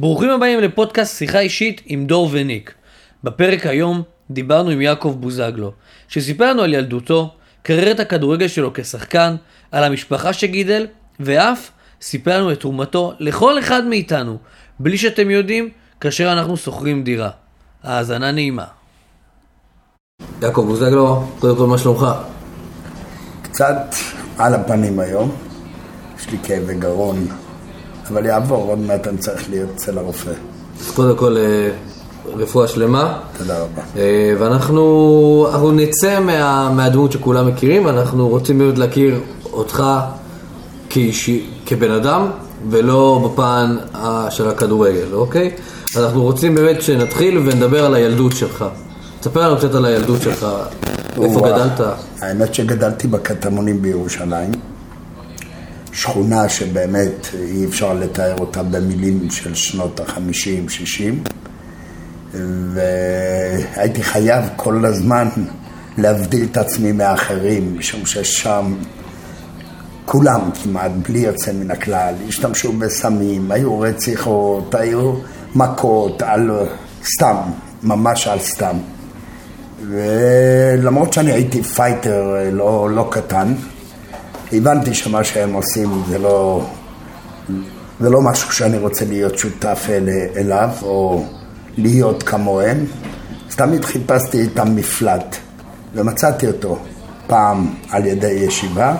ברוכים 0.00 0.30
הבאים 0.30 0.60
לפודקאסט 0.60 1.18
שיחה 1.18 1.38
אישית 1.38 1.80
עם 1.86 2.06
דור 2.06 2.28
וניק. 2.32 2.74
בפרק 3.24 3.66
היום 3.66 4.02
דיברנו 4.30 4.70
עם 4.70 4.80
יעקב 4.80 5.16
בוזגלו, 5.20 5.72
שסיפר 6.08 6.50
לנו 6.50 6.62
על 6.62 6.74
ילדותו, 6.74 7.34
קריירת 7.62 8.00
הכדורגל 8.00 8.48
שלו 8.48 8.70
כשחקן, 8.74 9.36
על 9.72 9.84
המשפחה 9.84 10.32
שגידל, 10.32 10.86
ואף 11.20 11.70
סיפר 12.00 12.38
לנו 12.38 12.52
את 12.52 12.60
תרומתו 12.60 13.12
לכל 13.18 13.58
אחד 13.58 13.84
מאיתנו, 13.84 14.38
בלי 14.78 14.98
שאתם 14.98 15.30
יודעים, 15.30 15.68
כאשר 16.00 16.32
אנחנו 16.32 16.56
שוכרים 16.56 17.04
דירה. 17.04 17.30
האזנה 17.82 18.32
נעימה. 18.32 18.64
יעקב 20.42 20.64
בוזגלו, 20.66 21.24
קודם 21.38 21.56
כל 21.56 21.66
מה 21.66 21.78
שלומך? 21.78 22.06
קצת 23.42 23.94
על 24.38 24.54
הפנים 24.54 24.98
היום, 24.98 25.36
יש 26.18 26.30
לי 26.30 26.38
כאבי 26.42 26.74
גרון, 26.74 27.26
אבל 28.12 28.26
יעבור, 28.26 28.66
עוד 28.68 28.78
מעט 28.78 29.06
אני 29.06 29.18
צריך 29.18 29.50
להיות 29.50 29.68
אצל 29.74 29.98
הרופא. 29.98 30.30
אז 30.80 30.90
קודם 30.90 31.16
כל, 31.16 31.36
אה, 31.36 31.68
רפואה 32.36 32.68
שלמה. 32.68 33.18
תודה 33.38 33.58
רבה. 33.58 33.82
אה, 33.96 34.34
ואנחנו 34.38 35.46
אנחנו 35.52 35.72
נצא 35.72 36.20
מה, 36.20 36.70
מהדמות 36.74 37.12
שכולם 37.12 37.46
מכירים, 37.48 37.88
אנחנו 37.88 38.28
רוצים 38.28 38.58
באמת 38.58 38.78
להכיר 38.78 39.20
אותך 39.52 39.84
כאישי, 40.90 41.46
כבן 41.66 41.90
אדם, 41.90 42.26
ולא 42.70 43.30
בפן 43.32 43.76
ה- 43.94 44.30
של 44.30 44.48
הכדורגל, 44.48 45.12
אוקיי? 45.12 45.50
אנחנו 45.96 46.22
רוצים 46.22 46.54
באמת 46.54 46.82
שנתחיל 46.82 47.38
ונדבר 47.38 47.84
על 47.84 47.94
הילדות 47.94 48.32
שלך. 48.36 48.64
תספר 49.20 49.48
לנו 49.48 49.56
קצת 49.56 49.74
על 49.74 49.84
הילדות 49.84 50.22
שלך, 50.22 50.46
איפה. 51.22 51.40
גדלת? 51.40 51.80
האמת 52.20 52.54
שגדלתי 52.54 53.08
בקטמונים 53.08 53.82
בירושלים, 53.82 54.50
שכונה 55.98 56.48
שבאמת 56.48 57.28
אי 57.34 57.64
אפשר 57.64 57.94
לתאר 57.94 58.38
אותה 58.38 58.62
במילים 58.62 59.30
של 59.30 59.54
שנות 59.54 60.00
החמישים, 60.00 60.68
שישים, 60.68 61.22
והייתי 62.74 64.02
חייב 64.02 64.44
כל 64.56 64.84
הזמן 64.84 65.28
להבדיל 65.98 66.46
את 66.52 66.56
עצמי 66.56 66.92
מאחרים, 66.92 67.78
משום 67.78 68.06
ששם 68.06 68.74
כולם 70.04 70.40
כמעט, 70.62 70.90
בלי 71.08 71.18
יוצא 71.18 71.52
מן 71.52 71.70
הכלל, 71.70 72.14
השתמשו 72.28 72.72
בסמים, 72.72 73.50
היו 73.50 73.80
רציחות, 73.80 74.74
היו 74.74 75.14
מכות, 75.54 76.22
על 76.22 76.50
סתם, 77.04 77.36
ממש 77.82 78.26
על 78.26 78.38
סתם. 78.38 78.76
ולמרות 79.88 81.12
שאני 81.12 81.32
הייתי 81.32 81.62
fighter 81.62 82.36
לא, 82.52 82.90
לא 82.90 83.08
קטן, 83.10 83.54
הבנתי 84.52 84.94
שמה 84.94 85.24
שהם 85.24 85.52
עושים 85.52 86.02
זה 86.08 86.18
לא, 86.18 86.66
זה 88.00 88.10
לא 88.10 88.20
משהו 88.20 88.52
שאני 88.52 88.78
רוצה 88.78 89.04
להיות 89.04 89.38
שותף 89.38 89.86
אל, 89.88 90.08
אליו 90.36 90.68
או 90.82 91.26
להיות 91.76 92.22
כמוהם. 92.22 92.84
אז 93.48 93.56
תמיד 93.56 93.84
חיפשתי 93.84 94.44
את 94.44 94.58
המפלט 94.58 95.36
ומצאתי 95.94 96.46
אותו 96.46 96.78
פעם 97.26 97.74
על 97.90 98.06
ידי 98.06 98.30
ישיבה 98.30 98.96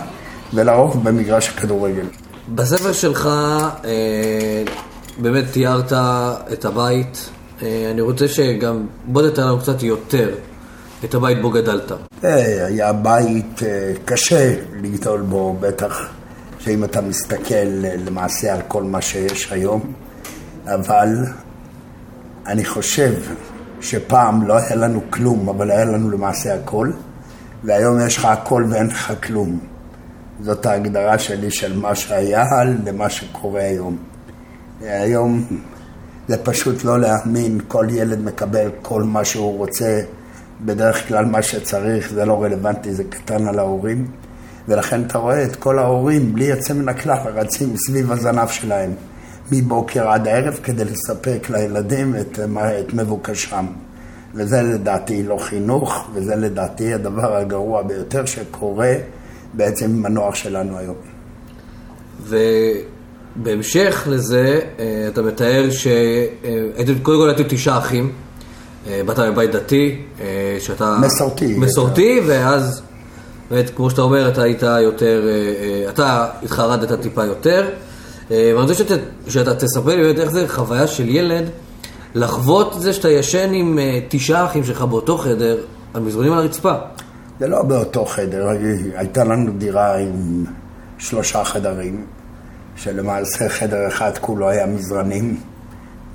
ולרוב 0.55 1.05
במגרש 1.05 1.49
הכדורגל. 1.49 2.07
בספר 2.55 2.93
שלך 2.93 3.27
אה, 3.85 4.63
באמת 5.19 5.45
תיארת 5.53 5.93
את 6.53 6.65
הבית. 6.65 7.31
אה, 7.63 7.89
אני 7.91 8.01
רוצה 8.01 8.29
שגם, 8.29 8.87
בוא 9.05 9.31
תתאר 9.31 9.47
לנו 9.47 9.59
קצת 9.59 9.83
יותר 9.83 10.31
את 11.05 11.15
הבית 11.15 11.43
בו 11.43 11.51
גדלת. 11.51 11.93
אה, 12.25 12.67
היה 12.67 12.93
בית 12.93 13.63
אה, 13.63 13.93
קשה 14.05 14.55
לגדול 14.83 15.21
בו, 15.21 15.57
בטח 15.61 16.09
שאם 16.59 16.85
אתה 16.85 17.01
מסתכל 17.01 17.85
אה, 17.85 17.95
למעשה 18.07 18.55
על 18.55 18.61
כל 18.69 18.83
מה 18.83 19.01
שיש 19.01 19.53
היום, 19.53 19.93
אבל 20.67 21.09
אני 22.47 22.65
חושב 22.65 23.15
שפעם 23.81 24.49
לא 24.49 24.59
היה 24.59 24.77
לנו 24.77 25.01
כלום, 25.11 25.49
אבל 25.49 25.71
היה 25.71 25.85
לנו 25.85 26.11
למעשה 26.11 26.55
הכל, 26.55 26.91
והיום 27.65 28.07
יש 28.07 28.17
לך 28.17 28.25
הכל 28.25 28.65
ואין 28.71 28.87
לך 28.87 29.13
כלום. 29.27 29.59
זאת 30.41 30.67
ההגדרה 30.67 31.19
שלי 31.19 31.51
של 31.51 31.77
מה 31.77 31.95
שהיה 31.95 32.45
למה 32.85 33.11
שקורה 33.11 33.61
היום. 33.61 33.97
היום 34.81 35.45
זה 36.29 36.37
פשוט 36.45 36.85
לא 36.85 37.01
להאמין, 37.01 37.61
כל 37.69 37.87
ילד 37.91 38.25
מקבל 38.25 38.69
כל 38.83 39.03
מה 39.03 39.25
שהוא 39.25 39.59
רוצה, 39.59 40.01
בדרך 40.65 41.09
כלל 41.09 41.25
מה 41.25 41.43
שצריך 41.43 42.13
זה 42.13 42.25
לא 42.25 42.43
רלוונטי, 42.43 42.95
זה 42.95 43.05
קטן 43.05 43.47
על 43.49 43.59
ההורים, 43.59 44.07
ולכן 44.69 45.03
אתה 45.03 45.19
רואה 45.19 45.45
את 45.45 45.57
כל 45.57 45.79
ההורים, 45.79 46.35
בלי 46.35 46.45
יוצא 46.45 46.75
מן 46.75 46.89
הכלל, 46.89 47.17
רצים 47.35 47.77
סביב 47.77 48.13
הזנב 48.13 48.49
שלהם, 48.49 48.91
מבוקר 49.53 50.09
עד 50.09 50.29
הערב, 50.29 50.61
כדי 50.63 50.85
לספק 50.85 51.51
לילדים 51.51 52.17
את, 52.17 52.39
את 52.81 52.95
מבוקשם. 52.95 53.67
וזה 54.35 54.63
לדעתי 54.63 55.23
לא 55.23 55.37
חינוך, 55.41 56.11
וזה 56.15 56.37
לדעתי 56.37 56.95
הדבר 56.95 57.37
הגרוע 57.37 57.83
ביותר 57.83 58.25
שקורה 58.25 58.95
בעצם 59.55 59.85
עם 59.85 60.07
הנוער 60.07 60.33
שלנו 60.33 60.79
היום. 60.79 60.97
ובהמשך 63.37 64.07
לזה, 64.11 64.61
אה, 64.79 65.09
אתה 65.09 65.23
מתאר 65.23 65.71
שהייתם, 65.71 66.99
קודם 67.03 67.19
כל 67.19 67.29
הייתם 67.29 67.45
תשעה 67.49 67.79
אחים. 67.79 68.13
אה, 68.87 69.01
באת 69.07 69.19
מבית 69.19 69.51
דתי, 69.51 70.03
אה, 70.21 70.57
שאתה... 70.61 70.99
מסורתי. 71.01 71.55
מסורתי, 71.59 72.21
ואז, 72.27 72.83
באמת, 73.51 73.71
כמו 73.77 73.91
שאתה 73.91 74.03
אומר, 74.03 74.29
אתה 74.29 74.43
היית 74.43 74.63
יותר, 74.63 75.29
אה, 75.29 75.91
אתה 75.91 76.29
התחרדת 76.43 77.01
טיפה 77.01 77.25
יותר. 77.25 77.69
ואני 78.31 78.53
רוצה 78.53 78.75
שאתה, 78.75 78.95
שאתה 79.29 79.55
תספר 79.55 79.97
לי 79.97 80.03
באמת 80.03 80.19
איך 80.19 80.31
זה 80.31 80.49
חוויה 80.49 80.87
של 80.87 81.09
ילד 81.09 81.45
לחוות 82.15 82.77
את 82.77 82.81
זה 82.81 82.93
שאתה 82.93 83.09
ישן 83.09 83.51
עם 83.53 83.79
תשעה 84.09 84.45
אחים 84.45 84.65
שלך 84.65 84.83
באותו 84.83 85.19
חדר, 85.19 85.59
על 85.95 86.03
מזרונים 86.03 86.33
על 86.33 86.39
הרצפה. 86.39 86.73
זה 87.41 87.49
לא 87.49 87.63
באותו 87.63 88.05
חדר, 88.05 88.49
הייתה 88.95 89.25
לנו 89.25 89.53
דירה 89.59 89.97
עם 89.97 90.45
שלושה 90.99 91.45
חדרים, 91.45 92.07
שלמעשה 92.77 93.49
חדר 93.49 93.89
אחד 93.89 94.19
כולו 94.21 94.49
היה 94.49 94.67
מזרנים 94.67 95.41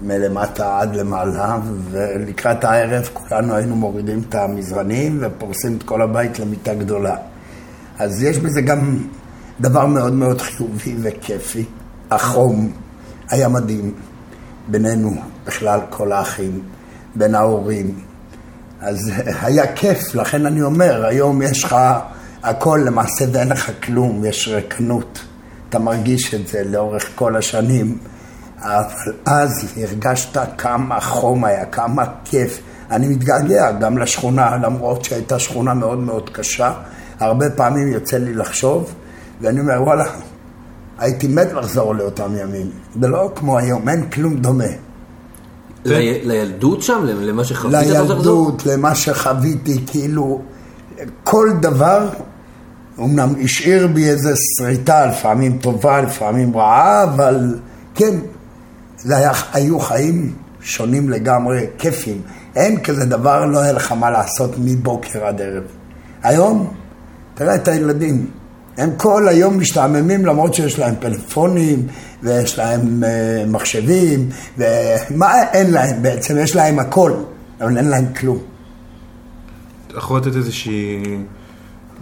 מלמטה 0.04 0.80
עד 0.80 0.96
למעלה, 0.96 1.58
ולקראת 1.92 2.64
הערב 2.64 3.10
כולנו 3.14 3.56
היינו 3.56 3.76
מורידים 3.76 4.22
את 4.30 4.36
המזרנים 4.36 5.20
ופורסים 5.22 5.78
את 5.78 5.84
כל 5.84 6.02
הבית 6.02 6.40
למיטה 6.40 6.74
גדולה. 6.74 7.16
אז 8.00 8.24
יש 8.24 8.38
בזה 8.38 8.62
גם 8.62 8.98
דבר 9.62 9.86
מאוד 9.86 10.14
מאוד 10.14 10.42
חיובי 10.42 10.96
וכיפי. 11.02 11.66
החום 12.12 12.72
היה 13.30 13.48
מדהים 13.48 13.94
בינינו, 14.68 15.12
בכלל 15.46 15.80
כל 15.90 16.12
האחים, 16.12 16.62
בין 17.16 17.36
ההורים. 17.36 18.00
אז 18.82 19.12
היה 19.42 19.74
כיף, 19.76 20.16
לכן 20.16 20.46
אני 20.46 20.62
אומר, 20.62 21.06
היום 21.06 21.42
יש 21.42 21.64
לך 21.64 21.76
הכל 22.44 22.80
למעשה 22.86 23.26
ואין 23.32 23.50
לך 23.50 23.72
כלום, 23.84 24.26
יש 24.26 24.48
ריקנות. 24.48 25.26
אתה 25.70 25.80
מרגיש 25.80 26.34
את 26.34 26.48
זה 26.48 26.64
לאורך 26.64 27.10
כל 27.16 27.36
השנים, 27.36 27.98
אבל 28.62 28.84
אז 29.26 29.52
הרגשת 29.78 30.38
כמה 30.58 31.00
חום 31.02 31.46
היה, 31.46 31.66
כמה 31.66 32.04
כיף. 32.26 32.60
אני 32.92 33.08
מתגעגע 33.08 33.72
גם 33.72 33.98
לשכונה, 33.98 34.58
למרות 34.58 35.06
שהייתה 35.06 35.40
שכונה 35.40 35.74
מאוד 35.74 36.00
מאוד 36.00 36.30
קשה. 36.30 36.74
הרבה 37.20 37.50
פעמים 37.50 37.88
יוצא 37.88 38.18
לי 38.18 38.34
לחשוב, 38.34 38.94
ואני 39.42 39.60
אומר, 39.60 39.82
וואלה, 39.84 40.06
הייתי 41.00 41.28
מת 41.28 41.54
לחזור 41.54 41.96
לאותם 41.96 42.32
ימים. 42.38 42.70
זה 43.02 43.08
לא 43.08 43.32
כמו 43.36 43.58
היום, 43.58 43.90
אין 43.90 44.10
כלום 44.10 44.36
דומה. 44.36 44.64
לי- 45.86 46.20
לילדות 46.24 46.82
שם? 46.82 47.02
למה 47.06 47.44
שחווית? 47.44 47.76
אתה 47.76 48.02
רוצה 48.02 48.14
לחזור? 48.14 48.16
לילדות, 48.46 48.66
למה 48.66 48.96
שחוויתי, 48.96 49.84
כאילו, 49.88 50.42
כל 51.24 51.50
דבר, 51.62 52.10
אמנם 53.00 53.34
השאיר 53.44 53.88
בי 53.88 54.10
איזו 54.10 54.30
שריטה, 54.58 55.06
לפעמים 55.06 55.58
טובה, 55.58 56.02
לפעמים 56.02 56.58
רעה, 56.58 57.04
אבל 57.04 57.60
כן, 57.96 58.16
זה 59.04 59.18
היה, 59.18 59.32
היו 59.54 59.80
חיים 59.80 60.34
שונים 60.62 61.10
לגמרי, 61.10 61.66
כיפים. 61.78 62.22
אין 62.56 62.80
כזה 62.80 63.06
דבר, 63.06 63.46
לא 63.46 63.60
היה 63.60 63.72
לך 63.72 63.92
מה 63.92 64.10
לעשות 64.10 64.56
מבוקר 64.58 65.26
עד 65.26 65.42
ערב. 65.42 65.64
היום, 66.24 66.74
תראה 67.34 67.56
את 67.56 67.68
הילדים, 67.68 68.28
הם 68.78 68.90
כל 68.98 69.28
היום 69.28 69.60
משתעממים 69.60 70.26
למרות 70.26 70.54
שיש 70.54 70.80
להם 70.80 70.96
פלאפונים 71.00 71.88
ויש 72.24 72.60
להם 72.60 73.04
uh, 73.04 73.50
מחשבים 73.50 74.30
ומה 74.58 75.34
אין 75.54 75.72
להם 75.72 76.02
בעצם? 76.02 76.38
יש 76.38 76.56
להם 76.56 76.80
הכל, 76.80 77.12
אבל 77.62 77.78
אין 77.78 77.90
להם 77.90 78.14
כלום. 78.14 78.38
אתה 79.88 79.98
יכול 79.98 80.18
לתת 80.18 80.36
איזושהי 80.36 81.04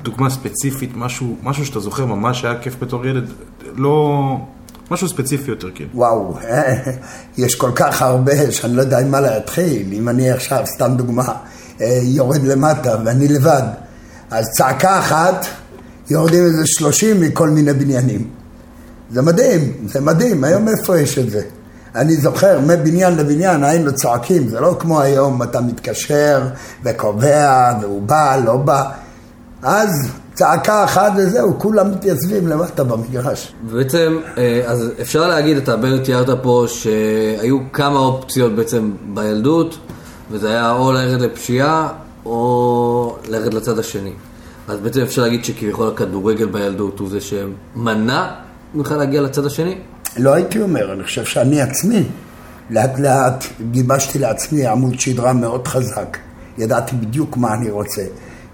דוגמה 0.02 0.30
ספציפית, 0.30 0.90
משהו, 0.96 1.36
משהו 1.44 1.66
שאתה 1.66 1.80
זוכר 1.80 2.06
ממש 2.06 2.46
היה 2.46 2.60
כיף 2.60 2.76
בתור 2.80 3.06
ילד, 3.06 3.32
לא... 3.76 4.38
משהו 4.92 5.10
ספציפי 5.10 5.52
יותר, 5.52 5.70
כאילו. 5.76 5.90
וואו, 5.94 6.38
אה, 6.44 6.76
יש 7.38 7.56
כל 7.56 7.72
כך 7.76 8.02
הרבה 8.02 8.52
שאני 8.52 8.76
לא 8.76 8.82
יודע 8.82 9.00
עם 9.00 9.12
מה 9.12 9.22
להתחיל. 9.22 9.94
אם 9.94 10.10
אני 10.10 10.32
עכשיו, 10.32 10.64
סתם 10.66 10.92
דוגמה, 10.96 11.34
אה, 11.82 12.00
יורד 12.04 12.44
למטה 12.44 12.96
ואני 13.06 13.28
לבד, 13.28 13.62
אז 14.32 14.50
צעקה 14.58 15.00
אחת, 15.00 15.46
יורדים 16.10 16.46
איזה 16.46 16.62
שלושים 16.66 17.22
מכל 17.22 17.50
מיני 17.50 17.74
בניינים. 17.74 18.28
זה 19.12 19.22
מדהים, 19.22 19.74
זה 19.86 20.02
מדהים, 20.02 20.44
היום 20.44 20.68
איפה 20.68 21.00
יש 21.00 21.18
את 21.18 21.32
זה? 21.32 21.42
אני 21.96 22.16
זוכר, 22.16 22.60
מבניין 22.60 23.16
לבניין 23.16 23.64
היינו 23.64 23.94
צועקים, 23.94 24.50
זה 24.50 24.60
לא 24.60 24.76
כמו 24.80 25.02
היום, 25.02 25.44
אתה 25.44 25.62
מתקשר 25.62 26.48
וקובע, 26.84 27.74
והוא 27.82 28.02
בא, 28.02 28.42
לא 28.46 28.58
בא. 28.58 28.92
אז 29.64 29.90
צעקה 30.42 30.84
אחת 30.84 31.12
וזהו, 31.18 31.60
כולם 31.60 31.92
מתייצבים 31.92 32.48
למטה 32.48 32.84
במגרש. 32.84 33.54
בעצם, 33.72 34.18
אה, 34.38 34.62
אז 34.66 34.92
אפשר 35.02 35.28
להגיד, 35.28 35.58
אתה 35.58 35.76
בעצם 35.76 36.04
תיארת 36.04 36.30
פה 36.42 36.66
שהיו 36.68 37.58
כמה 37.74 38.00
אופציות 38.00 38.56
בעצם 38.56 38.92
בילדות, 39.14 39.78
וזה 40.32 40.50
היה 40.50 40.72
או 40.72 40.92
ללכת 40.92 41.22
לפשיעה, 41.22 41.90
או 42.26 43.18
ללכת 43.30 43.54
לצד 43.54 43.80
השני. 43.80 44.12
אז 44.68 44.80
בעצם 44.80 45.02
אפשר 45.02 45.22
להגיד 45.22 45.46
שכביכול 45.46 45.88
הכדורגל 45.88 46.46
בילדות 46.46 47.00
הוא 47.00 47.10
זה 47.10 47.20
שמנע 47.22 48.28
ממך 48.74 48.92
להגיע 48.92 49.22
לצד 49.22 49.46
השני? 49.46 49.78
לא 50.18 50.34
הייתי 50.34 50.62
אומר, 50.62 50.94
אני 50.94 51.04
חושב 51.04 51.26
שאני 51.26 51.62
עצמי, 51.62 52.04
לאט 52.70 53.00
לאט 53.00 53.46
גיבשתי 53.72 54.20
לעצמי 54.20 54.68
עמוד 54.68 55.00
שדרה 55.00 55.34
מאוד 55.34 55.68
חזק. 55.68 56.18
ידעתי 56.58 56.96
בדיוק 56.96 57.38
מה 57.38 57.54
אני 57.54 57.70
רוצה. 57.70 58.04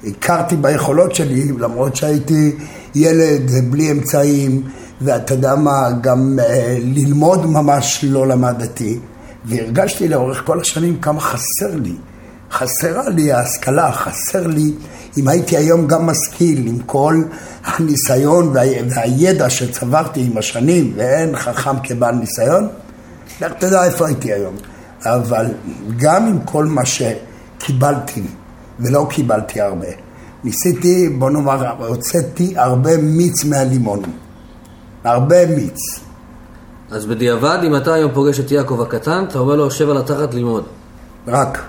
הכרתי 0.04 0.56
ביכולות 0.56 1.16
שלי, 1.16 1.52
למרות 1.60 1.96
שהייתי 1.96 2.56
ילד 2.96 3.52
בלי 3.70 3.92
אמצעים, 3.92 4.62
ואתה 5.02 5.34
יודע 5.34 5.56
מה, 5.56 5.90
גם 6.02 6.40
אה, 6.40 6.78
ללמוד 6.80 7.46
ממש 7.46 8.06
לא 8.08 8.28
למדתי, 8.28 9.00
והרגשתי 9.46 10.08
לאורך 10.08 10.42
כל 10.46 10.60
השנים 10.60 11.00
כמה 11.00 11.20
חסר 11.20 11.76
לי. 11.76 11.96
חסרה 12.52 13.10
לי 13.10 13.32
ההשכלה, 13.32 13.92
חסר 13.92 14.48
לי, 14.48 14.74
אם 15.18 15.28
הייתי 15.28 15.58
היום 15.58 15.88
גם 15.88 16.06
משכיל 16.06 16.68
עם 16.68 16.80
כל 16.86 17.24
הניסיון 17.66 18.48
וה, 18.54 18.62
והידע 18.90 19.50
שצברתי 19.50 20.22
עם 20.32 20.38
השנים, 20.38 20.94
ואין 20.96 21.36
חכם 21.36 21.80
כבעל 21.84 22.16
ניסיון, 22.16 22.68
לך 23.42 23.54
תדע 23.60 23.84
איפה 23.84 24.08
הייתי 24.08 24.34
היום. 24.34 24.56
אבל 25.06 25.46
גם 25.98 26.28
עם 26.28 26.40
כל 26.46 26.66
מה 26.66 26.82
שקיבלתי, 26.86 28.24
ולא 28.80 29.08
קיבלתי 29.10 29.62
הרבה, 29.62 29.88
ניסיתי, 30.44 31.10
בוא 31.10 31.30
נאמר, 31.30 31.86
הוצאתי 31.88 32.54
הרבה 32.58 32.98
מיץ 32.98 33.46
מהלימון. 33.46 34.02
הרבה 35.04 35.46
מיץ. 35.56 35.80
אז 36.92 37.06
בדיעבד, 37.06 37.60
אם 37.68 37.76
אתה 37.76 37.94
היום 37.94 38.12
פוגש 38.14 38.40
את 38.40 38.52
יעקב 38.52 38.82
הקטן, 38.82 39.26
אתה 39.28 39.40
אומר 39.40 39.56
לו, 39.56 39.72
שב 39.72 39.90
על 39.90 39.98
התחת 39.98 40.34
ללמוד. 40.34 40.64
רק. 41.28 41.64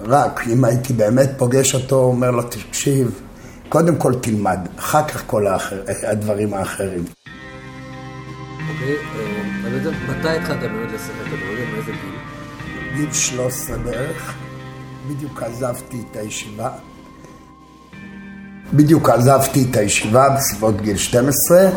רק. 0.00 0.40
אם 0.46 0.64
הייתי 0.64 0.92
באמת 0.92 1.30
פוגש 1.36 1.74
אותו, 1.74 1.96
אומר 1.96 2.30
לו, 2.30 2.42
תקשיב, 2.42 3.20
קודם 3.68 3.96
כל 3.96 4.14
תלמד, 4.14 4.58
אחר 4.78 5.08
כך 5.08 5.22
כל 5.26 5.46
האחר, 5.46 5.82
הדברים 6.06 6.54
האחרים. 6.54 7.04
אוקיי, 8.70 8.96
אה, 9.64 9.90
מתי 10.08 10.28
התחלת 10.28 10.60
באמת 10.60 10.92
לשחק 10.92 11.24
כדורגל? 11.24 11.64
מאיזה 11.72 11.92
גיל? 11.92 12.96
גיל 12.96 13.12
13 13.12 13.78
בערך. 13.78 14.43
בדיוק 15.08 15.42
עזבתי 15.42 16.02
את 16.10 16.16
הישיבה. 16.16 16.68
בדיוק 18.74 19.08
עזבתי 19.08 19.66
את 19.70 19.76
הישיבה 19.76 20.28
בסביבות 20.28 20.80
גיל 20.80 20.96
12 20.96 21.70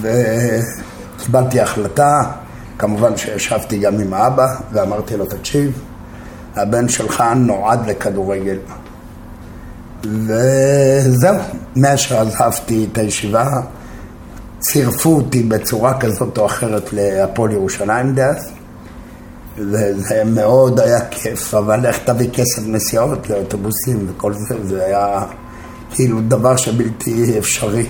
וקיבלתי 0.00 1.60
החלטה, 1.60 2.22
כמובן 2.78 3.16
שישבתי 3.16 3.78
גם 3.78 4.00
עם 4.00 4.14
האבא 4.14 4.46
ואמרתי 4.72 5.16
לו, 5.16 5.26
תקשיב, 5.26 5.82
הבן 6.54 6.88
שלך 6.88 7.24
נועד 7.36 7.86
לכדורגל. 7.86 8.58
וזהו, 10.04 11.36
מאז 11.76 11.98
שעזבתי 11.98 12.86
את 12.92 12.98
הישיבה, 12.98 13.46
צירפו 14.60 15.16
אותי 15.16 15.42
בצורה 15.42 16.00
כזאת 16.00 16.38
או 16.38 16.46
אחרת 16.46 16.92
להפועל 16.92 17.50
ירושלים 17.50 18.14
דאז, 18.14 18.50
וזה 19.58 20.22
מאוד 20.24 20.80
היה 20.80 21.00
כיף, 21.10 21.54
אבל 21.54 21.86
איך 21.86 21.98
תביא 22.04 22.30
כסף 22.30 22.62
נסיעות 22.66 23.30
לאוטובוסים 23.30 24.06
וכל 24.08 24.32
זה, 24.32 24.54
זה 24.68 24.84
היה 24.84 25.24
כאילו 25.94 26.20
דבר 26.20 26.56
שבלתי 26.56 27.38
אפשרי. 27.38 27.86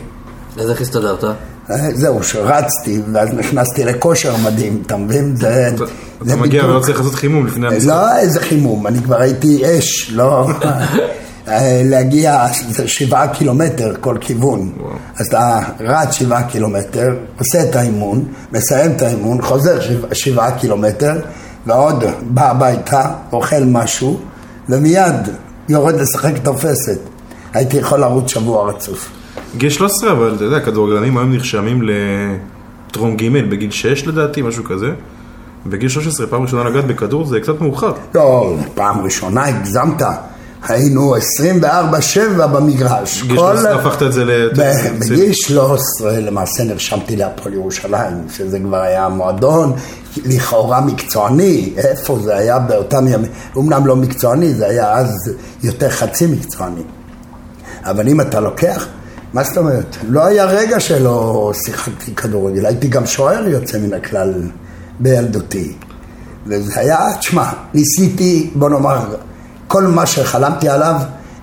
אז 0.57 0.71
איך 0.71 0.81
הסתדרת? 0.81 1.25
אה, 1.71 1.89
זהו, 1.95 2.23
שרצתי, 2.23 3.01
ואז 3.13 3.29
נכנסתי 3.33 3.85
לכושר 3.85 4.37
מדהים, 4.37 4.83
אתה 4.87 4.97
מבין? 4.97 5.37
זה, 5.37 5.71
אתה, 5.75 5.85
זה 6.21 6.37
מגיע 6.37 6.65
ולא 6.65 6.81
צריך 6.81 6.99
לעשות 6.99 7.15
חימום 7.15 7.47
לפני 7.47 7.67
המשחק. 7.67 7.89
לא 7.89 8.17
איזה 8.17 8.41
חימום, 8.41 8.87
אני 8.87 9.03
כבר 9.03 9.21
הייתי 9.21 9.79
אש, 9.79 10.11
לא... 10.13 10.49
אה, 11.49 11.83
להגיע 11.85 12.47
שבעה 12.87 13.29
קילומטר 13.29 13.95
כל 14.01 14.17
כיוון. 14.21 14.73
וואו. 14.77 14.93
אז 15.17 15.27
אתה 15.27 15.61
רץ 15.81 16.13
שבעה 16.13 16.43
קילומטר, 16.43 17.17
עושה 17.39 17.63
את 17.63 17.77
האימון, 17.77 18.25
מסיים 18.53 18.93
את 18.93 19.03
האימון, 19.03 19.43
חוזר 19.43 19.81
שבע, 19.81 20.15
שבעה 20.15 20.59
קילומטר, 20.59 21.21
ועוד 21.67 22.05
בא 22.23 22.51
הביתה, 22.51 23.13
אוכל 23.33 23.65
משהו, 23.67 24.21
ומיד 24.69 25.15
יורד 25.69 25.95
לשחק 25.95 26.33
תופסת. 26.43 26.99
הייתי 27.55 27.77
יכול 27.77 27.99
לרוץ 28.01 28.31
שבוע 28.31 28.69
רצוף. 28.69 29.11
גיל 29.57 29.71
13, 29.71 30.13
אבל 30.13 30.35
אתה 30.37 30.45
יודע, 30.45 30.61
כדורגלנים 30.61 31.19
היום 31.19 31.31
נרשמים 31.33 31.83
לטרום 31.83 33.17
ג' 33.17 33.51
בגיל 33.51 33.71
6 33.71 34.07
לדעתי, 34.07 34.43
משהו 34.43 34.65
כזה. 34.65 34.91
בגיל 35.67 35.89
13, 35.89 36.27
פעם 36.27 36.43
ראשונה 36.43 36.71
לגעת 36.71 36.87
בכדור 36.87 37.27
זה 37.27 37.41
קצת 37.41 37.61
מאוחר. 37.61 37.93
לא, 38.15 38.57
פעם 38.75 39.01
ראשונה 39.01 39.45
הגזמת. 39.45 40.03
היינו 40.69 41.17
24-7 41.63 42.47
במגרש. 42.47 43.23
בגיל 43.23 43.37
13 43.37 43.75
הפכת 43.75 44.03
את 44.03 44.13
זה 44.13 44.25
ל... 44.25 44.51
בגיל 45.01 45.33
13 45.33 46.21
למעשה 46.21 46.65
נרשמתי 46.65 47.17
להפועל 47.17 47.55
ירושלים, 47.55 48.29
שזה 48.37 48.59
כבר 48.59 48.81
היה 48.81 49.09
מועדון 49.09 49.73
לכאורה 50.25 50.81
מקצועני, 50.81 51.73
איפה 51.77 52.19
זה 52.25 52.37
היה 52.37 52.59
באותם 52.59 53.09
ימים, 53.09 53.31
אמנם 53.57 53.87
לא 53.87 53.97
מקצועני, 53.97 54.55
זה 54.55 54.67
היה 54.67 54.95
אז 54.95 55.33
יותר 55.63 55.91
חצי 55.91 56.27
מקצועני. 56.27 56.83
אבל 57.85 58.09
אם 58.09 58.21
אתה 58.21 58.41
לוקח, 58.41 58.87
מה 59.33 59.45
זאת 59.45 59.59
אומרת? 59.59 59.97
לא 60.09 60.27
היה 60.27 60.45
רגע 60.45 60.81
שלא 60.81 61.53
שיחקתי 61.65 62.15
כדורגל, 62.15 62.67
הייתי 62.67 62.89
גם 62.89 63.07
שוער 63.07 63.49
יוצא 63.49 63.79
מן 63.79 63.95
הכלל 63.95 64.43
בילדותי. 65.01 65.73
וזה 66.47 66.81
היה, 66.81 66.99
תשמע, 67.19 67.49
ניסיתי, 67.75 68.51
בוא 68.55 68.71
נאמר, 68.71 69.15
כל 69.69 69.83
מה 69.83 70.07
שחלמתי 70.07 70.69
עליו, 70.69 70.95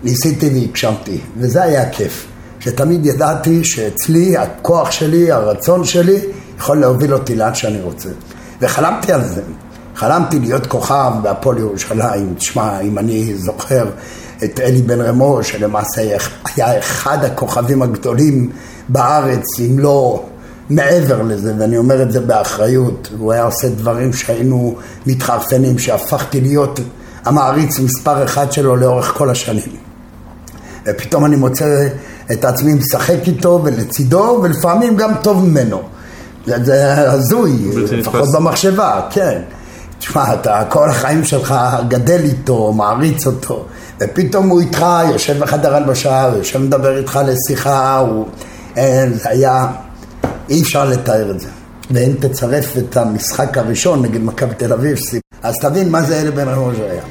ניסיתי 0.03 0.49
והגשמתי, 0.49 1.19
וזה 1.37 1.63
היה 1.63 1.89
כיף. 1.89 2.27
שתמיד 2.59 3.05
ידעתי 3.05 3.63
שאצלי, 3.63 4.37
הכוח 4.37 4.91
שלי, 4.91 5.31
הרצון 5.31 5.85
שלי, 5.85 6.19
יכול 6.57 6.77
להוביל 6.77 7.13
אותי 7.13 7.35
לאן 7.35 7.55
שאני 7.55 7.81
רוצה. 7.81 8.09
וחלמתי 8.61 9.13
על 9.13 9.23
זה. 9.23 9.41
חלמתי 9.95 10.39
להיות 10.39 10.67
כוכב 10.67 11.11
בהפועל 11.21 11.57
ירושלים. 11.57 12.33
תשמע, 12.37 12.79
אם 12.79 12.97
אני 12.97 13.35
זוכר 13.35 13.89
את 14.43 14.59
אלי 14.59 14.81
בן 14.81 15.01
רמו, 15.01 15.43
שלמעשה 15.43 16.17
היה 16.55 16.79
אחד 16.79 17.23
הכוכבים 17.23 17.81
הגדולים 17.81 18.49
בארץ, 18.89 19.45
אם 19.59 19.79
לא 19.79 20.25
מעבר 20.69 21.21
לזה, 21.21 21.53
ואני 21.59 21.77
אומר 21.77 22.01
את 22.01 22.11
זה 22.11 22.19
באחריות. 22.19 23.09
הוא 23.17 23.31
היה 23.31 23.43
עושה 23.43 23.69
דברים 23.69 24.13
שהיינו 24.13 24.75
מתחרפנים, 25.07 25.79
שהפכתי 25.79 26.41
להיות 26.41 26.79
המעריץ 27.25 27.79
מספר 27.79 28.23
אחד 28.23 28.51
שלו 28.51 28.75
לאורך 28.75 29.13
כל 29.17 29.29
השנים. 29.29 29.75
ופתאום 30.85 31.25
אני 31.25 31.35
מוצא 31.35 31.87
את 32.31 32.45
עצמי 32.45 32.73
משחק 32.73 33.27
איתו 33.27 33.61
ולצידו, 33.63 34.39
ולפעמים 34.43 34.95
גם 34.95 35.11
טוב 35.21 35.45
ממנו. 35.45 35.81
זה, 36.45 37.11
הזוי, 37.11 37.71
לפחות 37.91 38.29
במחשבה, 38.33 39.01
כן. 39.09 39.41
תשמע, 39.99 40.33
אתה 40.33 40.63
כל 40.69 40.89
החיים 40.89 41.25
שלך 41.25 41.55
גדל 41.87 42.19
איתו, 42.23 42.73
מעריץ 42.73 43.27
אותו, 43.27 43.65
ופתאום 44.01 44.49
הוא 44.49 44.61
איתך, 44.61 44.85
יושב 45.11 45.39
בחדר 45.39 45.75
הלבשה, 45.75 46.31
יושב 46.37 46.59
מדבר 46.59 46.97
איתך 46.97 47.19
לשיחה, 47.25 47.97
הוא... 47.97 48.25
אין, 48.75 49.13
זה 49.13 49.29
היה... 49.29 49.67
אי 50.49 50.61
אפשר 50.61 50.85
לתאר 50.85 51.31
את 51.31 51.39
זה. 51.39 51.47
ואם 51.91 52.13
תצרף 52.19 52.77
את 52.77 52.97
המשחק 52.97 53.57
הראשון 53.57 54.01
נגד 54.01 54.21
מכבי 54.21 54.55
תל 54.55 54.73
אביב, 54.73 54.97
אז 55.43 55.55
תבין 55.61 55.91
מה 55.91 56.01
זה 56.01 56.21
אלה 56.21 56.31
בן 56.31 56.47
היה. 56.47 57.03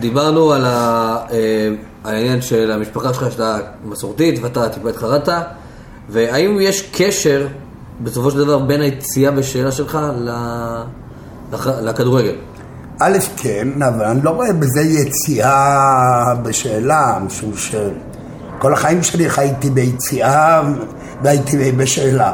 דיברנו 0.00 0.52
על. 0.52 0.64
אה, 0.64 1.74
העניין 2.06 2.42
של 2.42 2.70
המשפחה 2.70 3.14
שלך 3.14 3.32
שאתה 3.32 3.58
מסורתית 3.84 4.40
ואתה 4.42 4.68
טיפה 4.68 4.88
התחרדת, 4.88 5.28
והאם 6.08 6.58
יש 6.60 6.90
קשר 6.92 7.46
בסופו 8.00 8.30
של 8.30 8.38
דבר 8.38 8.58
בין 8.58 8.80
היציאה 8.80 9.30
בשאלה 9.30 9.72
שלך 9.72 9.98
לכדורגל? 11.82 12.34
א', 12.98 13.18
כן, 13.36 13.82
אבל 13.82 14.04
אני 14.04 14.22
לא 14.22 14.30
רואה 14.30 14.52
בזה 14.52 14.80
יציאה 14.80 16.34
בשאלה, 16.42 17.18
משום 17.26 17.52
שכל 17.56 18.72
החיים 18.72 19.02
שלי 19.02 19.30
חייתי 19.30 19.70
ביציאה 19.70 20.62
והייתי 21.22 21.72
בשאלה. 21.72 22.32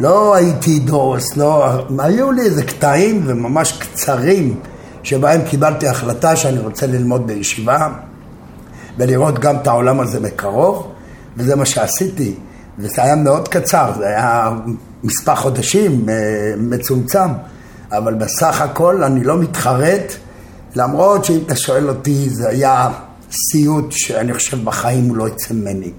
לא 0.00 0.34
הייתי 0.34 0.78
דורס, 0.78 1.36
לא... 1.36 1.66
היו 1.98 2.32
לי 2.32 2.42
איזה 2.42 2.62
קטעים 2.62 3.22
וממש 3.26 3.72
קצרים 3.72 4.60
שבהם 5.02 5.40
קיבלתי 5.42 5.88
החלטה 5.88 6.36
שאני 6.36 6.58
רוצה 6.58 6.86
ללמוד 6.86 7.26
בישיבה 7.26 7.88
ולראות 8.98 9.38
גם 9.38 9.56
את 9.56 9.66
העולם 9.66 10.00
הזה 10.00 10.20
מקרוב, 10.20 10.92
וזה 11.36 11.56
מה 11.56 11.64
שעשיתי. 11.64 12.34
וזה 12.78 13.02
היה 13.02 13.16
מאוד 13.16 13.48
קצר, 13.48 13.92
זה 13.98 14.06
היה 14.06 14.50
מספר 15.04 15.34
חודשים 15.34 16.08
אה, 16.08 16.14
מצומצם, 16.58 17.28
אבל 17.92 18.14
בסך 18.14 18.60
הכל 18.60 19.04
אני 19.04 19.24
לא 19.24 19.38
מתחרט, 19.38 20.12
למרות 20.76 21.24
שאם 21.24 21.38
אתה 21.46 21.56
שואל 21.56 21.88
אותי, 21.88 22.30
זה 22.30 22.48
היה 22.48 22.90
סיוט 23.50 23.86
שאני 23.90 24.34
חושב 24.34 24.64
בחיים 24.64 25.08
הוא 25.08 25.16
לא 25.16 25.28
יצא 25.28 25.54
ממני. 25.54 25.92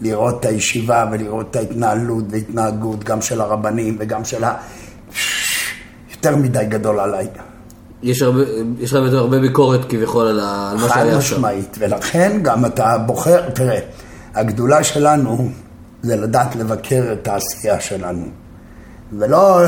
לראות 0.00 0.40
את 0.40 0.44
הישיבה 0.44 1.04
ולראות 1.12 1.50
את 1.50 1.56
ההתנהלות 1.56 2.24
והתנהגות 2.30 3.04
גם 3.04 3.20
של 3.22 3.40
הרבנים 3.40 3.96
וגם 4.00 4.24
של 4.24 4.44
ה... 4.44 4.54
יותר 6.10 6.36
מדי 6.36 6.64
גדול 6.68 7.00
עליי. 7.00 7.26
יש 8.02 8.22
הרבה, 8.22 8.40
יש 8.80 8.92
לך 8.92 9.14
הרבה 9.14 9.40
ביקורת 9.40 9.80
כביכול 9.88 10.26
על, 10.26 10.40
ה- 10.40 10.70
על 10.70 10.76
מה 10.76 10.88
חד 10.88 10.94
שהיה 10.94 11.20
שם. 11.20 11.36
משמעית, 11.36 11.76
ולכן 11.80 12.38
גם 12.42 12.64
אתה 12.64 12.98
בוחר, 12.98 13.50
תראה, 13.50 13.78
הגדולה 14.34 14.84
שלנו 14.84 15.48
זה 16.02 16.16
לדעת 16.16 16.56
לבקר 16.56 17.04
את 17.12 17.28
העשייה 17.28 17.80
שלנו. 17.80 18.26
ולא, 19.18 19.60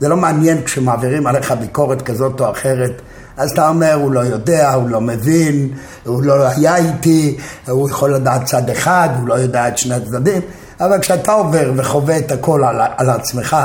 זה 0.00 0.08
לא 0.08 0.16
מעניין 0.16 0.62
כשמעבירים 0.62 1.26
עליך 1.26 1.52
ביקורת 1.52 2.02
כזאת 2.02 2.40
או 2.40 2.50
אחרת, 2.50 3.02
אז 3.36 3.50
אתה 3.50 3.68
אומר, 3.68 3.94
הוא 3.94 4.12
לא 4.12 4.20
יודע, 4.20 4.72
הוא 4.72 4.88
לא 4.88 5.00
מבין, 5.00 5.68
הוא 6.04 6.22
לא 6.22 6.46
היה 6.48 6.76
איתי, 6.76 7.36
הוא 7.68 7.90
יכול 7.90 8.14
לדעת 8.14 8.44
צד 8.44 8.70
אחד, 8.70 9.08
הוא 9.18 9.28
לא 9.28 9.34
יודע 9.34 9.68
את 9.68 9.78
שני 9.78 9.94
הצדדים, 9.94 10.42
אבל 10.80 11.00
כשאתה 11.00 11.32
עובר 11.32 11.72
וחווה 11.76 12.18
את 12.18 12.32
הכל 12.32 12.64
על, 12.64 12.80
על 12.96 13.10
עצמך, 13.10 13.56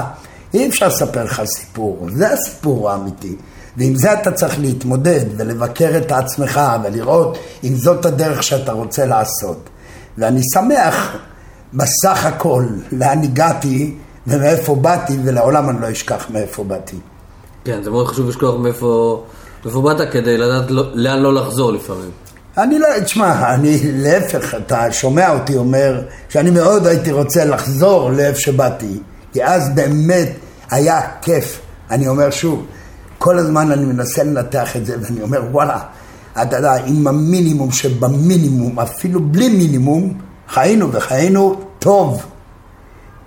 אי 0.54 0.70
אפשר 0.70 0.88
לספר 0.88 1.24
לך 1.24 1.42
סיפור, 1.46 2.08
זה 2.14 2.34
הסיפור 2.34 2.92
האמיתי. 2.92 3.36
ועם 3.78 3.96
זה 3.96 4.14
אתה 4.14 4.32
צריך 4.32 4.60
להתמודד 4.60 5.26
ולבקר 5.38 5.98
את 5.98 6.12
עצמך 6.12 6.62
ולראות 6.84 7.38
אם 7.64 7.76
זאת 7.76 8.06
הדרך 8.06 8.44
שאתה 8.44 8.72
רוצה 8.72 9.06
לעשות. 9.06 9.70
ואני 10.18 10.42
שמח 10.54 11.18
בסך 11.74 12.26
הכל 12.26 12.66
לאן 12.92 13.24
הגעתי 13.24 13.96
ומאיפה 14.28 14.76
באתי, 14.76 15.18
ולעולם 15.24 15.70
אני 15.70 15.82
לא 15.82 15.92
אשכח 15.92 16.26
מאיפה 16.30 16.64
באתי. 16.64 16.98
כן, 17.64 17.84
זה 17.84 17.90
מאוד 17.90 18.08
חשוב 18.08 18.30
לשכוח 18.30 18.56
מאיפה, 18.60 19.24
מאיפה 19.66 19.82
באת 19.82 20.12
כדי 20.12 20.38
לדעת 20.38 20.72
לא, 20.72 20.84
לאן 20.94 21.20
לא 21.20 21.34
לחזור 21.34 21.72
לפעמים. 21.72 22.12
אני 22.58 22.80
לא, 22.80 22.88
תשמע, 23.04 23.54
אני 23.54 23.80
להפך, 23.84 24.56
אתה 24.56 24.92
שומע 24.92 25.34
אותי 25.34 25.58
אומר 25.58 26.02
שאני 26.30 26.50
מאוד 26.50 26.88
הייתי 26.88 27.12
רוצה 27.12 27.46
לחזור 27.46 28.12
לאיפה 28.12 28.40
שבאתי, 28.40 29.00
כי 29.34 29.44
אז 29.44 29.76
באמת 29.76 30.30
היה 30.72 31.02
כיף. 31.22 31.60
אני 31.92 32.08
אומר 32.08 32.30
שוב, 32.30 32.66
כל 33.18 33.38
הזמן 33.40 33.72
אני 33.72 33.86
מנסה 33.86 34.24
לנתח 34.24 34.76
את 34.76 34.86
זה, 34.86 34.96
ואני 35.02 35.22
אומר, 35.22 35.42
וואלה, 35.52 35.80
אתה 36.42 36.58
יודע, 36.58 36.74
עם 36.86 37.08
המינימום 37.08 37.72
שבמינימום, 37.72 38.80
אפילו 38.80 39.20
בלי 39.20 39.50
מינימום, 39.50 40.14
חיינו 40.50 40.92
וחיינו 40.92 41.60
טוב. 41.80 42.26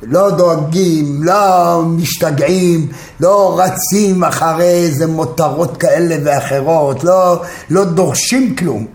לא 0.03 0.31
דואגים, 0.31 1.21
לא 1.23 1.83
משתגעים, 1.87 2.89
לא 3.21 3.61
רצים 3.61 4.25
אחרי 4.25 4.65
איזה 4.65 5.07
מותרות 5.07 5.77
כאלה 5.77 6.17
ואחרות, 6.25 7.05
לא, 7.05 7.43
לא 7.71 7.85
דורשים 7.85 8.57
כלום. 8.57 8.87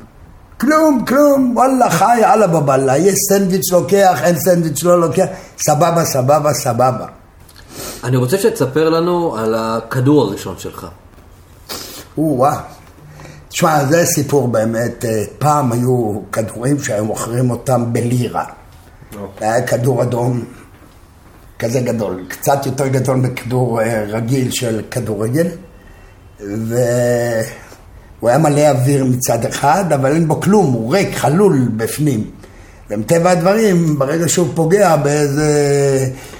כלום, 0.59 1.05
כלום, 1.07 1.53
וואלה, 1.55 1.89
חי, 1.89 2.21
אללה 2.23 2.47
בבאללה, 2.47 2.97
יש 2.97 3.15
סנדוויץ' 3.29 3.71
לוקח, 3.71 4.19
אין 4.23 4.39
סנדוויץ' 4.39 4.83
לא 4.83 5.01
לוקח, 5.01 5.25
סבבה, 5.57 6.05
סבבה, 6.05 6.53
סבבה. 6.53 7.05
אני 8.03 8.17
רוצה 8.17 8.37
שתספר 8.37 8.89
לנו 8.89 9.35
על 9.37 9.55
הכדור 9.57 10.21
הראשון 10.21 10.55
שלך. 10.57 10.87
או-אה. 12.17 12.59
תשמע, 13.49 13.85
זה 13.85 14.05
סיפור 14.05 14.47
באמת, 14.47 15.05
אה, 15.05 15.23
פעם 15.39 15.71
היו 15.71 16.21
כדורים 16.31 16.83
שהיו 16.83 17.05
מוכרים 17.05 17.51
אותם 17.51 17.93
בלירה. 17.93 18.45
היה 19.39 19.67
כדור 19.67 20.03
אדום 20.03 20.43
כזה 21.59 21.79
גדול, 21.79 22.25
קצת 22.27 22.65
יותר 22.65 22.87
גדול 22.87 23.15
מכדור 23.15 23.81
אה, 23.81 24.03
רגיל 24.07 24.51
של 24.51 24.81
כדורגל, 24.91 25.47
והוא 26.39 26.79
היה 28.23 28.37
מלא 28.37 28.69
אוויר 28.69 29.05
מצד 29.05 29.45
אחד, 29.45 29.93
אבל 29.93 30.11
אין 30.11 30.27
בו 30.27 30.41
כלום, 30.41 30.65
הוא 30.65 30.93
ריק, 30.93 31.15
חלול 31.15 31.69
בפנים. 31.77 32.31
ומטבע 32.89 33.31
הדברים, 33.31 33.99
ברגע 33.99 34.27
שהוא 34.27 34.47
פוגע 34.55 34.95
באיזה 34.95 35.51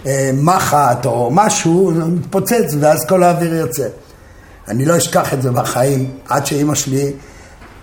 אה, 0.06 0.32
מחט 0.34 1.06
או 1.06 1.30
משהו, 1.34 1.72
הוא 1.72 1.94
מתפוצץ 1.94 2.76
ואז 2.80 3.06
כל 3.06 3.24
האוויר 3.24 3.56
יוצא. 3.56 3.88
אני 4.68 4.86
לא 4.86 4.98
אשכח 4.98 5.34
את 5.34 5.42
זה 5.42 5.52
בחיים, 5.52 6.12
עד 6.28 6.46
שאימא 6.46 6.76
שלי 6.76 7.12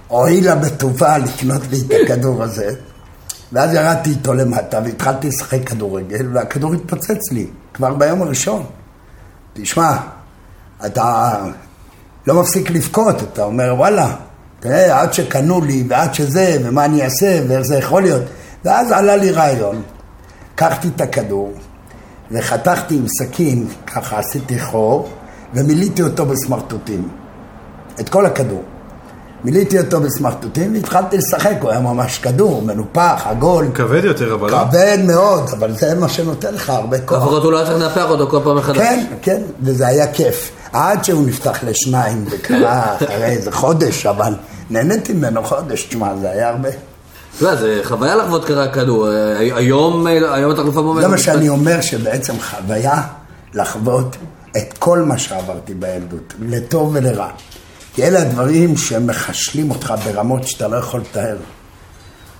הואילה 0.08 0.54
בטובה 0.54 1.18
לקנות 1.18 1.62
לי 1.70 1.80
את 1.80 1.90
הכדור 2.04 2.42
הזה. 2.42 2.74
ואז 3.56 3.74
ירדתי 3.74 4.10
איתו 4.10 4.34
למטה 4.34 4.80
והתחלתי 4.84 5.28
לשחק 5.28 5.68
כדורגל, 5.68 6.26
והכדור 6.32 6.74
התפוצץ 6.74 7.32
לי, 7.32 7.46
כבר 7.74 7.94
ביום 7.94 8.22
הראשון. 8.22 8.66
תשמע, 9.52 9.96
אתה 10.86 11.34
לא 12.26 12.40
מפסיק 12.40 12.70
לבכות, 12.70 13.22
אתה 13.22 13.44
אומר, 13.44 13.74
וואלה, 13.76 14.14
תראה, 14.60 15.00
עד 15.00 15.12
שקנו 15.12 15.60
לי, 15.60 15.84
ועד 15.88 16.14
שזה, 16.14 16.58
ומה 16.64 16.84
אני 16.84 17.04
אעשה, 17.04 17.40
ואיך 17.48 17.62
זה 17.62 17.76
יכול 17.76 18.02
להיות. 18.02 18.22
ואז 18.64 18.92
עלה 18.92 19.16
לי 19.16 19.30
רעיון, 19.30 19.82
לקחתי 20.54 20.88
את 20.96 21.00
הכדור, 21.00 21.52
וחתכתי 22.30 22.96
עם 22.96 23.08
סכין, 23.08 23.68
ככה 23.86 24.18
עשיתי 24.18 24.60
חור, 24.60 25.08
ומילאתי 25.54 26.02
אותו 26.02 26.26
בסמרטוטים. 26.26 27.08
את 28.00 28.08
כל 28.08 28.26
הכדור. 28.26 28.62
מילאתי 29.44 29.78
אותו 29.80 30.00
בסמרטוטים 30.00 30.74
והתחלתי 30.74 31.16
לשחק, 31.16 31.54
הוא 31.60 31.70
היה 31.70 31.80
ממש 31.80 32.18
כדור, 32.18 32.62
מנופח, 32.62 33.22
עגול. 33.24 33.66
כבד 33.74 34.04
יותר, 34.04 34.34
אבל 34.34 34.50
לא? 34.50 34.58
כבד 34.58 34.98
מאוד, 35.04 35.50
אבל 35.58 35.72
זה 35.76 35.94
מה 35.94 36.08
שנותן 36.08 36.54
לך 36.54 36.70
הרבה 36.70 37.00
כוח. 37.00 37.22
לפחות 37.22 37.42
הוא 37.42 37.52
לא 37.52 37.56
היה 37.56 37.66
צריך 37.66 37.82
לנפח 37.82 38.10
אותו 38.10 38.26
כל 38.30 38.40
פעם 38.44 38.56
מחדש. 38.56 38.78
כן, 38.78 39.04
כן, 39.22 39.42
וזה 39.62 39.86
היה 39.86 40.12
כיף. 40.12 40.50
עד 40.72 41.04
שהוא 41.04 41.26
נפתח 41.26 41.58
לשניים, 41.64 42.24
זה 42.30 42.38
קרה 42.38 42.96
אחרי 42.96 43.24
איזה 43.24 43.52
חודש, 43.52 44.06
אבל 44.06 44.34
נהניתי 44.70 45.12
ממנו 45.12 45.44
חודש, 45.44 45.82
תשמע, 45.82 46.16
זה 46.20 46.30
היה 46.30 46.48
הרבה. 46.48 46.68
אתה 46.68 47.44
יודע, 47.44 47.56
זה 47.56 47.80
חוויה 47.84 48.16
לחוות 48.16 48.44
ככה 48.44 48.68
כדור. 48.68 49.12
אה, 49.12 49.38
היום, 49.38 50.06
היום 50.06 50.52
אתה 50.52 50.62
כבר 50.62 50.82
אומר... 50.82 51.02
זה 51.02 51.08
מה 51.08 51.18
שאני 51.18 51.48
אומר, 51.48 51.80
שבעצם 51.80 52.34
חוויה 52.40 53.02
לחוות 53.54 54.16
את 54.56 54.78
כל 54.78 55.02
מה 55.02 55.18
שעברתי 55.18 55.74
בילדות, 55.74 56.34
לטוב 56.40 56.90
ולרע. 56.94 57.28
כי 57.96 58.02
אלה 58.02 58.22
הדברים 58.22 58.76
שמחשלים 58.76 59.70
אותך 59.70 59.94
ברמות 60.04 60.48
שאתה 60.48 60.68
לא 60.68 60.76
יכול 60.76 61.00
לתאר. 61.00 61.36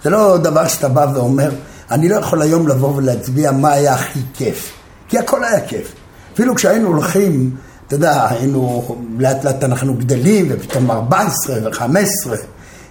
זה 0.05 0.11
לא 0.11 0.37
דבר 0.37 0.69
שאתה 0.69 0.89
בא 0.89 1.07
ואומר, 1.15 1.51
אני 1.91 2.09
לא 2.09 2.17
יכול 2.17 2.43
היום 2.43 2.69
לבוא 2.69 2.97
ולהצביע 2.97 3.53
מה 3.53 3.73
היה 3.73 3.95
הכי 3.95 4.21
כיף. 4.35 4.73
כי 5.09 5.19
הכל 5.19 5.45
היה 5.45 5.67
כיף. 5.67 5.93
אפילו 6.35 6.55
כשהיינו 6.55 6.89
הולכים, 6.89 7.57
אתה 7.87 7.95
יודע, 7.95 8.29
היינו, 8.31 8.97
לאט 9.19 9.45
לאט 9.45 9.65
אנחנו 9.65 9.95
גדלים, 9.95 10.47
ופתאום 10.51 10.91
14 10.91 11.57
ו-15, 11.65 12.31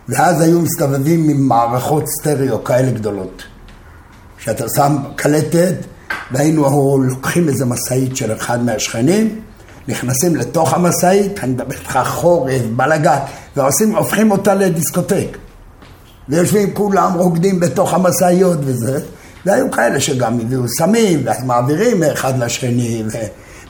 ואז 0.10 0.41
היו 0.41 0.62
מסתובבים 0.62 1.29
עם 1.29 1.48
מערכות 1.48 2.03
סטריאו 2.07 2.63
כאלה 2.63 2.91
גדולות. 2.91 3.43
שאתה 4.38 4.65
שם 4.75 4.98
קלטת, 5.15 5.75
והיינו 6.31 6.98
לוקחים 7.10 7.50
איזה 7.50 7.65
משאית 7.65 8.17
של 8.17 8.34
אחד 8.34 8.63
מהשכנים, 8.63 9.41
נכנסים 9.88 10.36
לתוך 10.36 10.74
המשאית, 10.74 11.44
אני 11.44 11.51
מדבר 11.51 11.75
איתך 11.75 12.00
חורף, 12.06 12.62
בלאגן, 12.75 13.18
והופכים 13.56 13.96
הופכים 13.96 14.32
אותה 14.32 14.54
לדיסקוטק. 14.54 15.38
ויושבים 16.30 16.74
כולם 16.74 17.13
רוקדים 17.13 17.60
בתוך 17.60 17.94
המשאיות 17.94 18.58
וזה, 18.62 19.00
והיו 19.46 19.72
כאלה 19.72 20.00
שגם 20.00 20.39
הביאו 20.39 20.68
סמים, 20.68 21.22
ואז 21.25 21.44
מעבירים 21.44 22.00
מאחד 22.00 22.39
לשני, 22.39 23.04
ו... 23.13 23.18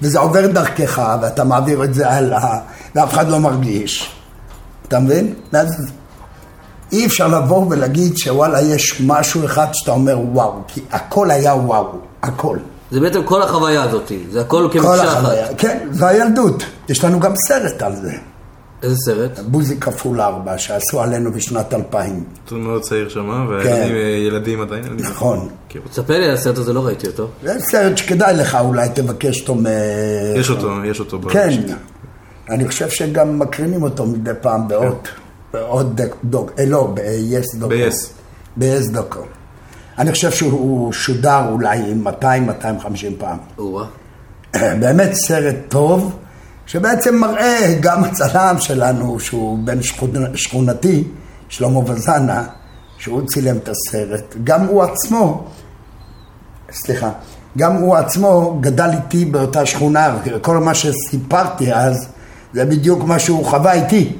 וזה 0.02 0.20
עובר 0.20 0.48
דרכך, 0.48 1.02
ואתה 1.22 1.44
מעביר 1.44 1.84
את 1.84 1.94
זה 1.94 2.10
הלאה, 2.10 2.60
ואף 2.96 3.14
אחד 3.14 3.30
לא 3.30 3.40
מרגיש. 3.40 4.16
אתה 4.88 5.00
מבין? 5.00 5.34
ואז 5.54 5.88
אי 6.92 7.06
אפשר 7.06 7.28
לבוא 7.28 7.66
ולהגיד 7.70 8.18
שוואלה, 8.18 8.62
יש 8.62 9.02
משהו 9.06 9.46
אחד 9.46 9.68
שאתה 9.74 9.92
אומר 9.92 10.20
וואו, 10.20 10.54
כי 10.68 10.82
הכל 10.92 11.32
היה 11.32 11.56
וואו, 11.56 11.92
הכל. 12.24 12.58
זה 12.92 13.00
בעצם 13.00 13.24
כל 13.24 13.42
החוויה 13.42 13.84
הזאת, 13.84 14.12
זה 14.32 14.42
הכל 14.42 14.70
כל 14.72 14.80
כמקשה 14.80 15.14
אחת. 15.20 15.32
כן, 15.58 15.88
זה 15.92 16.08
הילדות. 16.08 16.64
יש 16.90 17.04
לנו 17.04 17.20
גם 17.20 17.34
סרט 17.48 17.82
על 17.82 17.96
זה. 17.96 18.12
איזה 18.84 18.96
סרט? 19.06 19.40
בוזי 19.40 19.80
כפול 19.80 20.22
ארבע, 20.22 20.58
שעשו 20.58 21.02
עלינו 21.02 21.32
בשנת 21.32 21.74
2000. 21.74 22.24
אתה 22.46 22.56
מאוד 22.56 22.82
צעיר 22.82 23.10
שם, 23.10 23.48
כן. 23.64 23.70
והילדים 23.70 23.96
ילדים 24.28 24.62
עדיין. 24.62 24.84
נכון. 25.00 25.50
תספר 25.92 26.20
לי 26.20 26.26
על 26.26 26.34
הסרט 26.34 26.58
הזה, 26.58 26.74
לא 26.74 26.86
ראיתי 26.86 27.08
אותו. 27.08 27.28
זה 27.44 27.60
סרט 27.60 27.98
שכדאי 27.98 28.36
לך 28.38 28.58
אולי 28.62 28.90
תבקש 28.94 29.42
אותו 29.42 29.56
מ... 29.56 29.66
יש 30.36 30.50
אותו, 30.50 30.72
יש 30.86 31.00
אותו. 31.00 31.20
כן. 31.30 31.64
אני 32.50 32.68
חושב 32.68 32.90
שגם 32.90 33.40
מקרינים 33.40 33.84
אותו 33.84 34.06
מדי 34.06 34.32
פעם 34.42 34.68
בעוד, 34.68 35.08
בעוד 35.54 36.02
דוק, 36.02 36.16
דוק, 36.24 36.52
אה, 36.60 36.66
לא, 36.66 36.92
ב-yes 36.94 37.60
דוקו. 37.60 37.76
ב-yes. 37.76 37.96
ב-yes 38.58 38.92
דוקו. 38.94 39.20
אני 39.98 40.12
חושב 40.12 40.32
שהוא 40.32 40.94
שודר 40.94 41.42
אולי 41.52 41.80
200-250 42.22 42.24
פעם. 43.18 43.38
באמת 44.82 45.14
סרט 45.14 45.56
טוב, 45.70 46.16
שבעצם 46.66 47.16
מראה 47.16 47.76
גם 47.80 48.04
הצלם 48.04 48.56
שלנו, 48.60 49.20
שהוא 49.20 49.60
בן 49.64 49.80
שכונ- 49.80 50.36
שכונתי, 50.36 51.04
שלמה 51.50 51.80
וזנה, 51.80 52.44
שהוא 52.98 53.22
צילם 53.28 53.58
את 53.58 53.70
הסרט. 53.70 54.36
גם 54.44 54.62
הוא 54.66 54.84
עצמו, 54.84 55.44
סליחה, 56.72 57.10
גם 57.58 57.76
הוא 57.76 57.96
עצמו 57.96 58.58
גדל 58.62 58.90
איתי 58.94 59.26
באותה 59.26 59.66
שכונה, 59.66 60.18
כל 60.42 60.58
מה 60.58 60.74
שסיפרתי 60.74 61.74
אז, 61.74 62.08
זה 62.54 62.66
בדיוק 62.66 63.04
מה 63.04 63.20
שהוא 63.20 63.46
חווה 63.46 63.74
איתי. 63.74 64.16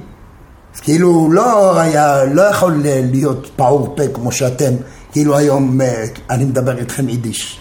אז 0.76 0.80
כאילו 0.80 1.32
לא 1.32 1.80
היה, 1.80 2.24
לא 2.24 2.42
יכול 2.42 2.82
להיות 2.84 3.50
פעור 3.56 3.94
פה 3.98 4.04
כמו 4.14 4.32
שאתם, 4.32 4.74
כאילו 5.16 5.38
היום 5.38 5.82
אה, 5.82 6.06
אני 6.30 6.46
מדבר 6.46 6.78
איתכם 6.78 7.10
יידיש. 7.10 7.60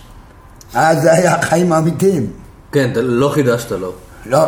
אז 0.75 1.03
זה 1.03 1.13
היה 1.13 1.35
החיים 1.35 1.73
האמיתיים. 1.73 2.31
כן, 2.73 2.91
לא 2.95 3.29
חידשת 3.29 3.73
לו. 3.73 3.93
לא, 4.27 4.39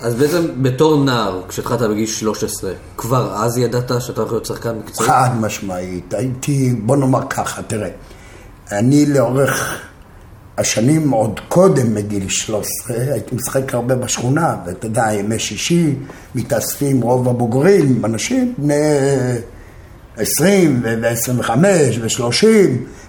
אז 0.00 0.14
בעצם 0.14 0.62
בתור 0.62 1.04
נער, 1.04 1.42
כשהתחלת 1.48 1.80
בגיל 1.80 2.06
13, 2.06 2.72
כבר 2.96 3.34
אז 3.34 3.58
ידעת 3.58 3.90
שאתה 4.00 4.20
הולך 4.20 4.32
להיות 4.32 4.46
שחקן 4.46 4.78
מקצועי? 4.78 5.08
חד 5.08 5.30
משמעית. 5.40 6.14
הייתי, 6.14 6.74
בוא 6.82 6.96
נאמר 6.96 7.26
ככה, 7.30 7.62
תראה, 7.62 7.88
אני 8.72 9.06
לאורך 9.06 9.80
השנים, 10.58 11.10
עוד 11.10 11.40
קודם 11.48 11.94
מגיל 11.94 12.28
13, 12.28 12.96
הייתי 12.96 13.34
משחק 13.34 13.74
הרבה 13.74 13.94
בשכונה, 13.94 14.56
ואתה 14.66 14.86
יודע, 14.86 15.04
ימי 15.12 15.38
שישי 15.38 15.94
מתאספים 16.34 17.00
רוב 17.00 17.28
הבוגרים, 17.28 18.04
אנשים 18.04 18.54
בני 18.58 18.74
20 20.20 20.82
ו-25 20.84 21.50
ו-30, 22.00 22.46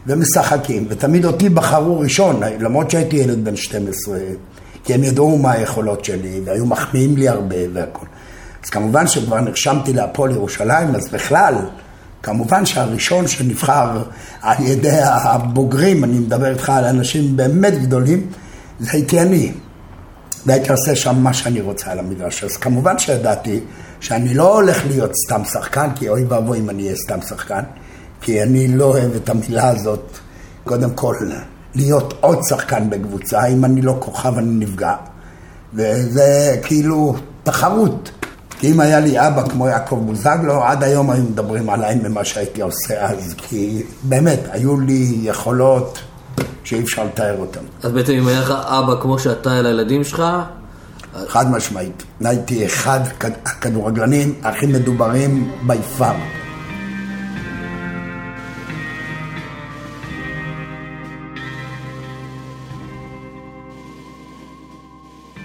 ומשחקים, 0.08 0.86
ותמיד 0.90 1.26
אותי 1.26 1.50
בחרו 1.50 2.00
ראשון, 2.00 2.42
למרות 2.60 2.92
שהייתי 2.92 3.16
ילד 3.16 3.46
בן 3.46 3.56
12, 3.56 4.18
כי 4.84 4.94
הם 4.94 5.04
ידעו 5.04 5.38
מה 5.38 5.52
היכולות 5.52 6.06
שלי, 6.06 6.42
והיו 6.46 6.66
מחמיאים 6.66 7.18
לי 7.18 7.30
הרבה 7.30 7.56
והכל. 7.74 8.06
אז 8.64 8.70
כמובן 8.70 9.08
שכבר 9.08 9.42
נרשמתי 9.42 9.94
להפועל 9.94 10.32
ירושלים, 10.32 10.96
אז 10.96 11.10
בכלל, 11.10 11.56
כמובן 12.24 12.66
שהראשון 12.66 13.28
שנבחר 13.28 14.04
על 14.42 14.58
ידי 14.60 15.00
הבוגרים, 15.04 16.04
אני 16.04 16.20
מדבר 16.20 16.52
איתך 16.52 16.70
על 16.70 16.86
אנשים 16.86 17.38
באמת 17.38 17.82
גדולים, 17.82 18.28
זה 18.80 18.90
הייתי 18.92 19.20
אני. 19.20 19.52
והייתי 20.46 20.72
עושה 20.72 20.96
שם 20.96 21.16
מה 21.16 21.34
שאני 21.34 21.62
רוצה 21.62 21.92
על 21.92 22.00
המגרש. 22.00 22.44
אז 22.44 22.58
כמובן 22.58 23.00
שידעתי 23.00 23.60
שאני 24.00 24.34
לא 24.34 24.56
הולך 24.56 24.86
להיות 24.88 25.12
סתם 25.26 25.42
שחקן, 25.46 25.90
כי 25.96 26.10
אוי 26.10 26.24
ואבוי 26.24 26.60
אם 26.60 26.70
אני 26.70 26.84
אהיה 26.84 26.96
סתם 26.96 27.22
שחקן, 27.22 27.62
כי 28.22 28.44
אני 28.44 28.68
לא 28.68 28.86
אוהב 28.86 29.16
את 29.16 29.30
המילה 29.30 29.70
הזאת. 29.70 30.18
קודם 30.64 30.90
כל, 30.90 31.16
להיות 31.76 32.14
עוד 32.22 32.40
שחקן 32.50 32.90
בקבוצה, 32.90 33.46
אם 33.46 33.66
אני 33.66 33.82
לא 33.82 33.98
כוכב 34.00 34.38
אני 34.38 34.66
נפגע. 34.66 34.96
וזה 35.74 36.58
כאילו 36.64 37.16
תחרות. 37.44 38.12
כי 38.60 38.72
אם 38.72 38.80
היה 38.80 39.00
לי 39.00 39.28
אבא 39.28 39.50
כמו 39.50 39.68
יעקב 39.68 40.02
בוזגלו, 40.06 40.64
עד 40.64 40.84
היום 40.84 41.10
היו 41.10 41.24
מדברים 41.24 41.70
עליי 41.70 41.96
ממה 41.96 42.26
שהייתי 42.26 42.62
עושה 42.62 43.06
אז, 43.06 43.36
כי 43.38 43.84
באמת, 44.04 44.40
היו 44.52 44.80
לי 44.80 45.20
יכולות 45.22 46.00
שאי 46.64 46.80
אפשר 46.80 47.04
לתאר 47.04 47.38
אותן. 47.40 47.60
אז 47.84 47.92
בעצם 47.92 48.14
אם 48.14 48.28
היה 48.28 48.40
לך 48.40 48.52
אבא 48.52 49.02
כמו 49.02 49.20
שאתה 49.20 49.60
אל 49.60 49.66
הילדים 49.66 50.04
שלך, 50.04 50.24
חד 51.28 51.52
משמעית. 51.52 52.04
הייתי 52.22 52.66
אחד 52.66 53.00
הכדורגלנים 53.46 54.34
הכי 54.44 54.66
מדוברים 54.66 55.52
ביפר. 55.68 56.14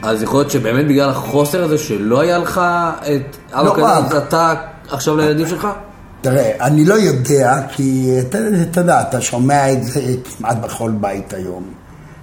אז 0.02 0.22
יכול 0.22 0.40
להיות 0.40 0.50
שבאמת 0.50 0.86
בגלל 0.86 1.10
החוסר 1.10 1.64
הזה 1.64 1.78
שלא 1.78 2.20
היה 2.20 2.38
לך 2.38 2.60
את 3.00 3.36
אבא 3.52 3.62
לא 3.62 3.74
כזה, 3.74 4.18
אתה 4.18 4.54
עכשיו 4.88 5.16
לילדים 5.16 5.46
שלך? 5.46 5.68
תראה, 6.26 6.52
אני 6.60 6.84
לא 6.84 6.94
יודע, 6.94 7.60
כי 7.68 8.16
אתה, 8.20 8.80
יודע, 8.80 9.00
אתה 9.00 9.20
שומע 9.20 9.72
את 9.72 9.84
זה 9.84 10.00
כמעט 10.24 10.56
בכל 10.56 10.90
בית 11.00 11.34
היום, 11.34 11.62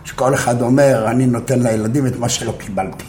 שכל 0.04 0.34
אחד 0.34 0.62
אומר, 0.62 1.08
אני 1.08 1.26
נותן 1.26 1.60
לילדים 1.60 2.08
את 2.08 2.20
מה 2.20 2.30
שלא 2.30 2.54
קיבלתי. 2.58 3.06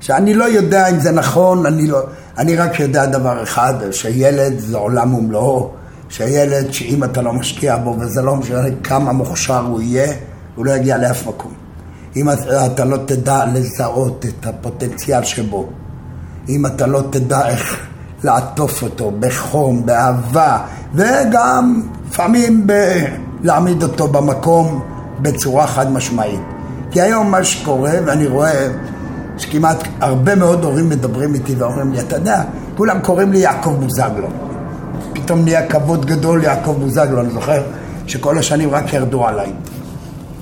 שאני 0.00 0.34
לא 0.34 0.44
יודע 0.44 0.88
אם 0.88 1.00
זה 1.00 1.10
נכון, 1.10 1.66
אני, 1.66 1.86
לא, 1.86 2.02
אני 2.38 2.56
רק 2.56 2.80
יודע 2.80 3.06
דבר 3.06 3.42
אחד, 3.42 3.74
שילד 3.90 4.58
זה 4.58 4.76
עולם 4.76 5.14
ומלואו, 5.14 5.70
שילד 6.08 6.72
שאם 6.72 7.04
אתה 7.04 7.22
לא 7.22 7.32
משקיע 7.32 7.76
בו, 7.76 7.96
וזה 8.00 8.22
לא 8.22 8.36
משנה 8.36 8.68
כמה 8.84 9.12
מוכשר 9.12 9.60
הוא 9.60 9.80
יהיה, 9.80 10.12
הוא 10.56 10.66
לא 10.66 10.72
יגיע 10.72 10.98
לאף 10.98 11.26
מקום. 11.26 11.52
אם 12.16 12.30
אתה 12.66 12.84
לא 12.84 12.96
תדע 13.06 13.44
לזהות 13.54 14.26
את 14.28 14.46
הפוטנציאל 14.46 15.24
שבו, 15.24 15.68
אם 16.48 16.66
אתה 16.66 16.86
לא 16.86 17.02
תדע 17.10 17.48
איך 17.48 17.89
לעטוף 18.24 18.82
אותו 18.82 19.12
בחום, 19.20 19.86
באהבה, 19.86 20.58
וגם 20.94 21.82
לפעמים 22.08 22.66
ב- 22.66 23.04
להעמיד 23.42 23.82
אותו 23.82 24.08
במקום 24.08 24.80
בצורה 25.20 25.66
חד 25.66 25.92
משמעית. 25.92 26.40
כי 26.90 27.00
היום 27.00 27.30
מה 27.30 27.44
שקורה, 27.44 27.92
ואני 28.04 28.26
רואה 28.26 28.68
שכמעט 29.38 29.76
הרבה 30.00 30.34
מאוד 30.34 30.64
הורים 30.64 30.88
מדברים 30.88 31.34
איתי 31.34 31.54
ואומרים 31.54 31.92
לי, 31.92 32.00
אתה 32.00 32.16
יודע, 32.16 32.42
כולם 32.76 33.00
קוראים 33.00 33.32
לי 33.32 33.38
יעקב 33.38 33.70
בוזגלו. 33.70 34.28
פתאום 35.12 35.44
נהיה 35.44 35.66
כבוד 35.66 36.06
גדול 36.06 36.44
יעקב 36.44 36.76
בוזגלו, 36.80 37.20
אני 37.20 37.30
זוכר 37.30 37.62
שכל 38.06 38.38
השנים 38.38 38.70
רק 38.70 38.92
ירדו 38.92 39.26
עליי. 39.26 39.52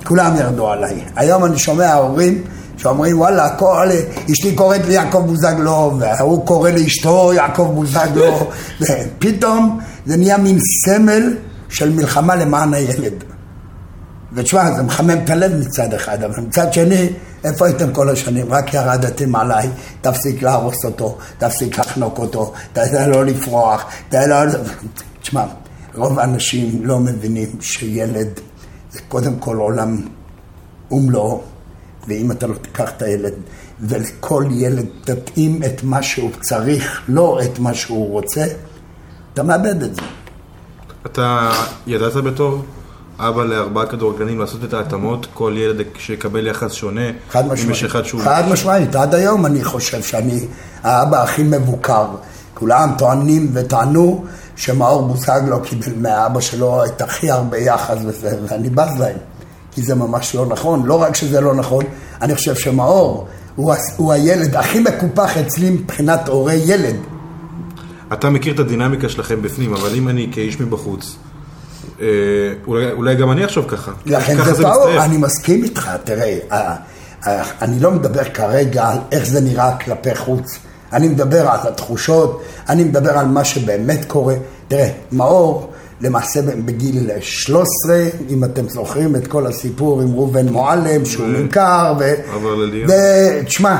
כולם 0.03 0.35
ירדו 0.37 0.69
עליי. 0.69 1.03
היום 1.15 1.45
אני 1.45 1.57
שומע 1.57 1.93
הורים 1.93 2.41
שאומרים 2.79 3.19
וואלה, 3.19 3.55
כל, 3.55 3.87
אשתי 4.31 4.55
קוראת 4.55 4.85
לי 4.85 4.93
יעקב 4.93 5.25
בוזגלו, 5.25 5.99
והוא 5.99 6.45
קורא 6.45 6.69
לאשתו 6.69 7.33
יעקב 7.33 7.71
בוזגלו, 7.75 8.51
ופתאום 8.81 9.79
זה 10.05 10.17
נהיה 10.17 10.37
מין 10.37 10.57
סמל 10.85 11.37
של 11.69 11.89
מלחמה 11.89 12.35
למען 12.35 12.73
הילד. 12.73 13.23
ותשמע, 14.33 14.71
זה 14.75 14.83
מחמם 14.83 15.23
את 15.23 15.29
הלב 15.29 15.55
מצד 15.55 15.93
אחד, 15.93 16.23
אבל 16.23 16.39
מצד 16.47 16.73
שני, 16.73 17.09
איפה 17.43 17.65
הייתם 17.65 17.93
כל 17.93 18.09
השנים? 18.09 18.53
רק 18.53 18.73
ירדתם 18.73 19.35
עליי, 19.35 19.69
תפסיק 20.01 20.41
להרוס 20.41 20.85
אותו, 20.85 21.17
תפסיק 21.37 21.79
לחנוק 21.79 22.19
אותו, 22.19 22.53
תן 22.73 23.09
לו 23.09 23.23
לפרוח, 23.23 23.85
תן 24.09 24.29
לו... 24.29 24.35
תשמע, 25.21 25.43
רוב 25.95 26.19
האנשים 26.19 26.79
לא 26.83 26.99
מבינים 26.99 27.47
שילד 27.61 28.27
זה 28.91 28.99
קודם 29.07 29.35
כל 29.39 29.57
עולם 29.57 30.01
ומלואו, 30.91 31.41
ואם 32.07 32.31
אתה 32.31 32.47
לא 32.47 32.53
תיקח 32.53 32.89
את 32.97 33.01
הילד, 33.01 33.33
ולכל 33.79 34.45
ילד 34.51 34.85
תתאים 35.03 35.63
את 35.63 35.83
מה 35.83 36.03
שהוא 36.03 36.31
צריך, 36.41 37.01
לא 37.07 37.39
את 37.45 37.59
מה 37.59 37.73
שהוא 37.73 38.11
רוצה, 38.11 38.45
אתה 39.33 39.43
מאבד 39.43 39.83
את 39.83 39.95
זה. 39.95 40.01
אתה 41.05 41.51
ידעת 41.87 42.13
בתור 42.13 42.63
אבא 43.19 43.43
לארבעה 43.43 43.85
כדורגלנים 43.85 44.39
לעשות 44.39 44.63
את 44.63 44.73
ההתאמות, 44.73 45.27
כל 45.33 45.53
ילד 45.57 45.85
שיקבל 45.97 46.47
יחס 46.47 46.71
שונה, 46.71 47.01
חד 47.29 47.47
משמעית. 47.47 48.05
שהוא... 48.05 48.21
חד 48.21 48.43
משמעית. 48.51 48.95
עד 48.95 49.15
היום 49.15 49.45
אני 49.45 49.63
חושב 49.63 50.03
שאני 50.03 50.47
האבא 50.83 51.23
הכי 51.23 51.43
מבוקר. 51.43 52.05
כולם 52.53 52.91
טוענים 52.97 53.51
וטענו 53.53 54.25
שמאור 54.55 55.07
בוזגלו 55.07 55.61
קיבל 55.61 55.91
מהאבא 55.97 56.41
שלו 56.41 56.85
את 56.85 57.01
הכי 57.01 57.31
הרבה 57.31 57.57
יחס 57.57 57.97
וזה, 58.05 58.39
ואני 58.47 58.69
בז 58.69 58.99
להם. 58.99 59.17
כי 59.71 59.81
זה 59.83 59.95
ממש 59.95 60.35
לא 60.35 60.45
נכון. 60.45 60.85
לא 60.85 61.01
רק 61.01 61.15
שזה 61.15 61.41
לא 61.41 61.55
נכון, 61.55 61.83
אני 62.21 62.35
חושב 62.35 62.55
שמאור 62.55 63.27
הוא, 63.55 63.73
הוא 63.97 64.13
הילד 64.13 64.55
הכי 64.55 64.79
מקופח 64.79 65.37
אצלי 65.37 65.69
מבחינת 65.69 66.27
הורי 66.27 66.55
ילד. 66.65 66.95
אתה 68.13 68.29
מכיר 68.29 68.53
את 68.53 68.59
הדינמיקה 68.59 69.09
שלכם 69.09 69.41
בפנים, 69.41 69.73
אבל 69.73 69.95
אם 69.95 70.09
אני 70.09 70.29
כאיש 70.31 70.59
מבחוץ, 70.59 71.15
אה, 72.01 72.07
אולי, 72.67 72.91
אולי 72.91 73.15
גם 73.15 73.31
אני 73.31 73.45
אחשוב 73.45 73.65
ככה. 73.67 73.91
לכן 74.05 74.37
ככה 74.37 74.53
זה 74.53 74.63
טעות. 74.63 74.89
אני 74.99 75.17
מסכים 75.17 75.63
איתך, 75.63 75.89
תראה, 76.03 76.37
אה, 76.51 76.75
אה, 77.27 77.43
אני 77.61 77.79
לא 77.79 77.91
מדבר 77.91 78.23
כרגע 78.23 78.87
על 78.87 78.97
איך 79.11 79.25
זה 79.25 79.41
נראה 79.41 79.77
כלפי 79.77 80.15
חוץ, 80.15 80.59
אני 80.93 81.07
מדבר 81.07 81.47
על 81.47 81.59
התחושות, 81.67 82.41
אני 82.69 82.83
מדבר 82.83 83.17
על 83.17 83.25
מה 83.25 83.43
שבאמת 83.43 84.05
קורה. 84.05 84.35
תראה, 84.67 84.89
מאור, 85.11 85.71
למעשה 86.01 86.41
בגיל 86.65 87.09
13, 87.21 87.95
אם 88.29 88.43
אתם 88.43 88.69
זוכרים 88.69 89.15
את 89.15 89.27
כל 89.27 89.47
הסיפור 89.47 90.01
עם 90.01 90.15
ראובן 90.15 90.47
מועלם, 90.47 91.05
שהוא 91.05 91.25
ו- 91.25 91.29
נמכר, 91.29 91.93
ו... 91.99 92.13
ותשמע, 93.41 93.77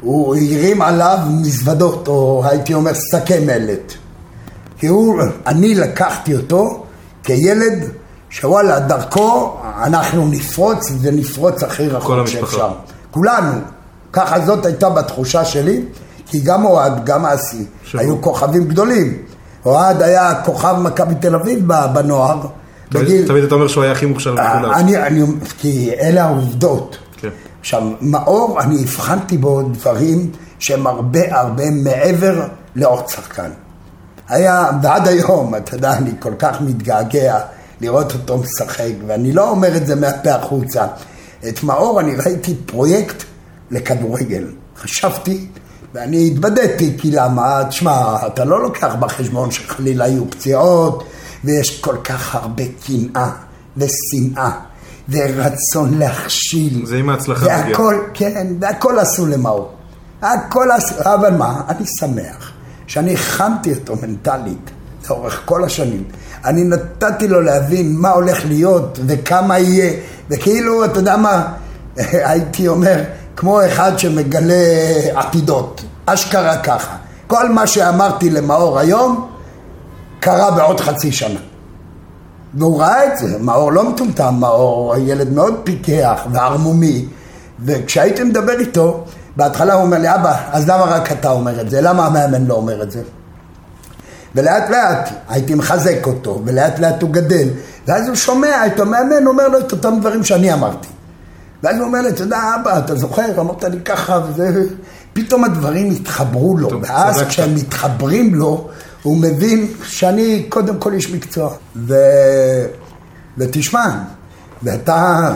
הוא 0.00 0.36
הרים 0.36 0.82
עליו 0.82 1.18
מזוודות, 1.40 2.08
או 2.08 2.42
הייתי 2.44 2.74
אומר 2.74 2.92
שקי 2.94 3.38
מלט. 3.38 3.92
כי 4.78 4.86
הוא, 4.86 5.22
אני 5.46 5.74
לקחתי 5.74 6.34
אותו 6.36 6.84
כילד 7.22 7.88
שוואלה, 8.30 8.80
דרכו 8.80 9.56
אנחנו 9.82 10.28
נפרוץ 10.28 10.92
ונפרוץ 11.00 11.62
הכי 11.62 11.88
רחוק. 11.88 12.26
שאפשר. 12.26 12.72
כולנו. 13.10 13.52
ככה 14.12 14.46
זאת 14.46 14.66
הייתה 14.66 14.90
בתחושה 14.90 15.44
שלי, 15.44 15.82
כי 16.26 16.40
גם 16.40 16.64
אוהד, 16.64 17.04
גם 17.04 17.26
אסי, 17.26 17.64
שבו. 17.84 18.00
היו 18.00 18.22
כוכבים 18.22 18.64
גדולים. 18.64 19.18
אוהד 19.66 20.02
היה 20.02 20.42
כוכב 20.44 20.76
מכבי 20.78 21.14
תל 21.14 21.34
אביב 21.34 21.68
בנוער, 21.94 22.40
בגיל... 22.92 23.26
תמיד 23.26 23.44
אתה 23.44 23.54
אומר 23.54 23.68
שהוא 23.68 23.84
היה 23.84 23.92
הכי 23.92 24.06
מוכשר 24.06 24.34
אה, 24.38 24.56
מכולם. 24.56 24.74
אני, 24.74 24.96
אני, 24.96 25.22
כי 25.58 25.90
אלה 26.00 26.24
העובדות. 26.24 26.98
כן. 27.16 27.28
עכשיו, 27.60 27.82
מאור, 28.00 28.60
אני 28.60 28.82
הבחנתי 28.82 29.38
בו 29.38 29.62
דברים 29.62 30.30
שהם 30.58 30.86
הרבה 30.86 31.20
הרבה 31.30 31.70
מעבר 31.70 32.46
לעוד 32.76 33.08
שחקן. 33.08 33.50
היה, 34.28 34.70
ועד 34.82 35.08
היום, 35.08 35.54
אתה 35.54 35.74
יודע, 35.74 35.92
אני 35.92 36.10
כל 36.18 36.34
כך 36.38 36.60
מתגעגע 36.60 37.38
לראות 37.80 38.12
אותו 38.12 38.38
משחק, 38.38 38.92
ואני 39.06 39.32
לא 39.32 39.50
אומר 39.50 39.76
את 39.76 39.86
זה 39.86 39.94
מהפה 39.94 40.30
החוצה. 40.30 40.86
את 41.48 41.62
מאור 41.62 42.00
אני 42.00 42.16
ראיתי 42.16 42.54
פרויקט 42.66 43.24
לכדורגל. 43.70 44.46
חשבתי, 44.76 45.46
ואני 45.94 46.26
התבדיתי, 46.26 46.94
כי 46.98 47.10
למה? 47.10 47.64
תשמע, 47.68 48.26
אתה 48.26 48.44
לא 48.44 48.62
לוקח 48.62 48.94
בחשבון 49.00 49.50
שחלילה 49.50 50.08
יהיו 50.08 50.30
פציעות, 50.30 51.04
ויש 51.44 51.80
כל 51.80 51.96
כך 52.04 52.34
הרבה 52.34 52.62
קנאה 52.86 53.30
ושנאה. 53.76 54.50
ורצון 55.08 55.98
להכשיל. 55.98 56.86
זה 56.86 56.96
עם 56.96 57.08
ההצלחה. 57.08 57.46
והכל, 57.46 57.98
כן, 58.14 58.46
והכל 58.60 58.98
עשו 58.98 59.26
למאור. 59.26 59.72
הכל 60.22 60.68
עשו, 60.76 60.94
אבל 61.00 61.30
מה, 61.30 61.60
אני 61.68 61.86
שמח 62.00 62.52
שאני 62.86 63.14
הכנתי 63.14 63.74
אותו 63.74 63.96
מנטלית 64.02 64.70
לאורך 65.08 65.42
כל 65.44 65.64
השנים. 65.64 66.04
אני 66.44 66.64
נתתי 66.64 67.28
לו 67.28 67.40
להבין 67.40 67.96
מה 67.96 68.10
הולך 68.10 68.46
להיות 68.46 68.98
וכמה 69.06 69.58
יהיה, 69.58 69.92
וכאילו, 70.30 70.84
אתה 70.84 70.98
יודע 70.98 71.16
מה, 71.16 71.52
הייתי 72.30 72.68
אומר, 72.68 73.02
כמו 73.36 73.66
אחד 73.66 73.98
שמגלה 73.98 74.54
עתידות, 75.14 75.82
אשכרה 76.06 76.56
ככה. 76.56 76.96
כל 77.26 77.48
מה 77.48 77.66
שאמרתי 77.66 78.30
למאור 78.30 78.78
היום, 78.78 79.28
קרה 80.20 80.50
בעוד 80.50 80.80
חצי 80.80 81.12
שנה. 81.12 81.40
והוא 82.54 82.80
ראה 82.80 83.12
את 83.12 83.18
זה, 83.18 83.38
מאור 83.38 83.72
לא 83.72 83.90
מטומטם, 83.90 84.34
מאור 84.38 84.94
ילד 84.96 85.32
מאוד 85.32 85.54
פיקח 85.64 86.26
וערמומי, 86.32 87.06
וכשהייתי 87.64 88.22
מדבר 88.22 88.58
איתו, 88.60 89.04
בהתחלה 89.36 89.74
הוא 89.74 89.82
אומר 89.82 89.98
לי, 89.98 90.14
אבא, 90.14 90.36
אז 90.52 90.68
למה 90.68 90.82
רק 90.82 91.12
אתה 91.12 91.30
אומר 91.30 91.60
את 91.60 91.70
זה? 91.70 91.80
למה 91.80 92.06
המאמן 92.06 92.46
לא 92.46 92.54
אומר 92.54 92.82
את 92.82 92.90
זה? 92.90 93.02
ולאט 94.34 94.70
לאט 94.70 95.08
הייתי 95.28 95.54
מחזק 95.54 96.06
אותו, 96.06 96.42
ולאט 96.44 96.78
לאט 96.78 97.02
הוא 97.02 97.10
גדל, 97.10 97.48
ואז 97.86 98.08
הוא 98.08 98.16
שומע 98.16 98.66
את 98.66 98.80
המאמן 98.80 99.26
אומר 99.26 99.48
לו 99.48 99.58
את 99.58 99.72
אותם 99.72 100.00
דברים 100.00 100.24
שאני 100.24 100.52
אמרתי. 100.52 100.88
ואז 101.64 101.76
הוא 101.76 101.86
אומר 101.86 102.00
לי, 102.00 102.08
אתה 102.08 102.22
יודע, 102.22 102.38
אבא, 102.60 102.78
אתה 102.78 102.94
זוכר, 102.94 103.40
אמרת 103.40 103.64
לי 103.64 103.80
ככה, 103.80 104.20
וזה... 104.28 104.64
פתאום 105.12 105.44
הדברים 105.44 105.90
התחברו 105.90 106.58
לו, 106.58 106.82
ואז. 106.82 107.22
כשהם 107.28 107.54
מתחברים 107.54 108.34
לו, 108.34 108.68
הוא 109.02 109.16
מבין 109.16 109.66
שאני 109.82 110.46
קודם 110.48 110.78
כל 110.78 110.92
איש 110.92 111.10
מקצוע. 111.10 111.54
ו... 111.76 111.94
ותשמע, 113.38 113.86
ואתה... 114.62 115.30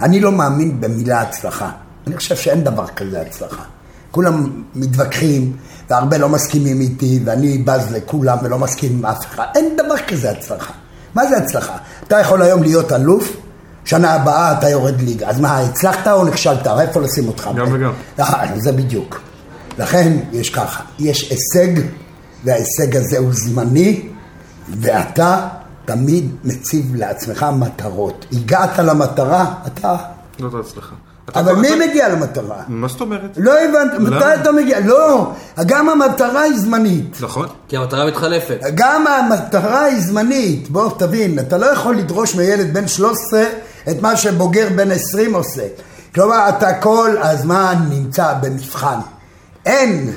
אני 0.00 0.20
לא 0.20 0.32
מאמין 0.32 0.80
במילה 0.80 1.20
הצלחה. 1.20 1.70
אני 2.06 2.16
חושב 2.16 2.36
שאין 2.36 2.64
דבר 2.64 2.86
כזה 2.86 3.20
הצלחה. 3.20 3.62
כולם 4.10 4.62
מתווכחים, 4.74 5.56
והרבה 5.90 6.18
לא 6.18 6.28
מסכימים 6.28 6.80
איתי, 6.80 7.20
ואני 7.24 7.58
בז 7.58 7.92
לכולם 7.92 8.38
ולא 8.42 8.58
מסכים 8.58 8.92
עם 8.92 9.06
אף 9.06 9.26
אחד. 9.26 9.44
אין 9.54 9.76
דבר 9.76 9.96
כזה 10.08 10.30
הצלחה. 10.30 10.72
מה 11.14 11.26
זה 11.26 11.36
הצלחה? 11.36 11.76
אתה 12.06 12.20
יכול 12.20 12.42
היום 12.42 12.62
להיות 12.62 12.92
אלוף, 12.92 13.36
שנה 13.84 14.12
הבאה 14.14 14.52
אתה 14.58 14.68
יורד 14.68 15.00
ליגה. 15.00 15.28
אז 15.28 15.40
מה, 15.40 15.58
הצלחת 15.58 16.08
או 16.08 16.24
נכשלת? 16.24 16.66
איפה 16.66 17.00
לשים 17.00 17.28
אותך? 17.28 17.50
גם 17.56 17.66
וגם. 17.72 17.92
אה, 18.20 18.46
זה 18.56 18.72
בדיוק. 18.72 19.20
לכן 19.78 20.16
יש 20.32 20.50
ככה, 20.50 20.82
יש 20.98 21.30
הישג, 21.30 21.82
וההישג 22.44 22.96
הזה 22.96 23.18
הוא 23.18 23.28
זמני, 23.32 24.08
ואתה 24.80 25.48
תמיד 25.84 26.30
מציב 26.44 26.94
לעצמך 26.94 27.46
מטרות. 27.58 28.26
הגעת 28.32 28.78
למטרה, 28.78 29.54
אתה... 29.66 29.96
זאת 30.38 30.54
ההצלחה. 30.54 30.94
אתה 31.28 31.40
אבל 31.40 31.54
מי 31.54 31.68
אתה- 31.68 31.76
מגיע 31.88 32.08
למטרה? 32.08 32.56
מה 32.68 32.88
זאת 32.88 33.00
אומרת? 33.00 33.30
לא 33.36 33.52
הבנת, 33.64 33.94
למה? 33.94 34.16
מתי 34.16 34.34
אתה 34.40 34.52
מגיע? 34.52 34.80
לא, 34.80 35.32
גם 35.66 35.88
המטרה 35.88 36.40
היא 36.42 36.58
זמנית. 36.58 37.16
נכון. 37.20 37.46
כי 37.68 37.76
המטרה 37.76 38.06
מתחלפת. 38.06 38.58
גם 38.74 39.04
המטרה 39.06 39.82
היא 39.84 40.00
זמנית, 40.00 40.70
בוא 40.70 40.90
תבין, 40.98 41.38
אתה 41.38 41.58
לא 41.58 41.66
יכול 41.66 41.96
לדרוש 41.96 42.34
מילד 42.34 42.74
בן 42.74 42.88
13 42.88 43.42
את 43.88 44.02
מה 44.02 44.16
שבוגר 44.16 44.68
בן 44.76 44.90
20 44.90 45.34
עושה. 45.34 45.66
כלומר, 46.14 46.48
אתה 46.48 46.74
כל 46.74 47.16
הזמן 47.20 47.74
נמצא 47.90 48.34
במבחן. 48.40 48.98
אין 49.66 50.14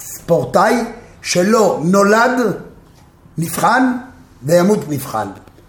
ספורטאי 0.00 0.84
שלא 1.22 1.80
נולד, 1.84 2.40
נבחן 3.38 3.92
וימות 4.42 4.88
מבחן. 4.88 5.26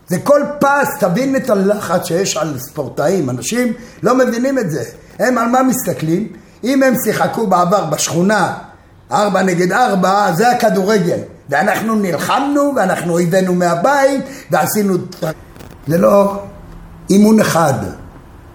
זה 0.08 0.20
כל 0.20 0.42
פס, 0.60 0.88
תבין 1.00 1.36
את 1.36 1.50
הלחץ 1.50 2.06
שיש 2.06 2.38
על 2.38 2.60
ספורטאים. 2.60 3.30
אנשים 3.30 3.74
לא 4.04 4.18
מבינים 4.18 4.60
את 4.60 4.72
זה. 4.72 4.84
הם 5.20 5.38
על 5.38 5.48
מה 5.48 5.64
מסתכלים? 5.64 6.28
אם 6.64 6.84
הם 6.84 6.94
שיחקו 7.06 7.48
בעבר 7.48 7.86
בשכונה 7.86 8.54
ארבע 9.12 9.42
נגד 9.42 9.72
ארבע, 9.72 10.32
זה 10.34 10.52
הכדורגל. 10.52 11.18
ואנחנו 11.50 11.96
נלחמנו, 11.96 12.74
ואנחנו 12.76 13.14
אויבינו 13.14 13.54
מהבית, 13.54 14.22
ועשינו... 14.52 14.98
זה 15.88 15.98
לא 15.98 16.44
אימון 17.14 17.40
אחד 17.40 17.74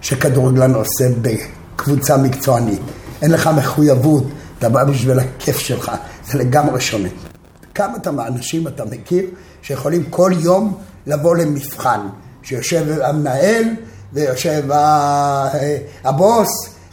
שכדורגלן 0.01 0.73
עושה 0.73 1.05
בקבוצה 1.21 2.17
מקצוענית. 2.17 2.81
אין 3.21 3.31
לך 3.31 3.49
מחויבות, 3.57 4.23
אתה 4.59 4.69
בא 4.69 4.83
בשביל 4.83 5.19
הכיף 5.19 5.57
שלך, 5.57 5.91
זה 6.27 6.37
לגמרי 6.37 6.81
שונה. 6.81 7.09
כמה 7.75 7.95
אתה 7.95 8.11
מהאנשים 8.11 8.67
אתה 8.67 8.85
מכיר 8.85 9.25
שיכולים 9.61 10.03
כל 10.09 10.31
יום 10.39 10.77
לבוא 11.07 11.35
למבחן, 11.35 11.99
שיושב 12.43 12.85
המנהל 13.01 13.65
ויושב 14.13 14.63
הבוס 16.03 16.49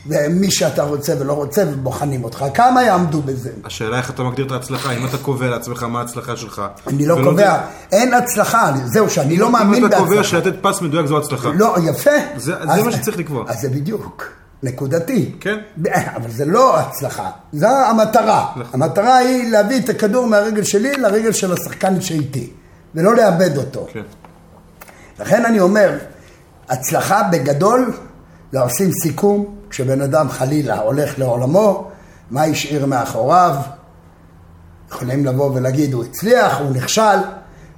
ומי 0.08 0.50
שאתה 0.50 0.82
רוצה 0.82 1.12
ולא 1.18 1.32
רוצה 1.32 1.62
ובוחנים 1.68 2.24
אותך, 2.24 2.44
כמה 2.54 2.82
יעמדו 2.82 3.22
בזה? 3.22 3.50
השאלה 3.64 3.98
איך 3.98 4.10
אתה 4.10 4.22
מגדיר 4.22 4.46
את 4.46 4.52
ההצלחה, 4.52 4.92
אם 4.92 5.06
אתה 5.06 5.18
קובע 5.18 5.46
לעצמך 5.50 5.82
מה 5.82 5.98
ההצלחה 6.00 6.36
שלך. 6.36 6.62
אני 6.86 7.06
לא 7.06 7.16
קובע, 7.24 7.58
אין 7.92 8.14
הצלחה, 8.14 8.72
זהו 8.84 9.10
שאני 9.10 9.36
לא 9.36 9.50
מאמין 9.50 9.74
אם 9.80 9.86
אתה 9.86 9.96
קובע 9.96 10.08
בהצלחה. 10.16 10.28
שלתת 10.28 10.54
פס 10.62 10.80
מדויק 10.80 11.06
זו 11.06 11.18
הצלחה. 11.18 11.48
לא, 11.54 11.76
יפה. 11.84 12.10
זה- 12.36 12.52
זה 12.52 12.72
אז- 12.72 12.82
מה 12.84 12.92
שצריך 12.92 13.18
לקבוע. 13.18 13.44
אז 13.48 13.60
זה 13.60 13.68
בדיוק, 13.68 14.28
נקודתי. 14.62 15.32
כן. 15.40 15.56
אבל 16.16 16.30
זה 16.30 16.44
לא 16.44 16.78
הצלחה, 16.80 17.30
זו 17.52 17.66
המטרה. 17.66 18.46
נכון. 18.56 18.82
המטרה 18.82 19.16
היא 19.16 19.50
להביא 19.50 19.78
את 19.78 19.88
הכדור 19.88 20.26
מהרגל 20.26 20.62
שלי 20.62 20.92
לרגל 20.92 21.32
של 21.32 21.52
השחקן 21.52 22.00
שאיתי, 22.00 22.50
ולא 22.94 23.16
לאבד 23.16 23.56
אותו. 23.56 23.86
כן. 23.92 24.02
לכן 25.20 25.44
אני 25.44 25.60
אומר, 25.60 25.98
הצלחה 26.68 27.22
בגדול, 27.32 27.92
זה 28.52 28.60
עושים 28.60 28.92
סיכום, 28.92 29.54
כשבן 29.70 30.00
אדם 30.00 30.30
חלילה 30.30 30.78
הולך 30.78 31.18
לעולמו, 31.18 31.90
מה 32.30 32.44
השאיר 32.44 32.86
מאחוריו? 32.86 33.56
יכולים 34.90 35.26
לבוא 35.26 35.50
ולהגיד, 35.54 35.92
הוא 35.92 36.04
הצליח, 36.04 36.60
הוא 36.60 36.70
נכשל, 36.70 37.18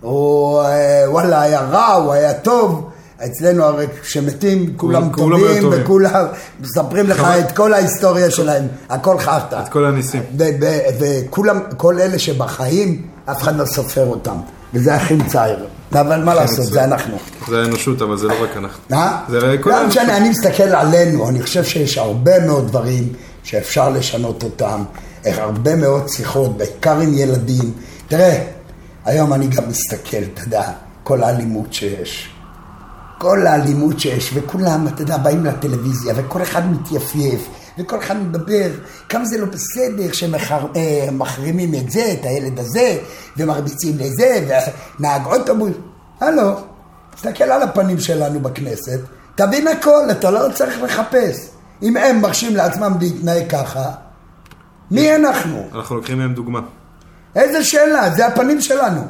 הוא 0.00 0.62
אה, 0.62 1.04
וואלה 1.06 1.42
היה 1.42 1.60
רע, 1.60 1.92
הוא 1.92 2.12
היה 2.12 2.34
טוב. 2.34 2.90
אצלנו 3.24 3.64
הרי 3.64 3.86
כשמתים 4.02 4.74
כולם 4.76 5.08
טובים. 5.16 5.68
וכולם 5.72 6.24
מספרים 6.60 7.06
לך. 7.06 7.20
את 7.20 7.56
כל 7.56 7.74
ההיסטוריה 7.74 8.30
שלהם, 8.30 8.66
הכל 8.88 9.18
חרטא. 9.18 9.60
את 9.62 9.68
כל 9.68 9.84
הניסים. 9.84 10.22
וכולם, 11.00 11.60
כל 11.76 12.00
אלה 12.00 12.18
שבחיים, 12.18 13.06
אף 13.30 13.42
אחד 13.42 13.56
לא 13.56 13.64
סופר 13.64 14.06
אותם. 14.06 14.36
וזה 14.74 14.94
הכי 14.94 15.14
מצער. 15.14 15.64
אבל 15.92 16.24
מה 16.24 16.34
לעשות, 16.34 16.66
זה 16.66 16.84
אנחנו. 16.84 17.16
זה 17.48 17.62
האנושות, 17.62 18.02
אבל 18.02 18.16
זה 18.16 18.26
לא 18.26 18.34
רק 18.42 18.56
אנחנו. 18.56 18.96
אה? 18.96 19.24
זה 19.28 19.40
לא. 19.40 19.86
משנה, 19.86 20.16
אני 20.16 20.28
מסתכל 20.28 20.62
עלינו, 20.62 21.28
אני 21.28 21.42
חושב 21.42 21.64
שיש 21.64 21.98
הרבה 21.98 22.46
מאוד 22.46 22.68
דברים 22.68 23.12
שאפשר 23.42 23.90
לשנות 23.90 24.42
אותם, 24.42 24.84
הרבה 25.24 25.76
מאוד 25.76 26.08
שיחות, 26.08 26.56
בעיקר 26.56 27.00
עם 27.00 27.14
ילדים. 27.14 27.72
תראה, 28.08 28.44
היום 29.04 29.32
אני 29.32 29.46
גם 29.46 29.68
מסתכל, 29.68 30.22
אתה 30.34 30.42
יודע, 30.42 30.62
כל 31.02 31.22
האלימות 31.22 31.72
שיש. 31.72 32.28
כל 33.18 33.46
האלימות 33.46 34.00
שיש, 34.00 34.30
וכולם, 34.34 34.88
אתה 34.88 35.02
יודע, 35.02 35.16
באים 35.16 35.44
לטלוויזיה, 35.44 36.14
וכל 36.16 36.42
אחד 36.42 36.72
מתייפייף, 36.72 37.48
וכל 37.78 37.98
אחד 37.98 38.16
מדבר, 38.16 38.70
כמה 39.08 39.24
זה 39.24 39.38
לא 39.38 39.46
בסדר 39.46 40.12
שמחרימים 40.12 41.74
את 41.74 41.90
זה, 41.90 42.12
את 42.12 42.24
הילד 42.24 42.58
הזה, 42.58 42.98
ומרביצים 43.36 43.96
לזה, 43.98 44.60
ונהג 44.98 45.26
אוטובוס. 45.26 45.72
הלו, 46.20 46.52
תסתכל 47.14 47.44
על 47.44 47.62
הפנים 47.62 47.98
שלנו 48.00 48.40
בכנסת, 48.40 49.00
תבין 49.34 49.68
הכל, 49.68 50.10
אתה 50.10 50.30
לא 50.30 50.48
צריך 50.54 50.82
לחפש. 50.82 51.48
אם 51.82 51.96
הם 51.96 52.20
מרשים 52.20 52.56
לעצמם 52.56 52.92
להתנהג 53.00 53.50
ככה, 53.50 53.90
מי 54.90 55.16
אנחנו? 55.16 55.68
אנחנו 55.74 55.96
לוקחים 55.96 56.18
מהם 56.18 56.34
דוגמה. 56.34 56.60
איזה 57.36 57.64
שאלה, 57.64 58.10
זה 58.10 58.26
הפנים 58.26 58.60
שלנו. 58.60 59.00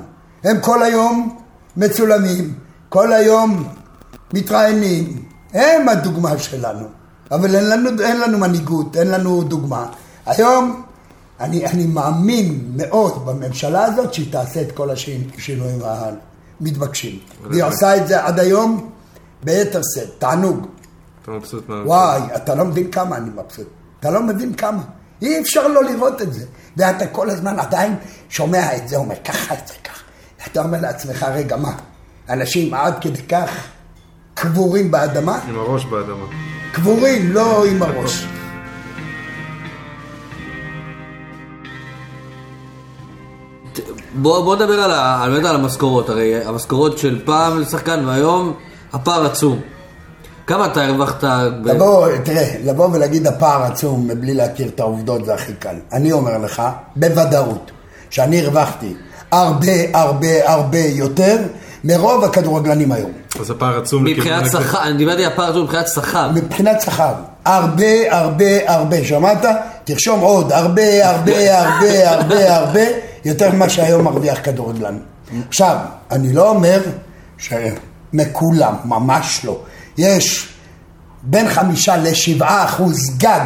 הם 0.44 0.60
כל 0.60 0.82
היום 0.82 1.38
מצולמים, 1.76 2.54
כל 2.88 3.12
היום 3.12 3.68
מתראיינים, 4.32 5.24
הם 5.52 5.88
הדוגמה 5.88 6.38
שלנו. 6.38 6.97
אבל 7.30 7.56
אין 7.56 7.68
לנו, 7.68 7.90
אין 8.02 8.20
לנו 8.20 8.38
מנהיגות, 8.38 8.96
אין 8.96 9.08
לנו 9.08 9.42
דוגמה. 9.42 9.86
היום 10.26 10.82
אני, 11.40 11.66
אני 11.66 11.86
מאמין 11.86 12.72
מאוד 12.76 13.26
בממשלה 13.26 13.84
הזאת 13.84 14.14
שהיא 14.14 14.32
תעשה 14.32 14.62
את 14.62 14.72
כל 14.72 14.90
השינויים 14.90 15.78
מתבקשים. 16.60 17.18
והיא 17.50 17.64
עושה 17.64 17.96
את 17.96 18.08
זה 18.08 18.24
עד 18.24 18.40
היום 18.40 18.90
ביתר 19.44 19.80
שאת, 19.94 20.08
תענוג. 20.18 20.66
אתה 21.22 21.30
מבסוט 21.30 21.68
מה... 21.68 21.82
וואי, 21.86 22.20
אתה 22.36 22.54
לא 22.54 22.64
מבין 22.64 22.90
כמה 22.90 23.16
אני 23.16 23.30
מבסוט. 23.30 23.66
אתה 24.00 24.10
לא 24.10 24.22
מבין 24.22 24.54
כמה. 24.54 24.82
אי 25.22 25.40
אפשר 25.40 25.68
לא 25.68 25.84
לראות 25.84 26.22
את 26.22 26.32
זה. 26.32 26.46
ואתה 26.76 27.06
כל 27.06 27.30
הזמן 27.30 27.58
עדיין 27.58 27.96
שומע 28.28 28.76
את 28.76 28.88
זה, 28.88 28.96
אומר 28.96 29.16
ככה, 29.24 29.54
זה 29.66 29.74
ככה. 29.84 30.02
אתה 30.46 30.62
אומר 30.62 30.80
לעצמך, 30.80 31.26
רגע, 31.32 31.56
מה? 31.56 31.72
אנשים 32.28 32.74
עד 32.74 32.94
כדי 33.00 33.22
כך 33.22 33.50
קבורים 34.34 34.90
באדמה? 34.90 35.40
עם 35.48 35.58
הראש 35.58 35.84
באדמה. 35.84 36.24
קבורים, 36.72 37.32
לא 37.32 37.64
עם 37.64 37.82
הראש. 37.82 38.24
בוא, 44.14 44.44
בוא 44.44 44.56
נדבר 44.56 44.80
על, 44.80 44.90
ה- 44.90 45.22
על, 45.24 45.46
על 45.46 45.54
המשכורות, 45.56 46.08
הרי 46.08 46.44
המשכורות 46.44 46.98
של 46.98 47.20
פעם 47.24 47.60
לשחקן 47.60 48.04
והיום 48.06 48.52
הפער 48.92 49.26
עצום. 49.26 49.60
כמה 50.46 50.66
אתה 50.66 50.84
הרווחת? 50.84 51.24
ב... 51.24 51.68
לבוא, 51.68 52.08
תראה, 52.24 52.54
לבוא 52.64 52.88
ולהגיד 52.92 53.26
הפער 53.26 53.62
עצום 53.62 54.08
מבלי 54.08 54.34
להכיר 54.34 54.68
את 54.68 54.80
העובדות 54.80 55.24
זה 55.24 55.34
הכי 55.34 55.52
קל. 55.52 55.74
אני 55.92 56.12
אומר 56.12 56.38
לך, 56.38 56.62
בוודאות, 56.96 57.70
שאני 58.10 58.40
הרווחתי 58.40 58.94
הרבה 59.30 59.72
הרבה 59.94 60.52
הרבה 60.52 60.78
יותר 60.78 61.36
מרוב 61.84 62.24
הכדורגלנים 62.24 62.92
היום. 62.92 63.10
אז 63.40 63.50
הפער 63.50 63.78
עצום 63.78 64.04
מבחינת 64.04 64.46
שכר, 64.50 64.82
אני 64.82 64.96
דיברתי 64.96 65.24
על 65.24 65.32
הפער 65.32 65.50
עצום 65.50 65.62
מבחינת 65.64 65.88
שכר. 65.88 66.30
מבחינת 66.34 66.80
שכר, 66.80 67.14
הרבה 67.44 68.18
הרבה 68.18 68.74
הרבה, 68.74 69.04
שמעת? 69.04 69.44
תרשום 69.84 70.20
עוד, 70.20 70.52
הרבה 70.52 71.10
הרבה 71.10 71.58
הרבה 71.60 72.10
הרבה 72.10 72.56
הרבה 72.56 72.80
יותר 73.24 73.52
ממה 73.52 73.68
שהיום 73.68 74.04
מרוויח 74.04 74.38
כדורגלן. 74.42 74.98
עכשיו, 75.48 75.76
אני 76.10 76.32
לא 76.32 76.50
אומר 76.50 76.82
שמכולם, 77.38 78.74
ממש 78.84 79.40
לא. 79.44 79.58
יש 79.98 80.48
בין 81.22 81.48
חמישה 81.48 81.96
לשבעה 81.96 82.64
אחוז 82.64 83.18
גג 83.18 83.44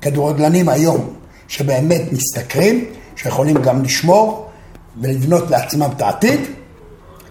כדורגלנים 0.00 0.68
היום 0.68 1.14
שבאמת 1.48 2.02
משתכרים, 2.12 2.84
שיכולים 3.16 3.62
גם 3.62 3.82
לשמור 3.82 4.50
ולבנות 5.00 5.50
לעצמם 5.50 5.88
את 5.96 6.02
העתיד. 6.02 6.40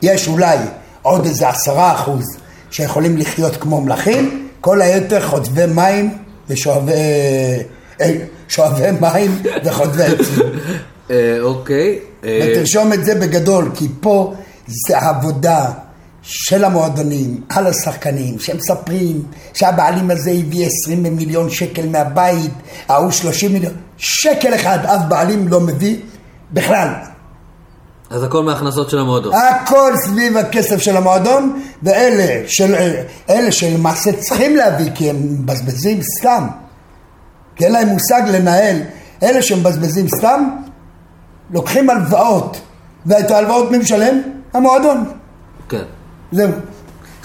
יש 0.02 0.28
אולי 0.28 0.58
עוד 1.04 1.26
איזה 1.26 1.50
עשרה 1.50 1.94
אחוז 1.94 2.24
שיכולים 2.72 3.18
לחיות 3.18 3.56
כמו 3.56 3.82
מלכים, 3.82 4.48
כל 4.62 4.82
היתר 4.82 5.28
חוטבי 5.28 5.66
מים 5.66 6.18
ושואבי 6.50 6.92
אה, 8.02 8.14
שואבי 8.48 8.92
מים 9.02 9.42
וחוטבי 9.66 10.04
עצים. 10.04 10.44
אה, 11.12 11.38
אוקיי. 11.42 12.00
אה, 12.24 12.40
ותרשום 12.44 12.94
את 12.94 13.06
זה 13.06 13.16
בגדול, 13.16 13.72
כי 13.76 13.88
פה 14.00 14.34
זה 14.68 14.98
עבודה 14.98 15.72
של 16.22 16.64
המועדונים 16.64 17.42
על 17.50 17.68
השחקנים, 17.68 18.40
שמספרים 18.40 19.24
שהבעלים 19.54 20.12
הזה 20.12 20.32
הביא 20.32 20.68
20 20.84 21.04
מיליון 21.04 21.50
שקל 21.50 21.86
מהבית, 21.86 22.52
ההוא 22.88 23.12
30 23.12 23.54
מיליון, 23.54 23.74
שקל 23.98 24.56
אחד 24.56 24.86
אף 24.86 25.02
בעלים 25.08 25.48
לא 25.48 25.60
מביא 25.60 25.98
בכלל. 26.54 26.90
אז 28.14 28.24
הכל 28.24 28.44
מההכנסות 28.44 28.90
של 28.90 29.00
המועדון. 29.00 29.34
הכל 29.34 29.92
סביב 30.06 30.38
הכסף 30.38 30.78
של 30.78 30.98
המועדון, 30.98 31.62
ואלה 31.84 32.44
של, 32.48 32.76
אלה 33.30 33.52
שלמעשה 33.52 34.12
צריכים 34.14 34.56
להביא 34.56 34.92
כי 34.96 35.10
הם 35.10 35.16
מבזבזים 35.16 36.00
סתם, 36.02 36.48
כי 37.56 37.66
אין 37.66 37.74
להם 37.74 37.88
מושג 37.88 38.22
לנהל, 38.28 38.78
אלה 39.24 39.42
שמבזבזים 39.42 40.08
סתם, 40.08 40.50
לוקחים 41.52 41.90
הלוואות, 41.90 42.62
ואת 43.06 43.32
ההלוואות 43.32 43.72
מי 43.72 43.78
משלם? 43.78 44.22
המועדון. 44.54 45.04
כן. 45.70 45.84
זהו. 46.32 46.52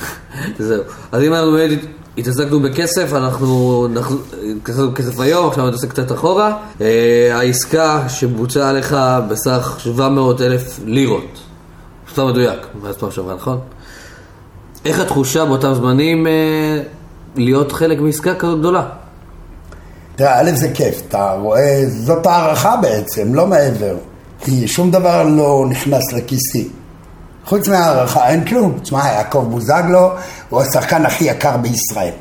זהו. 0.59 0.83
אז 1.13 1.23
אם 1.23 1.35
אנחנו 1.35 1.53
באמת 1.53 1.79
התעסקנו 2.19 2.61
בכסף, 2.61 3.13
אנחנו 3.15 3.87
התעסקנו 4.57 4.91
בכסף 4.91 5.21
היום, 5.21 5.49
עכשיו 5.49 5.67
נתעסק 5.67 5.91
קצת 5.91 6.13
אחורה. 6.13 6.57
אה, 6.81 7.31
העסקה 7.33 8.09
שבוצעה 8.09 8.71
עליך 8.71 8.97
בסך 9.29 9.77
700 9.79 10.41
אלף 10.41 10.81
לירות. 10.85 11.39
סתם 12.13 12.27
מדויק, 12.27 12.61
מאז 12.83 12.97
פעם 12.97 13.11
שעברה, 13.11 13.35
נכון? 13.35 13.59
איך 14.85 15.01
התחושה 15.01 15.45
באותם 15.45 15.75
זמנים 15.75 16.27
אה, 16.27 16.83
להיות 17.37 17.73
חלק 17.73 18.01
מעסקה 18.01 18.35
כזאת 18.35 18.59
גדולה? 18.59 18.89
תראה, 20.17 20.41
א' 20.41 20.51
זה 20.55 20.71
כיף, 20.75 21.03
אתה 21.09 21.33
רואה, 21.41 21.85
זאת 21.87 22.27
הערכה 22.27 22.77
בעצם, 22.83 23.35
לא 23.35 23.47
מעבר. 23.47 23.97
כי 24.41 24.69
שום 24.69 24.91
דבר 24.91 25.23
לא 25.23 25.65
נכנס 25.71 26.13
לכיסי. 26.13 26.69
חוץ 27.49 27.69
מהערכה, 27.69 28.29
אין 28.29 28.45
כלום. 28.45 28.79
תשמע, 28.83 28.99
יעקב 28.99 29.47
בוזגלו 29.51 30.11
הוא 30.49 30.63
השחקן 30.63 31.07
הכי 31.07 31.25
יקר 31.25 31.57
בישראל 31.57 32.13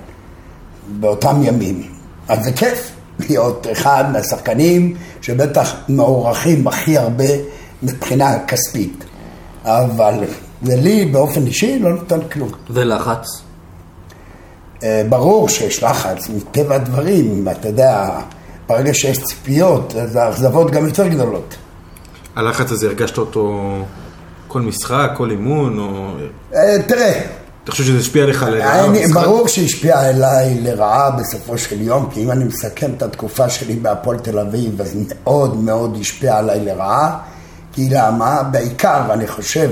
באותם 0.88 1.44
ימים. 1.44 1.84
אז 2.28 2.44
זה 2.44 2.52
כיף 2.52 2.92
להיות 3.20 3.68
אחד 3.72 4.04
מהשחקנים 4.12 4.96
שבטח 5.22 5.76
מוערכים 5.90 6.68
הכי 6.68 6.98
הרבה 6.98 7.26
מבחינה 7.84 8.40
כספית. 8.48 9.04
אבל 9.64 10.24
זה 10.64 10.76
לי 10.76 11.06
באופן 11.06 11.46
אישי 11.48 11.80
לא 11.80 11.90
נותן 11.94 12.20
כלום. 12.32 12.50
ולחץ? 12.70 13.26
אה, 14.84 15.04
ברור 15.10 15.50
שיש 15.50 15.84
לחץ, 15.84 16.30
מטבע 16.30 16.76
הדברים, 16.76 17.48
אתה 17.52 17.68
יודע, 17.68 18.20
ברגע 18.68 18.94
שיש 18.94 19.24
ציפיות, 19.24 19.96
אז 19.96 20.16
האכזבות 20.16 20.72
גם 20.72 20.86
יותר 20.86 21.08
גדולות. 21.08 21.56
הלחץ 22.36 22.72
הזה, 22.72 22.88
הרגשת 22.88 23.18
אותו 23.18 23.74
כל 24.48 24.62
משחק, 24.62 25.12
כל 25.18 25.32
אימון, 25.32 25.80
או... 25.80 26.12
אה, 26.56 26.78
תראה, 26.88 27.22
אתה 27.68 27.72
חושב 27.72 27.84
שזה 27.84 28.00
השפיע 28.00 28.24
עליך 28.24 28.44
לרעה 28.44 28.88
במשחק? 28.88 29.14
ברור 29.14 29.48
שהשפיע 29.48 30.00
עליי 30.00 30.62
לרעה 30.62 31.12
בסופו 31.12 31.58
של 31.58 31.82
יום, 31.82 32.10
כי 32.14 32.24
אם 32.24 32.32
אני 32.32 32.44
מסכם 32.44 32.92
את 32.98 33.02
התקופה 33.02 33.50
שלי 33.50 33.76
בהפועל 33.76 34.20
תל 34.20 34.40
אביב, 34.40 34.82
אז 34.82 34.96
מאוד 34.96 35.58
מאוד 35.58 35.98
השפיע 36.02 36.38
עליי 36.38 36.66
לרעה, 36.66 37.20
כי 37.74 37.90
למה? 37.90 38.44
בעיקר, 38.44 39.14
אני 39.14 39.28
חושב, 39.28 39.72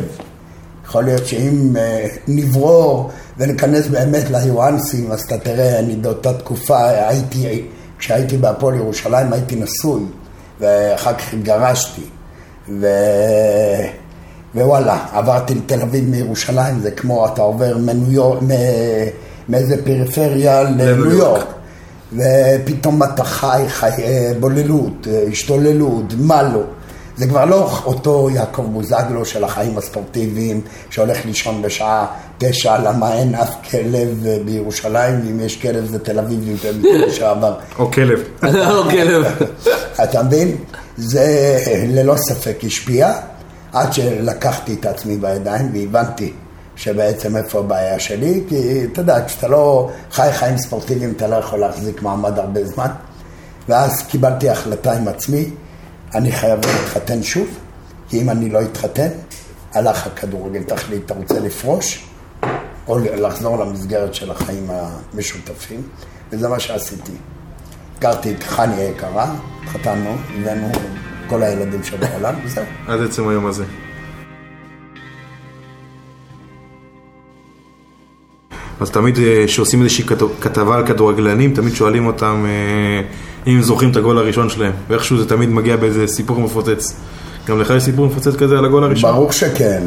יכול 0.86 1.04
להיות 1.04 1.28
שאם 1.28 1.76
אה, 1.78 2.08
נברור 2.28 3.12
וניכנס 3.38 3.88
באמת 3.88 4.30
ליואנסים, 4.32 5.12
אז 5.12 5.22
אתה 5.22 5.38
תראה, 5.38 5.80
אני 5.80 5.96
באותה 5.96 6.34
תקופה 6.34 6.88
הייתי, 6.88 7.66
כשהייתי 8.00 8.38
בהפועל 8.38 8.76
ירושלים 8.76 9.34
הייתי 9.34 9.56
נשוי, 9.56 10.02
ואחר 10.60 11.14
כך 11.14 11.34
התגרשתי, 11.34 12.04
ו... 12.70 12.88
ווואלה, 14.56 15.06
עברתי 15.14 15.56
לתל 15.56 15.82
אביב 15.82 16.10
מירושלים, 16.10 16.80
זה 16.80 16.92
כמו 16.92 17.26
אתה 17.26 17.42
עובר 17.42 17.78
מניו 17.78 18.12
יורק, 18.12 18.44
מ- 18.44 18.48
מאיזה 19.50 19.86
פריפריה 19.86 20.64
לניו 20.64 21.12
יורק. 21.12 21.46
ופתאום 22.14 23.04
אתה 23.04 23.24
חי, 23.24 23.64
חי 23.68 23.90
אה, 24.04 24.32
בוללות, 24.40 25.08
אה, 25.08 25.24
השתוללות, 25.32 26.14
מה 26.20 26.44
לא. 26.44 26.62
זה 27.18 27.28
כבר 27.28 27.46
לא 27.46 27.70
אותו 27.86 28.30
יעקב 28.34 28.62
בוזגלו 28.62 29.26
של 29.26 29.44
החיים 29.44 29.78
הספורטיביים, 29.78 30.62
שהולך 30.90 31.26
לישון 31.26 31.62
בשעה 31.62 32.06
תשע, 32.38 32.78
למה 32.78 33.14
אין 33.14 33.36
אף 33.36 33.56
כלב 33.70 34.26
אה, 34.26 34.38
בירושלים, 34.46 35.20
ואם 35.26 35.40
יש 35.40 35.58
כלב 35.62 35.86
זה 35.86 36.00
תל 36.00 36.20
אביב 36.20 36.60
לשעבר. 36.84 37.54
או 37.80 37.92
כלב. 37.92 38.20
או 38.76 38.84
כלב. 38.90 39.26
אתה 40.04 40.24
מבין? 40.24 40.56
זה 40.98 41.58
ללא 41.88 42.16
ספק 42.18 42.58
השפיע, 42.64 43.14
עד 43.76 43.94
שלקחתי 43.94 44.74
את 44.74 44.86
עצמי 44.86 45.18
בידיים 45.18 45.72
והבנתי 45.74 46.34
שבעצם 46.76 47.38
איפה 47.38 47.60
הבעיה 47.60 48.00
שלי, 48.00 48.44
כי 48.50 48.86
אתה 48.92 49.02
יודע, 49.02 49.26
כשאתה 49.26 49.48
לא 49.48 49.92
חי 50.12 50.30
חיים 50.32 50.58
ספורטיביים 50.58 51.14
אתה 51.18 51.28
לא 51.28 51.36
יכול 51.36 51.60
להחזיק 51.60 52.02
מעמד 52.02 52.40
הרבה 52.40 52.66
זמן. 52.66 52.88
ואז 53.70 54.04
קיבלתי 54.08 54.50
החלטה 54.50 54.94
עם 54.94 55.08
עצמי, 55.08 55.50
אני 56.14 56.32
חייב 56.32 56.60
להתחתן 56.66 57.24
שוב, 57.24 57.48
כי 58.10 58.22
אם 58.22 58.30
אני 58.30 58.50
לא 58.50 58.62
אתחתן, 58.62 59.10
הלך 59.74 60.08
הכדורגל, 60.08 60.64
תחליט, 60.64 61.06
אתה 61.06 61.14
רוצה 61.14 61.40
לפרוש, 61.40 62.10
או 62.88 63.00
לחזור 63.00 63.58
למסגרת 63.58 64.14
של 64.14 64.32
החיים 64.32 64.68
המשותפים, 64.70 65.82
וזה 66.32 66.50
מה 66.50 66.60
שעשיתי. 66.60 67.14
הכרתי 67.98 68.34
את 68.34 68.44
חני 68.44 68.82
היקרה, 68.82 69.36
התחתנו, 69.64 70.16
הבאנו 70.36 70.72
כל 71.28 71.44
הילדים 71.44 71.84
שבעולם, 71.84 72.34
וזהו. 72.46 72.64
עד 72.88 73.02
עצם 73.02 73.28
היום 73.28 73.46
הזה. 73.46 73.64
אז 78.82 78.90
תמיד 78.90 79.18
אה, 79.20 79.44
כשעושים 79.48 79.84
איזושהי 79.84 80.04
כת- 80.04 80.42
כתבה 80.42 80.76
על 80.76 80.88
כדורגלנים, 80.88 81.54
תמיד 81.54 81.74
שואלים 81.74 82.08
אותם 82.08 82.46
אה, 82.48 83.02
אם 83.48 83.56
הם 83.56 83.62
זוכרים 83.62 83.92
את 83.92 83.96
הגול 83.96 84.18
הראשון 84.18 84.50
שלהם. 84.50 84.72
ואיכשהו 84.90 85.18
זה 85.18 85.30
תמיד 85.30 85.50
מגיע 85.50 85.76
באיזה 85.76 86.08
סיפור 86.08 86.40
מפוצץ. 86.40 86.94
גם 87.48 87.60
לך 87.62 87.74
יש 87.78 87.84
סיפור 87.84 88.06
מפוצץ 88.06 88.36
כזה 88.36 88.58
על 88.58 88.66
הגול 88.66 88.84
הראשון? 88.84 89.12
ברור 89.12 89.32
שכן. 89.32 89.84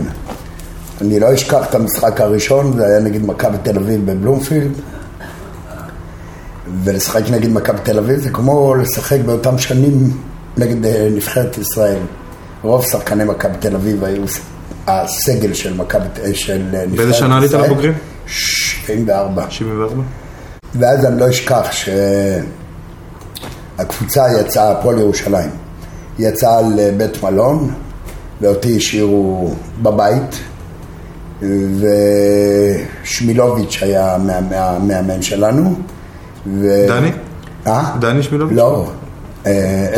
אני 1.00 1.20
לא 1.20 1.34
אשכח 1.34 1.66
את 1.70 1.74
המשחק 1.74 2.20
הראשון, 2.20 2.72
זה 2.72 2.86
היה 2.86 3.00
נגד 3.00 3.26
מכבי 3.26 3.56
תל 3.62 3.76
אביב 3.78 4.10
בבלומפילד. 4.10 4.72
ולשחק 6.84 7.22
נגד 7.30 7.50
מכבי 7.52 7.78
תל 7.82 7.98
אביב 7.98 8.18
זה 8.18 8.30
כמו 8.30 8.74
לשחק 8.74 9.18
באותם 9.26 9.58
שנים 9.58 10.10
נגד 10.58 10.86
אה, 10.86 11.08
נבחרת 11.10 11.58
ישראל. 11.58 11.98
רוב 12.62 12.84
שחקני 12.84 13.24
מכבי 13.24 13.58
תל 13.60 13.74
אביב 13.74 14.04
היו 14.04 14.22
הסגל 14.86 15.54
של 15.54 15.76
מכבי, 15.76 16.34
של 16.34 16.62
נבחרת 16.62 16.96
באיזה 16.96 17.14
שנה 17.14 17.36
עלית 17.36 17.48
ישראל. 17.50 17.64
לבוגרים? 17.64 17.92
74. 18.26 19.46
74? 19.50 20.02
ואז 20.74 21.04
אני 21.04 21.20
לא 21.20 21.30
אשכח 21.30 21.68
שהקבוצה 23.78 24.24
יצאה, 24.40 24.70
הפועל 24.70 24.98
ירושלים, 24.98 25.50
יצאה 26.18 26.60
לבית 26.76 27.22
מלון, 27.22 27.74
ואותי 28.40 28.76
השאירו 28.76 29.54
בבית, 29.82 30.40
ושמילוביץ' 33.02 33.78
היה 33.82 34.14
המאמן 34.14 35.22
שלנו. 35.22 35.74
ו... 36.46 36.86
דני? 36.88 37.12
אה? 37.66 37.96
דני 38.00 38.22
שמילוביץ'? 38.22 38.56
לא, 38.56 38.86
אה, 38.86 38.92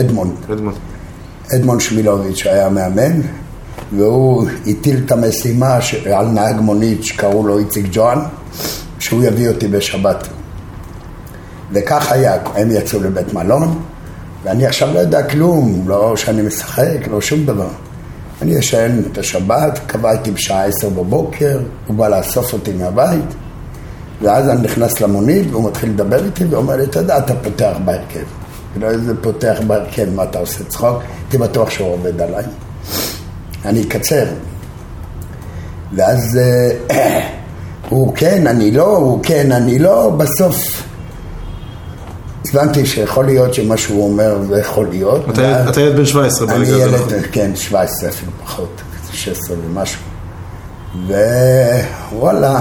אדמונד. 0.00 0.32
אדמונד. 0.52 0.76
אדמונד 1.54 1.80
שמילוביץ' 1.80 2.46
היה 2.46 2.68
מאמן, 2.68 3.20
והוא 3.96 4.46
הטיל 4.66 5.02
את 5.06 5.12
המשימה 5.12 5.78
על 6.14 6.26
נהג 6.26 6.60
מונית 6.60 7.04
שקראו 7.04 7.46
לו 7.46 7.58
איציק 7.58 7.86
ג'ואן, 7.92 8.18
שהוא 8.98 9.24
יביא 9.24 9.48
אותי 9.48 9.68
בשבת. 9.68 10.28
וכך 11.72 12.12
היה, 12.12 12.36
הם 12.54 12.70
יצאו 12.70 13.00
לבית 13.00 13.34
מלון, 13.34 13.78
ואני 14.44 14.66
עכשיו 14.66 14.94
לא 14.94 14.98
יודע 14.98 15.22
כלום, 15.22 15.84
לא 15.86 16.16
שאני 16.16 16.42
משחק, 16.42 17.08
לא 17.10 17.20
שום 17.20 17.46
דבר. 17.46 17.68
אני 18.42 18.54
ישן 18.54 19.00
את 19.12 19.18
השבת, 19.18 19.80
קבעתי 19.86 20.30
בשעה 20.30 20.64
עשר 20.64 20.88
בבוקר, 20.88 21.60
הוא 21.86 21.96
בא 21.96 22.08
לאסוף 22.08 22.52
אותי 22.52 22.72
מהבית, 22.72 23.24
ואז 24.22 24.48
אני 24.48 24.62
נכנס 24.62 25.00
למונית, 25.00 25.50
והוא 25.50 25.68
מתחיל 25.68 25.90
לדבר 25.90 26.24
איתי, 26.24 26.44
ואומר 26.44 26.76
לי, 26.76 26.84
אתה 26.84 26.98
יודע, 26.98 27.18
אתה 27.18 27.34
פותח 27.34 27.72
בהרכב. 27.84 28.39
לא 28.76 28.90
איזה 28.90 29.12
פותח 29.22 29.58
בהרכב, 29.66 30.06
מה 30.14 30.24
אתה 30.24 30.38
עושה 30.38 30.64
צחוק? 30.64 31.02
הייתי 31.22 31.38
בטוח 31.38 31.70
שהוא 31.70 31.92
עובד 31.92 32.20
עליי. 32.20 32.44
אני 33.64 33.82
אקצר. 33.82 34.26
ואז 35.94 36.38
אה, 36.90 37.20
הוא 37.88 38.14
כן, 38.14 38.46
אני 38.46 38.70
לא, 38.70 38.96
הוא 38.96 39.20
כן, 39.22 39.52
אני 39.52 39.78
לא, 39.78 40.10
בסוף 40.10 40.82
הבנתי 42.50 42.86
שיכול 42.86 43.26
להיות 43.26 43.54
שמה 43.54 43.76
שהוא 43.76 44.10
אומר 44.10 44.42
זה 44.48 44.60
יכול 44.60 44.88
להיות. 44.90 45.24
אתה 45.68 45.80
ילד 45.80 45.96
בן 45.96 46.06
17 46.06 46.48
אני 46.48 46.64
ברגע 46.64 46.74
הזה, 46.74 46.82
ילד, 46.82 46.94
נכון? 46.94 47.08
כן, 47.32 47.56
17 47.56 48.08
אפילו 48.08 48.32
פחות, 48.44 48.80
16 49.12 49.56
ומשהו. 49.64 50.00
ווואלה, 52.12 52.60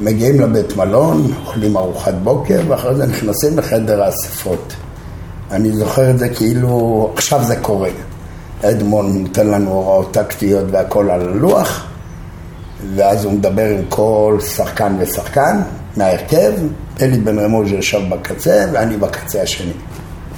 מגיעים 0.00 0.40
לבית 0.40 0.76
מלון, 0.76 1.32
אוכלים 1.40 1.76
ארוחת 1.76 2.14
בוקר, 2.14 2.60
ואחרי 2.68 2.94
זה 2.94 3.06
נכנסים 3.06 3.58
לחדר 3.58 4.02
האספות. 4.02 4.74
אני 5.50 5.72
זוכר 5.72 6.10
את 6.10 6.18
זה 6.18 6.28
כאילו 6.28 7.10
עכשיו 7.14 7.44
זה 7.44 7.56
קורה. 7.56 7.90
אדמון 8.64 9.18
נותן 9.18 9.46
לנו 9.46 9.70
הוראות 9.70 10.12
טקטיות 10.14 10.64
והכל 10.70 11.10
על 11.10 11.20
הלוח, 11.20 11.86
ואז 12.94 13.24
הוא 13.24 13.32
מדבר 13.32 13.66
עם 13.66 13.84
כל 13.88 14.38
שחקן 14.56 14.96
ושחקן 14.98 15.60
מההרכב, 15.96 16.52
אלי 17.00 17.18
בן 17.18 17.38
רמוז' 17.38 17.72
ישב 17.72 18.00
בקצה 18.08 18.64
ואני 18.72 18.96
בקצה 18.96 19.42
השני. 19.42 19.72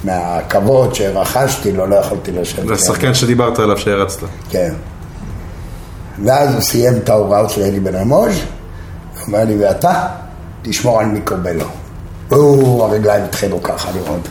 מהכבוד 0.03 0.95
שרכשתי 0.95 1.71
לו, 1.71 1.85
לא 1.85 1.95
יכולתי 1.95 2.31
לשבת. 2.31 2.67
זה 2.67 2.73
השחקן 2.73 3.13
שדיברת 3.13 3.59
עליו 3.59 3.77
שהרצת. 3.77 4.27
כן. 4.49 4.73
ואז 6.25 6.53
הוא 6.53 6.61
סיים 6.61 6.97
את 6.97 7.09
ההוראות 7.09 7.49
של 7.49 7.61
אלי 7.61 7.79
בן 7.79 7.95
רמוז', 7.95 8.39
אומר 9.27 9.45
לי, 9.45 9.57
ואתה, 9.63 10.07
תשמור 10.61 10.99
על 10.99 11.05
מיקרובלו. 11.05 11.65
או, 12.31 12.85
הרגליים 12.85 13.23
התחילו 13.23 13.63
ככה 13.63 13.91
לראות. 13.91 14.27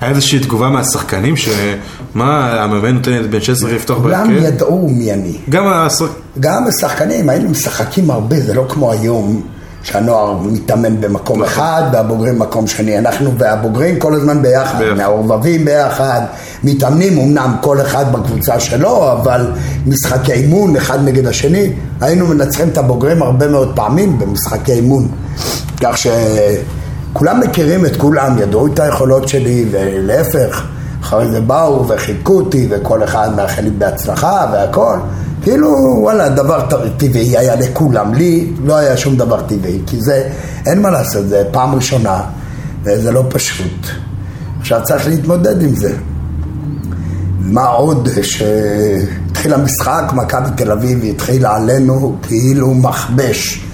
היה 0.00 0.10
איזושהי 0.10 0.38
תגובה 0.38 0.68
מהשחקנים 0.68 1.34
שמה 1.36 2.62
המאמן 2.62 2.94
נותן 2.94 3.10
לילד 3.10 3.30
בן 3.30 3.40
16 3.40 3.72
לפתוח 3.72 3.98
כולם 3.98 4.28
בהרכב? 4.28 4.44
ידעו 4.44 4.88
מי 4.88 5.12
אני. 5.12 5.36
גם 5.50 5.66
השחק... 5.66 6.08
גם 6.40 6.64
השחקנים, 6.68 7.28
היינו 7.28 7.50
משחקים 7.50 8.10
הרבה, 8.10 8.40
זה 8.40 8.54
לא 8.54 8.66
כמו 8.68 8.92
היום 8.92 9.42
שהנוער 9.82 10.38
מתאמן 10.42 11.00
במקום 11.00 11.42
אחד 11.42 11.82
והבוגרים 11.92 12.38
במקום 12.38 12.66
שני. 12.66 12.98
אנחנו 12.98 13.38
והבוגרים 13.38 13.98
כל 13.98 14.14
הזמן 14.14 14.42
ביחד, 14.42 14.78
ביחד. 14.78 14.96
מהעורבבים 14.96 15.64
ביחד, 15.64 16.20
מתאמנים 16.64 17.18
אמנם 17.18 17.56
כל 17.60 17.80
אחד 17.80 18.12
בקבוצה 18.12 18.60
שלו, 18.60 19.12
אבל 19.12 19.52
משחקי 19.86 20.32
אימון 20.32 20.76
אחד 20.76 21.04
נגד 21.04 21.26
השני, 21.26 21.72
היינו 22.00 22.26
מנצחים 22.26 22.68
את 22.68 22.78
הבוגרים 22.78 23.22
הרבה 23.22 23.48
מאוד 23.48 23.72
פעמים 23.76 24.18
במשחקי 24.18 24.72
אימון. 24.72 25.08
כך 25.80 25.96
שכולם 27.10 27.40
מכירים 27.40 27.86
את 27.86 27.96
כולם, 27.96 28.38
ידעו 28.38 28.66
את 28.66 28.78
היכולות 28.78 29.28
שלי 29.28 29.64
ולהפך. 29.70 30.66
אחרי 31.02 31.28
זה 31.30 31.40
באו 31.40 31.88
וחיבקו 31.88 32.32
אותי 32.32 32.66
וכל 32.70 33.04
אחד 33.04 33.36
מאחל 33.36 33.62
לי 33.62 33.70
בהצלחה 33.70 34.46
והכל. 34.52 34.98
כאילו 35.42 35.70
וואלה 36.00 36.28
דבר 36.28 36.66
טבעי 36.96 37.38
היה 37.38 37.56
לכולם, 37.56 38.14
לי 38.14 38.52
לא 38.64 38.76
היה 38.76 38.96
שום 38.96 39.16
דבר 39.16 39.40
טבעי 39.40 39.80
כי 39.86 40.00
זה 40.00 40.28
אין 40.66 40.82
מה 40.82 40.90
לעשות, 40.90 41.28
זה 41.28 41.42
פעם 41.50 41.74
ראשונה 41.74 42.20
וזה 42.84 43.12
לא 43.12 43.24
פשוט. 43.28 43.86
עכשיו 44.60 44.80
צריך 44.84 45.08
להתמודד 45.08 45.62
עם 45.62 45.74
זה. 45.74 45.92
מה 47.40 47.66
עוד 47.66 48.08
שהתחיל 48.22 49.54
המשחק, 49.54 50.12
מכבי 50.12 50.48
תל 50.56 50.72
אביב 50.72 51.04
התחילה 51.04 51.56
עלינו 51.56 52.16
כאילו 52.22 52.74
מכבש 52.74 53.67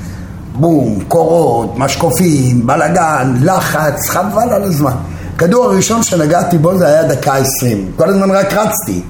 בום, 0.55 0.99
קורות, 1.09 1.79
משקופים, 1.79 2.67
בלאגן, 2.67 3.35
לחץ, 3.43 4.09
חבל 4.09 4.53
על 4.53 4.63
הזמן. 4.63 4.93
הכדור 5.35 5.65
הראשון 5.65 6.03
שנגעתי 6.03 6.59
בו 6.59 6.79
זה 6.79 6.87
היה 6.87 7.03
דקה 7.03 7.35
עשרים. 7.37 7.93
כל 7.97 8.09
הזמן 8.09 8.31
רק 8.31 8.53
רצתי. 8.53 9.03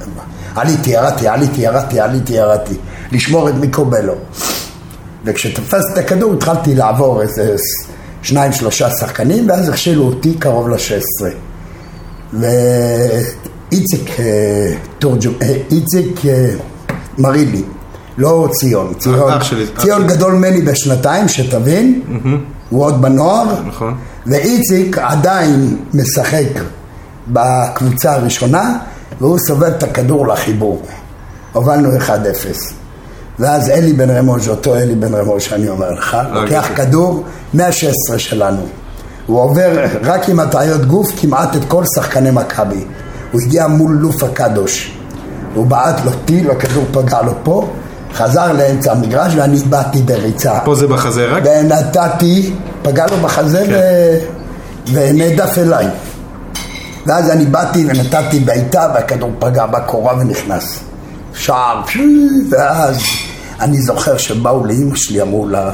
עליתי, 0.54 0.90
ירדתי, 0.90 1.28
עליתי, 1.28 1.60
ירדתי, 1.60 2.00
עליתי, 2.00 2.32
ירדתי. 2.32 2.74
לשמור 3.12 3.48
את 3.48 3.54
מיקרובלו. 3.54 4.14
וכשתפסתי 5.24 5.92
את 5.92 5.98
הכדור 5.98 6.32
התחלתי 6.32 6.74
לעבור 6.74 7.22
איזה 7.22 7.54
שניים, 8.22 8.52
שלושה 8.52 8.90
שחקנים, 8.90 9.48
ואז 9.48 9.68
הכשילו 9.68 10.04
אותי 10.04 10.34
קרוב 10.34 10.68
לשש 10.68 10.92
עשרה. 10.92 11.30
ואיציק 12.32 14.20
אה, 14.20 14.74
תורג'ו, 14.98 15.30
אה, 15.42 15.56
איציק 15.70 16.26
אה, 16.26 16.50
מרילי, 17.18 17.62
לא 18.18 18.48
ציון, 18.52 18.92
ציון, 18.98 19.32
אח 19.32 19.42
שלי, 19.42 19.64
אח 19.76 19.82
ציון 19.82 20.08
שלי. 20.08 20.16
גדול 20.16 20.32
ממני 20.32 20.62
בשנתיים, 20.62 21.28
שתבין, 21.28 22.00
הוא 22.70 22.84
עוד 22.84 23.02
בנוער, 23.02 23.44
נכון. 23.66 23.94
ואיציק 24.26 24.98
עדיין 24.98 25.76
משחק 25.94 26.48
בקבוצה 27.28 28.12
הראשונה, 28.12 28.78
והוא 29.20 29.38
סובב 29.38 29.64
את 29.64 29.82
הכדור 29.82 30.26
לחיבור. 30.26 30.82
הובלנו 31.52 31.88
1-0. 31.98 32.10
ואז 33.38 33.70
אלי 33.70 33.92
בן 33.92 34.10
רמוז', 34.10 34.48
אותו 34.48 34.76
אלי 34.76 34.94
בן 34.94 35.14
רמוז' 35.14 35.42
שאני 35.42 35.68
אומר 35.68 35.90
לך, 35.92 36.16
לוקח 36.32 36.70
אוקיי. 36.70 36.86
כדור 36.86 37.24
מה-16 37.54 38.18
שלנו. 38.18 38.62
הוא 39.26 39.40
עובר 39.40 39.84
רק 40.02 40.28
עם 40.28 40.40
הטעיות 40.40 40.84
גוף 40.84 41.12
כמעט 41.20 41.56
את 41.56 41.60
כל 41.68 41.84
שחקני 41.94 42.30
מכבי. 42.30 42.84
הוא 43.32 43.40
הגיע 43.40 43.66
מול 43.66 43.92
לופה 43.92 44.28
קדוש. 44.28 44.92
הוא 45.54 45.66
בעט 45.66 46.04
לו 46.04 46.10
טיל, 46.24 46.50
הכדור 46.50 46.84
פגע 46.92 47.22
לו 47.22 47.32
פה, 47.42 47.68
חזר 48.14 48.52
לאמצע 48.52 48.92
המגרש 48.92 49.32
ואני 49.36 49.58
באתי 49.58 50.02
בריצה. 50.02 50.58
פה 50.64 50.74
זה 50.74 50.86
בחזה 50.86 51.26
רק? 51.26 51.42
ונתתי, 51.46 52.54
פגע 52.82 53.06
לו 53.10 53.16
בחזה 53.16 53.64
ו... 53.70 53.78
ונעדף 54.92 55.58
אליי. 55.58 55.86
ואז 57.06 57.30
אני 57.30 57.46
באתי 57.46 57.84
ונתתי 57.88 58.40
בעיטה 58.40 58.92
והכדור 58.94 59.30
פגע 59.38 59.66
בקורה 59.66 60.14
ונכנס. 60.18 60.80
שער, 61.34 61.82
ואז 62.50 63.02
אני 63.60 63.82
זוכר 63.82 64.16
שבאו 64.16 64.64
לאימא 64.64 64.96
שלי, 64.96 65.22
אמרו 65.22 65.48
לה, 65.48 65.72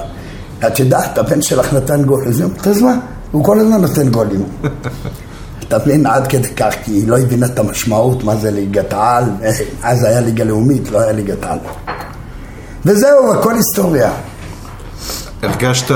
את 0.66 0.81
יודעת, 0.81 1.18
הבן 1.18 1.42
שלך 1.42 1.72
נתן 1.74 2.03
גול. 2.03 2.24
אז 2.29 2.40
היא 2.40 2.44
אומרת, 2.44 2.66
אז 2.66 2.83
מה? 2.83 2.94
הוא 3.31 3.44
כל 3.44 3.61
הזמן 3.61 3.81
נותן 3.81 4.09
גולים. 4.09 4.44
אתה 5.68 5.79
מבין, 5.79 6.07
עד 6.07 6.26
כדי 6.26 6.48
כך, 6.48 6.74
כי 6.85 6.92
היא 6.92 7.09
לא 7.09 7.18
הבינה 7.18 7.46
את 7.46 7.59
המשמעות, 7.59 8.24
מה 8.24 8.37
זה 8.37 8.50
ליגת 8.50 8.92
העל, 8.92 9.24
אז 9.83 10.05
היה 10.05 10.20
ליגה 10.20 10.44
לאומית, 10.44 10.90
לא 10.90 11.00
היה 11.00 11.12
ליגת 11.12 11.44
העל. 11.44 11.59
וזהו, 12.84 13.34
הכל 13.34 13.54
היסטוריה. 13.54 14.12
הרגשת... 15.42 15.90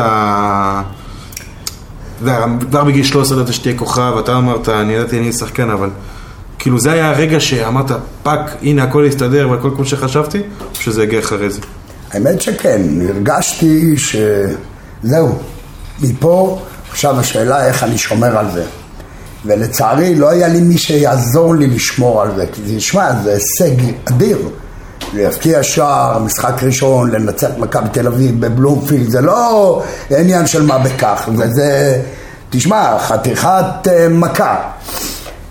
כבר 2.71 2.85
בגיל 2.85 3.05
13 3.05 3.41
ידעת 3.41 3.53
שתהיה 3.53 3.79
כוכב, 3.79 4.13
אתה 4.19 4.37
אמרת, 4.37 4.69
אני 4.69 4.93
ידעתי 4.93 5.19
אני 5.19 5.33
שחקן, 5.33 5.71
אבל 5.71 5.91
כאילו 6.59 6.81
זה 6.81 6.93
היה 6.93 7.11
הרגע 7.11 7.41
שאמרת, 7.41 7.91
fuck, 8.23 8.57
הנה 8.63 8.83
הכל 8.83 9.05
יסתדר 9.09 9.49
והכל 9.51 9.71
כמו 9.77 9.85
שחשבתי, 9.85 10.39
או 10.39 10.75
שזה 10.75 11.03
יגיע 11.03 11.19
אחרי 11.19 11.51
זה? 11.51 11.61
האמת 12.13 12.43
שכן, 12.43 12.83
הרגשתי 13.09 13.95
שזהו, 13.97 15.39
מפה 16.03 16.63
עכשיו 16.91 17.21
השאלה 17.21 17.67
איך 17.67 17.83
אני 17.83 17.99
שומר 17.99 18.39
על 18.39 18.51
זה. 18.51 18.65
ולצערי 19.45 20.15
לא 20.15 20.31
היה 20.31 20.49
לי 20.49 20.61
מי 20.61 20.79
שיעזור 20.79 21.55
לי 21.55 21.67
לשמור 21.67 22.23
על 22.23 22.29
זה, 22.37 22.47
כי 22.53 22.61
תשמע, 22.77 23.13
זה 23.23 23.33
הישג 23.33 23.93
אדיר. 24.05 24.39
להבקיע 25.15 25.63
שער, 25.63 26.19
משחק 26.19 26.63
ראשון, 26.63 27.11
לנצח 27.11 27.49
את 27.49 27.59
מכבי 27.59 27.89
תל 27.93 28.07
אביב 28.07 28.47
בבלומפילד, 28.47 29.11
זה 29.11 29.21
לא 29.21 29.83
עניין 30.11 30.47
של 30.47 30.63
מה 30.63 30.79
בכך, 30.79 31.29
זה, 31.37 31.51
זה 31.51 32.01
תשמע, 32.51 32.99
חתיכת 32.99 33.89
אה, 33.89 34.09
מכה. 34.09 34.57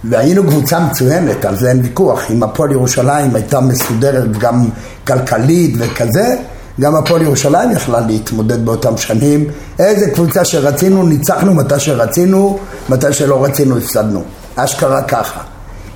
והיינו 0.04 0.44
קבוצה 0.44 0.80
מצוינת, 0.80 1.46
על 1.46 1.56
זה 1.56 1.70
אין 1.70 1.80
ויכוח. 1.84 2.32
אם 2.32 2.44
הפועל 2.44 2.72
ירושלים 2.72 3.36
הייתה 3.36 3.60
מסודרת 3.60 4.38
גם 4.38 4.70
כלכלית 5.08 5.76
וכזה, 5.78 6.36
גם 6.82 6.96
הפועל 6.96 7.22
ירושלים 7.22 7.72
יכלה 7.72 8.00
להתמודד 8.00 8.66
באותם 8.66 8.98
שנים. 8.98 9.46
איזה 9.80 10.10
קבוצה 10.10 10.46
שרצינו, 10.46 11.04
ניצחנו 11.04 11.54
מתי 11.54 11.80
שרצינו, 11.80 12.60
מתי 12.90 13.14
שלא 13.14 13.44
רצינו, 13.44 13.78
הפסדנו. 13.78 14.24
אשכרה 14.56 15.02
ככה. 15.02 15.40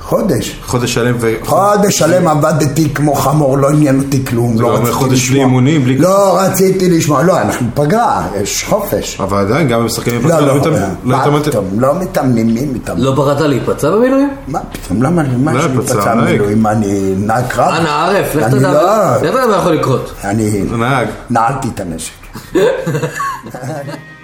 חודש. 0.08 0.60
חודש 0.66 0.94
שלם 0.94 1.16
ו... 1.20 1.32
חודש 1.44 1.98
שלם 1.98 2.28
עבדתי 2.28 2.94
כמו 2.94 3.14
חמור, 3.14 3.58
לא 3.58 3.68
עניין 3.70 3.98
אותי 3.98 4.24
כלום. 4.26 4.60
לא 4.60 4.74
רציתי 4.74 4.92
חודש 4.92 5.10
בלי 5.10 5.16
לשמוע. 5.28 5.44
אימונים, 5.46 5.84
בלי- 5.84 5.98
לא 5.98 6.38
רציתי 6.40 6.90
לשמוע, 6.90 7.22
לא, 7.22 7.40
אנחנו 7.40 7.66
פגרה, 7.74 8.26
יש 8.40 8.64
חופש. 8.64 9.20
אבל 9.20 9.38
עדיין, 9.38 9.68
גם 9.68 9.84
בשחקנים 9.86 10.28
לא, 10.28 10.40
לא, 10.40 10.46
לא 10.56 10.70
מה 11.04 11.20
התאמנתם? 11.20 11.50
פתאום, 11.50 11.64
לא 11.80 11.94
מתאמנים, 12.00 12.46
מי 12.46 12.66
מתאמן? 12.66 13.00
לא 13.00 13.12
פחדת 13.16 13.40
להיפצע 13.40 13.90
במילואים? 13.90 14.28
מה 14.48 14.58
פתאום, 14.72 15.02
למה 15.02 15.22
מה 15.38 15.52
לא 15.52 15.58
יש 15.60 15.64
לי 15.66 15.78
פצע, 15.82 16.00
פצע 16.00 16.14
נהג. 16.14 16.24
מילואים? 16.30 16.62
מה, 16.62 16.72
אני 16.72 17.14
נהג 17.16 17.44
קרב? 17.48 17.74
אנא 17.80 17.88
ערף, 17.88 18.34
לך 18.34 18.44
אני 18.44 18.58
תדע, 18.58 18.72
לא, 18.72 19.46
מה 19.48 19.56
יכול 19.56 19.72
לקרות. 19.72 20.12
אני 20.24 20.62
נהג. 20.78 21.08
נעלתי 21.30 21.68
את 21.74 21.80
הנשק. 21.80 22.12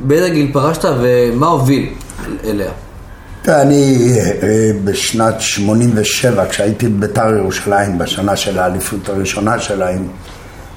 באיזה 0.00 0.30
גיל 0.30 0.50
פרשת 0.52 0.84
ומה 0.84 1.46
הוביל 1.46 1.88
אליה? 2.44 2.70
אני 3.48 4.18
אה, 4.20 4.70
בשנת 4.84 5.40
87, 5.40 6.48
כשהייתי 6.48 6.88
בביתר 6.88 7.36
ירושלים, 7.36 7.98
בשנה 7.98 8.36
של 8.36 8.58
האליפות 8.58 9.08
הראשונה 9.08 9.58
שלהם, 9.58 10.08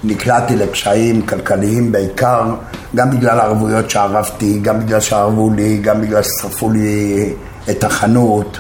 נקלעתי 0.04 0.56
לקשיים 0.56 1.22
כלכליים 1.22 1.92
בעיקר, 1.92 2.56
גם 2.96 3.12
בגלל 3.12 3.40
הערבויות 3.40 3.90
שערבתי, 3.90 4.60
גם 4.62 4.80
בגלל 4.80 5.00
שערבו 5.00 5.50
לי, 5.50 5.78
גם 5.78 6.02
בגלל 6.02 6.22
ששרפו 6.24 6.70
לי 6.70 7.34
את 7.70 7.84
החנות. 7.84 8.58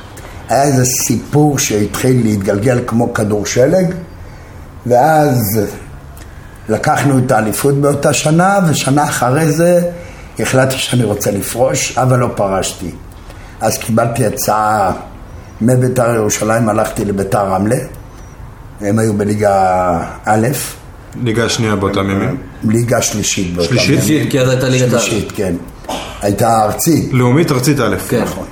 היה 0.49 0.63
איזה 0.63 0.85
סיפור 0.85 1.59
שהתחיל 1.59 2.23
להתגלגל 2.23 2.79
כמו 2.87 3.13
כדור 3.13 3.45
שלג, 3.45 3.93
ואז 4.85 5.61
לקחנו 6.69 7.17
את 7.17 7.31
האליפות 7.31 7.75
באותה 7.75 8.13
שנה, 8.13 8.59
ושנה 8.69 9.03
אחרי 9.03 9.51
זה 9.51 9.81
החלטתי 10.39 10.77
שאני 10.77 11.03
רוצה 11.03 11.31
לפרוש, 11.31 11.97
אבל 11.97 12.19
לא 12.19 12.29
פרשתי. 12.35 12.91
אז 13.61 13.77
קיבלתי 13.77 14.25
הצעה 14.25 14.91
מביתר 15.61 16.15
ירושלים, 16.15 16.69
הלכתי 16.69 17.05
לביתר 17.05 17.45
רמלה, 17.45 17.77
הם 18.81 18.99
היו 18.99 19.13
בליגה 19.13 19.97
א', 20.25 20.47
ליגה 21.23 21.49
שנייה 21.49 21.75
באותם 21.75 22.09
ימים. 22.09 22.37
ליגה 22.63 23.01
שלישית 23.01 23.55
באותם 23.55 23.69
שלישית? 23.69 23.89
ימים. 23.89 24.01
שלישית, 24.01 24.31
כי 24.31 24.39
אז 24.41 24.49
הייתה 24.49 24.69
ליגת 24.69 24.93
העל. 24.93 25.01
שלישית, 25.01 25.31
כן. 25.35 25.55
הייתה 26.21 26.63
ארצית, 26.63 27.13
לאומית 27.13 27.51
ארצית 27.51 27.79
א'. 27.79 27.95
כן. 28.09 28.23
נכון. 28.23 28.45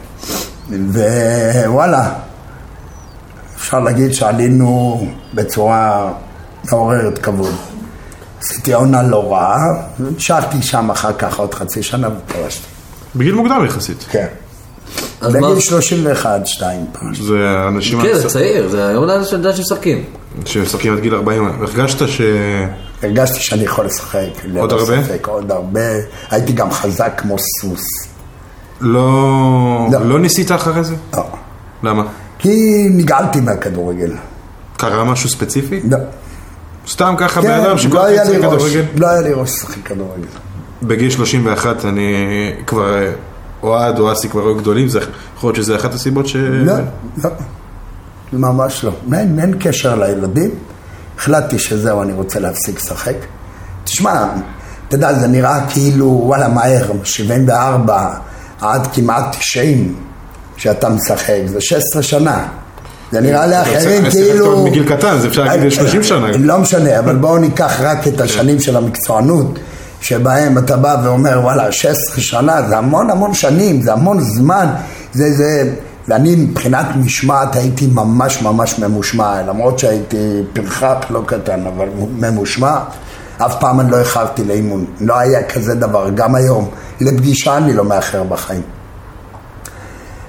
ווואלה, 1.65 2.13
אפשר 3.57 3.79
להגיד 3.79 4.11
שעלינו 4.13 5.01
בצורה 5.33 6.11
מעוררת 6.71 7.17
כבוד. 7.17 7.55
עשיתי 8.43 8.73
עונה 8.73 9.03
לא 9.03 9.33
רעה, 9.33 9.57
ונשארתי 9.99 10.61
שם 10.61 10.91
אחר 10.91 11.13
כך 11.13 11.39
עוד 11.39 11.53
חצי 11.53 11.83
שנה 11.83 12.07
ופרשתי. 12.07 12.67
בגיל 13.15 13.35
מוקדם 13.35 13.65
יחסית. 13.65 14.05
כן. 14.11 14.27
בגיל 15.21 15.59
31, 15.59 16.47
2 16.47 16.85
פרשתי. 16.91 17.23
זה 17.23 17.65
אנשים 17.67 18.01
כן, 18.01 18.17
זה 18.17 18.29
צעיר, 18.29 18.69
זה 18.69 18.87
היום 18.87 19.05
שאתה 19.23 19.53
שמשחקים. 19.55 20.03
שמשחקים 20.45 20.93
עד 20.93 20.99
גיל 20.99 21.15
40. 21.15 21.45
הרגשת 21.45 22.07
ש... 22.07 22.21
הרגשתי 23.03 23.39
שאני 23.39 23.63
יכול 23.63 23.85
לשחק. 23.85 24.27
עוד 24.57 24.73
הרבה? 24.73 24.95
עוד 25.25 25.51
הרבה. 25.51 25.81
הייתי 26.31 26.53
גם 26.53 26.71
חזק 26.71 27.13
כמו 27.17 27.35
סוס. 27.39 27.85
לא... 28.81 29.87
לא. 29.91 30.05
לא 30.05 30.19
ניסית 30.19 30.51
אחרי 30.51 30.83
זה? 30.83 30.95
לא. 31.13 31.23
למה? 31.83 32.03
כי 32.39 32.87
נגעלתי 32.91 33.41
מהכדורגל. 33.41 34.11
קרה 34.77 35.03
משהו 35.03 35.29
ספציפי? 35.29 35.81
לא. 35.91 35.97
סתם 36.87 37.15
ככה 37.17 37.41
בן 37.41 37.47
כן, 37.47 37.53
אדם 37.53 37.77
שכל 37.77 37.95
לא 37.95 38.05
היה 38.05 38.23
לי 38.23 38.37
ראש. 38.37 38.45
כדורגל? 38.45 38.83
לא 38.95 39.07
היה 39.09 39.21
לי 39.21 39.33
ראש 39.33 39.49
לשחק 39.49 39.83
כדורגל. 39.85 40.27
בגיל 40.83 41.09
31 41.09 41.85
אני 41.85 42.13
כבר... 42.67 42.95
אוהד 43.63 43.99
או 43.99 44.11
אסי 44.11 44.29
כבר 44.29 44.41
היו 44.41 44.55
גדולים, 44.55 44.87
זה 44.87 44.99
יכול 45.37 45.47
להיות 45.47 45.55
שזה 45.55 45.75
אחת 45.75 45.93
הסיבות 45.93 46.27
ש... 46.27 46.35
לא, 46.35 46.73
לא. 47.23 47.29
ממש 48.33 48.83
לא. 48.83 48.91
אין, 49.13 49.39
אין 49.39 49.55
קשר 49.59 49.95
לילדים. 49.95 50.51
החלטתי 51.17 51.59
שזהו, 51.59 52.01
אני 52.01 52.13
רוצה 52.13 52.39
להפסיק 52.39 52.75
לשחק. 52.77 53.15
תשמע, 53.83 54.25
אתה 54.87 54.95
יודע, 54.95 55.19
זה 55.19 55.27
נראה 55.27 55.67
כאילו, 55.69 56.21
וואלה, 56.23 56.47
מהר, 56.47 56.91
74 57.03 58.13
עד 58.61 58.87
כמעט 58.93 59.35
90 59.35 59.95
שאתה 60.57 60.89
משחק, 60.89 61.41
זה 61.45 61.61
16 61.61 62.03
שנה. 62.03 62.47
זה 63.13 63.21
נראה 63.21 63.47
לאחרים 63.47 64.01
צריך 64.01 64.13
כאילו... 64.13 64.65
מגיל 64.65 64.95
קטן, 64.95 65.19
זה 65.19 65.27
אפשר 65.27 65.43
להגיד 65.43 65.69
30 65.71 66.03
שנה. 66.03 66.27
לא 66.37 66.59
משנה, 66.59 66.99
אבל 66.99 67.15
בואו 67.15 67.37
ניקח 67.37 67.81
רק 67.81 68.07
את 68.07 68.21
השנים 68.21 68.59
של 68.59 68.77
המקצוענות, 68.77 69.59
שבהם 70.01 70.57
אתה 70.57 70.77
בא 70.77 70.95
ואומר, 71.03 71.39
וואלה, 71.43 71.71
16 71.71 72.21
שנה, 72.21 72.61
זה 72.61 72.77
המון 72.77 73.09
המון 73.09 73.33
שנים, 73.33 73.81
זה 73.81 73.93
המון 73.93 74.19
זמן, 74.19 74.67
זה 75.13 75.33
זה... 75.33 75.73
ואני 76.07 76.35
מבחינת 76.35 76.85
משמעת 76.95 77.55
הייתי 77.55 77.87
ממש 77.87 78.41
ממש 78.41 78.79
ממושמע, 78.79 79.41
למרות 79.41 79.79
שהייתי 79.79 80.41
פרחח 80.53 80.97
לא 81.09 81.23
קטן, 81.25 81.59
אבל 81.67 81.87
ממושמע. 82.19 82.77
אף 83.37 83.55
פעם 83.59 83.79
אני 83.79 83.91
לא 83.91 83.99
איחרתי 83.99 84.43
לאימון, 84.43 84.85
לא 85.01 85.19
היה 85.19 85.43
כזה 85.43 85.75
דבר, 85.75 86.09
גם 86.15 86.35
היום. 86.35 86.69
לפגישה 87.01 87.57
אני 87.57 87.73
לא 87.73 87.85
מאחר 87.85 88.23
בחיים. 88.23 88.61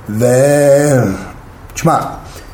ו... 0.09 0.27
תשמע, 1.75 1.99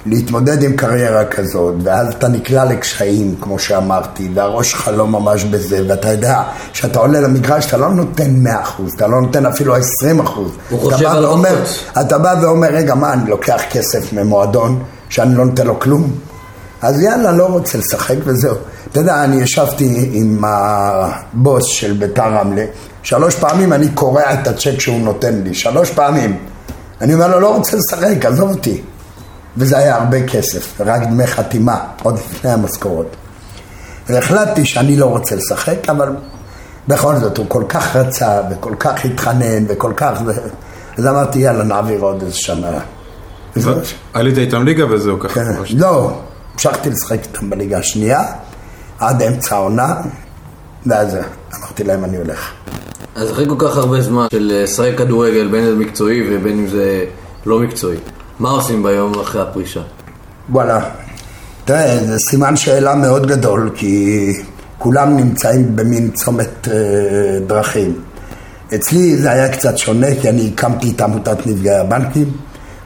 להתמודד 0.06 0.62
עם 0.62 0.76
קריירה 0.76 1.24
כזאת, 1.24 1.74
ואז 1.82 2.14
אתה 2.14 2.28
נקלע 2.28 2.64
לקשיים, 2.64 3.34
כמו 3.40 3.58
שאמרתי, 3.58 4.30
והראש 4.34 4.70
שלך 4.70 4.90
לא 4.96 5.06
ממש 5.06 5.44
בזה, 5.44 5.82
ואתה 5.88 6.08
יודע 6.08 6.42
שאתה 6.72 6.98
עולה 6.98 7.20
למגרש, 7.20 7.66
אתה 7.66 7.76
לא 7.76 7.90
נותן 7.90 8.46
100%, 8.46 8.48
אתה 8.96 9.06
לא 9.06 9.20
נותן 9.20 9.46
אפילו 9.46 9.76
20%. 9.76 9.80
הוא 9.80 10.88
אתה 10.88 10.96
חושב 10.96 11.06
על 11.06 11.24
ואומר. 11.24 11.64
אתה 12.00 12.18
בא 12.18 12.34
ואומר, 12.42 12.68
רגע, 12.68 12.94
מה, 12.94 13.12
אני 13.12 13.30
לוקח 13.30 13.60
כסף 13.70 14.12
ממועדון 14.12 14.82
שאני 15.08 15.34
לא 15.34 15.44
נותן 15.44 15.66
לו 15.66 15.80
כלום? 15.80 16.10
אז 16.82 17.00
יאללה, 17.00 17.32
לא 17.32 17.46
רוצה 17.46 17.78
לשחק 17.78 18.16
וזהו. 18.24 18.54
אתה 18.90 19.00
יודע, 19.00 19.24
אני 19.24 19.42
ישבתי 19.42 20.10
עם 20.12 20.44
הבוס 20.44 21.64
של 21.66 21.92
ביתר 21.92 22.22
רמלה, 22.22 22.64
שלוש 23.02 23.34
פעמים 23.34 23.72
אני 23.72 23.88
קורע 23.88 24.34
את 24.34 24.46
הצ'ק 24.46 24.80
שהוא 24.80 25.00
נותן 25.00 25.40
לי, 25.44 25.54
שלוש 25.54 25.90
פעמים. 25.90 26.36
אני 27.00 27.14
אומר 27.14 27.28
לו, 27.28 27.40
לא 27.40 27.56
רוצה 27.56 27.76
לשחק, 27.76 28.24
עזוב 28.24 28.50
אותי. 28.50 28.82
וזה 29.56 29.78
היה 29.78 29.96
הרבה 29.96 30.26
כסף, 30.26 30.80
רק 30.80 31.02
דמי 31.02 31.26
חתימה, 31.26 31.78
עוד 32.02 32.14
לפני 32.14 32.50
המשכורות. 32.50 33.16
והחלטתי 34.08 34.64
שאני 34.66 34.96
לא 34.96 35.06
רוצה 35.06 35.36
לשחק, 35.36 35.88
אבל 35.88 36.08
בכל 36.88 37.16
זאת, 37.16 37.38
הוא 37.38 37.46
כל 37.48 37.64
כך 37.68 37.96
רצה, 37.96 38.40
וכל 38.50 38.74
כך 38.78 39.04
התחנן, 39.04 39.64
וכל 39.68 39.92
כך... 39.96 40.20
אז 40.98 41.06
אמרתי, 41.06 41.38
יאללה, 41.38 41.64
נעביר 41.64 42.00
עוד 42.00 42.22
איזה 42.22 42.36
שנה. 42.36 42.78
עלית 44.12 44.38
איתם 44.38 44.64
ליגה 44.64 44.84
וזהו 44.90 45.18
ככה. 45.20 45.34
כן. 45.34 45.76
לא, 45.76 46.20
המשכתי 46.52 46.90
לשחק 46.90 47.18
איתם 47.22 47.50
בליגה 47.50 47.78
השנייה, 47.78 48.22
עד 48.98 49.22
אמצע 49.22 49.54
העונה, 49.54 49.94
ואז 50.86 51.16
אמרתי 51.58 51.84
להם, 51.84 52.04
אני 52.04 52.16
הולך. 52.16 52.50
אז 53.14 53.30
אחרי 53.30 53.48
כל 53.48 53.54
כך 53.58 53.76
הרבה 53.76 54.00
זמן 54.00 54.26
של 54.30 54.52
אה, 54.54 54.62
לשחק 54.62 54.98
כדורגל, 54.98 55.48
בין 55.48 55.64
אם 55.64 55.70
זה 55.70 55.76
מקצועי 55.76 56.36
ובין 56.36 56.58
אם 56.58 56.66
זה 56.66 57.04
לא 57.46 57.58
מקצועי, 57.58 57.96
מה 58.40 58.50
עושים 58.50 58.82
ביום 58.82 59.20
אחרי 59.20 59.42
הפרישה? 59.42 59.80
וואלה, 60.50 60.80
תראה, 61.64 61.98
זה 62.06 62.16
סימן 62.30 62.56
שאלה 62.56 62.94
מאוד 62.94 63.26
גדול, 63.26 63.70
כי 63.74 64.32
כולם 64.78 65.16
נמצאים 65.16 65.76
במין 65.76 66.10
צומת 66.10 66.68
אה, 66.68 66.74
דרכים. 67.46 68.00
אצלי 68.74 69.16
זה 69.16 69.30
היה 69.30 69.48
קצת 69.48 69.78
שונה, 69.78 70.06
כי 70.20 70.28
אני 70.28 70.50
הקמתי 70.54 70.92
את 70.96 71.00
עמותת 71.00 71.46
נפגעי 71.46 71.78
הבנקים, 71.78 72.32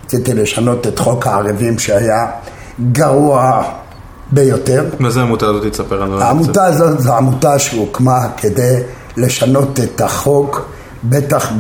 רציתי 0.05 0.35
לשנות 0.35 0.87
את 0.87 0.99
חוק 0.99 1.27
הערבים 1.27 1.79
שהיה 1.79 2.27
גרוע 2.93 3.63
ביותר. 4.33 4.85
מה 4.99 5.11
זה 5.11 5.21
העמותה 5.21 5.47
הזאת? 5.47 5.73
תספר 5.73 6.01
לנו. 6.01 6.21
העמותה 6.21 6.65
הזאת 6.65 7.01
זו 7.01 7.17
עמותה 7.17 7.59
שהוקמה 7.59 8.29
כדי 8.37 8.81
לשנות 9.17 9.81
את 9.81 10.01
החוק, 10.01 10.69
בטח 11.05 11.53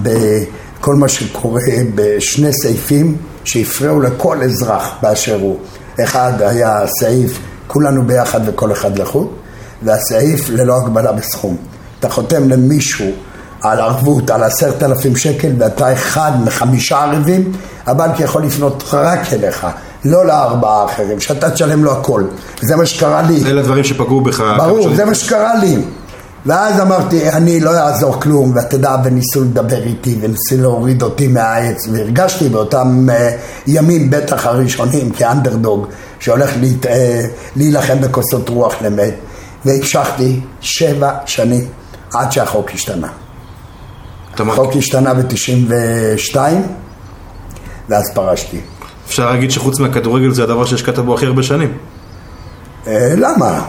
בכל 0.84 0.94
מה 0.94 1.08
שקורה 1.08 1.62
בשני 1.94 2.52
סעיפים 2.52 3.16
שהפריעו 3.44 4.00
לכל 4.00 4.42
אזרח 4.42 4.90
באשר 5.02 5.40
הוא. 5.40 5.58
אחד 6.04 6.32
היה 6.38 6.86
סעיף 6.86 7.38
כולנו 7.66 8.06
ביחד 8.06 8.40
וכל 8.46 8.72
אחד 8.72 8.98
לחוד, 8.98 9.28
והסעיף 9.82 10.48
ללא 10.48 10.76
הגבלה 10.76 11.12
בסכום. 11.12 11.56
אתה 12.00 12.08
חותם 12.08 12.48
למישהו 12.48 13.10
על 13.62 13.80
ערבות 13.80 14.30
על 14.30 14.42
עשרת 14.42 14.82
אלפים 14.82 15.16
שקל 15.16 15.52
ואתה 15.58 15.92
אחד 15.92 16.32
מחמישה 16.44 17.02
ערבים, 17.02 17.52
הבנק 17.86 18.20
יכול 18.20 18.44
לפנות 18.44 18.84
רק 18.92 19.32
אליך, 19.32 19.66
לא 20.04 20.26
לארבעה 20.26 20.82
האחרים, 20.82 21.20
שאתה 21.20 21.50
תשלם 21.50 21.84
לו 21.84 21.92
הכל. 21.92 22.24
זה 22.60 22.76
מה 22.76 22.86
שקרה 22.86 23.22
לי. 23.22 23.44
אלה 23.46 23.62
דברים 23.62 23.84
שפגעו 23.84 24.20
בך. 24.20 24.44
ברור, 24.56 24.94
זה 24.94 25.04
מה 25.04 25.14
שקרה 25.14 25.54
לי. 25.54 25.76
ואז 26.46 26.80
אמרתי, 26.80 27.30
אני 27.30 27.60
לא 27.60 27.70
אעזור 27.70 28.20
כלום, 28.20 28.52
ואתה 28.56 28.76
יודע, 28.76 28.96
וניסו 29.04 29.44
לדבר 29.44 29.82
איתי, 29.82 30.18
וניסו 30.20 30.56
להוריד 30.56 31.02
אותי 31.02 31.28
מהעץ, 31.28 31.88
והרגשתי 31.92 32.48
באותם 32.48 33.06
uh, 33.08 33.12
ימים, 33.66 34.10
בטח 34.10 34.46
הראשונים, 34.46 35.10
כאנדרדוג, 35.10 35.86
שהולך 36.20 36.50
להת, 36.60 36.86
uh, 36.86 36.88
להילחם 37.56 38.00
בכוסות 38.00 38.48
רוח 38.48 38.82
למת, 38.82 39.14
והמשכתי 39.64 40.40
שבע 40.60 41.10
שנים 41.26 41.64
עד 42.14 42.32
שהחוק 42.32 42.70
השתנה. 42.70 43.08
החוק 44.38 44.76
השתנה 44.76 45.14
ב-92, 45.14 46.36
ואז 47.88 48.10
פרשתי. 48.14 48.60
אפשר 49.06 49.30
להגיד 49.30 49.50
שחוץ 49.50 49.80
מהכדורגל 49.80 50.30
זה 50.30 50.42
הדבר 50.42 50.64
שהשקעת 50.64 50.98
בו 50.98 51.14
הכי 51.14 51.26
הרבה 51.26 51.42
שנים. 51.42 51.72
אה, 52.86 53.14
למה? 53.16 53.64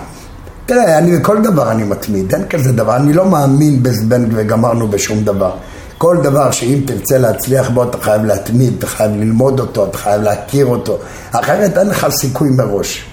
תראה, 0.66 0.98
אני 0.98 1.18
בכל 1.18 1.42
דבר 1.42 1.72
אני 1.72 1.84
מתמיד, 1.84 2.34
אין 2.34 2.48
כזה 2.48 2.72
דבר, 2.72 2.96
אני 2.96 3.14
לא 3.14 3.26
מאמין 3.26 3.84
בזבנג 3.84 4.32
וגמרנו 4.36 4.88
בשום 4.88 5.24
דבר. 5.24 5.52
כל 5.98 6.18
דבר 6.24 6.52
שאם 6.52 6.82
תרצה 6.88 7.18
להצליח 7.18 7.70
בו 7.70 7.84
אתה 7.84 7.98
חייב 7.98 8.26
להתמיד, 8.26 8.74
אתה 8.78 8.88
חייב 8.88 9.12
ללמוד 9.12 9.60
אותו, 9.60 9.86
אתה 9.86 9.98
חייב 9.98 10.22
להכיר 10.22 10.66
אותו, 10.66 10.98
אחרת 11.32 11.78
אין 11.78 11.88
לך 11.88 12.08
סיכוי 12.10 12.50
מראש. 12.50 13.06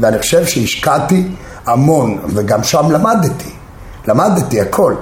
ואני 0.00 0.18
חושב 0.18 0.46
שהשקעתי 0.46 1.28
המון, 1.66 2.18
וגם 2.34 2.62
שם 2.62 2.90
למדתי, 2.90 3.50
למדתי 4.06 4.60
הכל. 4.60 4.94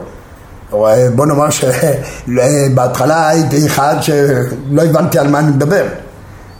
בוא 1.14 1.26
נאמר 1.26 1.48
שבהתחלה 1.50 3.28
הייתי 3.30 3.66
אחד 3.66 3.96
שלא 4.00 4.82
הבנתי 4.82 5.18
על 5.18 5.28
מה 5.28 5.38
אני 5.38 5.50
מדבר. 5.50 5.86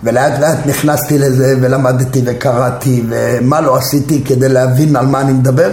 ולאט 0.05 0.41
לאט 0.41 0.59
נכנסתי 0.67 1.19
לזה 1.19 1.55
ולמדתי 1.61 2.23
וקראתי 2.27 3.03
ומה 3.09 3.61
לא 3.61 3.77
עשיתי 3.77 4.25
כדי 4.25 4.49
להבין 4.49 4.97
על 4.97 5.07
מה 5.07 5.21
אני 5.21 5.33
מדבר 5.33 5.71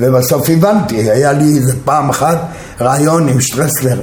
ובסוף 0.00 0.50
הבנתי, 0.50 0.96
היה 0.96 1.32
לי 1.32 1.56
איזה 1.56 1.72
פעם 1.84 2.10
אחת 2.10 2.38
רעיון 2.80 3.28
עם 3.28 3.40
שטרסלר 3.40 4.00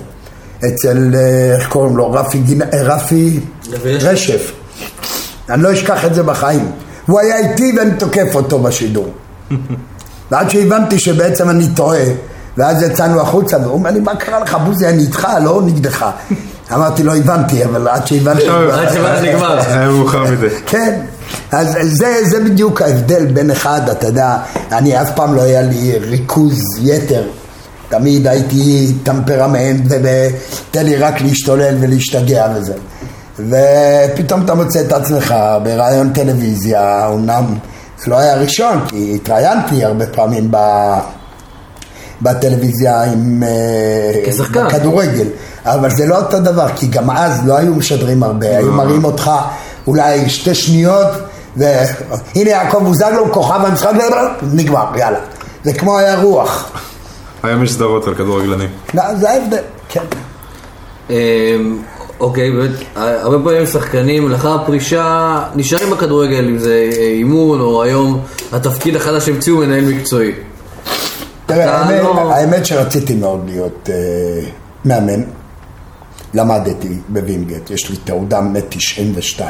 אצל, 0.67 1.11
אה, 1.15 1.55
איך 1.55 1.69
קוראים 1.69 1.97
לו, 1.97 2.11
רפי, 2.11 2.39
גינה, 2.39 2.65
אה, 2.73 2.83
רפי 2.83 3.39
רשף. 3.83 4.51
אני 5.49 5.63
לא 5.63 5.73
אשכח 5.73 6.05
את 6.05 6.15
זה 6.15 6.23
בחיים. 6.23 6.71
הוא 7.05 7.19
היה 7.19 7.37
איתי 7.37 7.73
ואני 7.77 7.91
תוקף 7.99 8.35
אותו 8.35 8.59
בשידור. 8.59 9.13
ועד 10.31 10.49
שהבנתי 10.49 10.99
שבעצם 10.99 11.49
אני 11.49 11.67
טועה 11.75 12.03
ואז 12.57 12.83
יצאנו 12.83 13.21
החוצה 13.21 13.57
והוא 13.57 13.73
אומר 13.73 13.91
לי 13.91 13.99
מה 13.99 14.15
קרה 14.15 14.39
לך 14.39 14.57
בוזי? 14.65 14.87
אני 14.87 15.01
איתך 15.01 15.27
לא 15.43 15.61
נגדך 15.65 16.05
אמרתי 16.73 17.03
לא 17.03 17.15
הבנתי, 17.15 17.65
אבל 17.65 17.87
עד 17.87 18.07
שהבנתי... 18.07 18.47
עד 18.47 18.93
שהבנתי 18.93 19.33
נגמר. 19.33 19.59
היה 19.67 19.89
מאוחר 19.89 20.23
מדי. 20.23 20.49
כן, 20.65 21.01
אז 21.51 21.77
זה, 21.81 22.15
זה 22.23 22.39
בדיוק 22.39 22.81
ההבדל 22.81 23.25
בין 23.25 23.51
אחד, 23.51 23.89
אתה 23.91 24.07
יודע, 24.07 24.37
אני 24.71 25.01
אף 25.01 25.15
פעם 25.15 25.35
לא 25.35 25.41
היה 25.41 25.61
לי 25.61 25.99
ריכוז 25.99 26.61
יתר. 26.81 27.23
תמיד 27.89 28.27
הייתי 28.27 28.93
טמפרמנט 29.03 29.81
ותן 29.89 30.85
לי 30.85 30.95
רק 30.95 31.21
להשתולל 31.21 31.75
ולהשתגע 31.79 32.47
וזה. 32.55 32.73
ופתאום 33.39 34.45
אתה 34.45 34.53
מוצא 34.53 34.81
את 34.81 34.91
עצמך 34.91 35.35
ברעיון 35.63 36.13
טלוויזיה, 36.13 37.09
אמנם 37.13 37.45
זה 38.03 38.11
לא 38.11 38.19
היה 38.19 38.35
ראשון, 38.35 38.85
כי 38.87 39.11
התראיינתי 39.15 39.85
הרבה 39.85 40.07
פעמים 40.07 40.47
ב... 40.51 40.57
בטלוויזיה 42.21 43.03
עם... 43.03 43.43
אה, 43.43 44.21
כשחקן. 44.25 44.67
בכדורגל. 44.67 45.27
אבל 45.65 45.89
זה 45.89 46.05
לא 46.05 46.17
אותו 46.17 46.39
דבר, 46.39 46.67
כי 46.75 46.87
גם 46.87 47.11
אז 47.11 47.47
לא 47.47 47.57
היו 47.57 47.75
משדרים 47.75 48.23
הרבה, 48.23 48.57
היו 48.57 48.71
מראים 48.71 49.03
אותך 49.03 49.31
אולי 49.87 50.29
שתי 50.29 50.55
שניות, 50.55 51.07
והנה 51.57 52.49
יעקב 52.49 52.83
בוזגלו, 52.83 53.33
כוכב 53.33 53.65
המשחק, 53.65 53.91
נגמר, 54.53 54.85
יאללה. 54.97 55.19
זה 55.63 55.73
כמו 55.73 55.97
היה 55.97 56.21
רוח. 56.21 56.71
היום 57.43 57.63
יש 57.63 57.71
סדרות 57.71 58.07
על 58.07 58.15
כדורגלנים. 58.15 58.69
לא, 58.93 59.15
זה 59.15 59.29
ההבדל, 59.29 59.57
כן. 59.89 60.03
אמ, 61.09 61.15
אוקיי, 62.19 62.51
באמת, 62.51 62.71
הרבה 62.95 63.37
פעמים 63.43 63.65
שחקנים 63.65 64.29
לאחר 64.29 64.55
הפרישה 64.55 65.39
נשארים 65.55 65.89
בכדורגל, 65.89 66.47
אם 66.49 66.57
זה 66.57 66.89
אימון 67.13 67.59
או 67.59 67.83
היום 67.83 68.21
התפקיד 68.51 68.95
החדש 68.95 69.25
שהמציאו 69.25 69.57
מנהל 69.57 69.85
מקצועי. 69.85 70.31
תראה, 71.49 71.77
האמת, 71.77 72.03
לא- 72.03 72.33
האמת 72.33 72.65
שרציתי 72.65 73.15
מאוד 73.15 73.41
להיות 73.45 73.89
uh, 73.89 74.45
מאמן. 74.85 75.23
למדתי 76.33 76.97
בווינגייט, 77.09 77.69
יש 77.69 77.89
לי 77.89 77.97
תעודה 77.97 78.41
מ-92. 78.41 79.41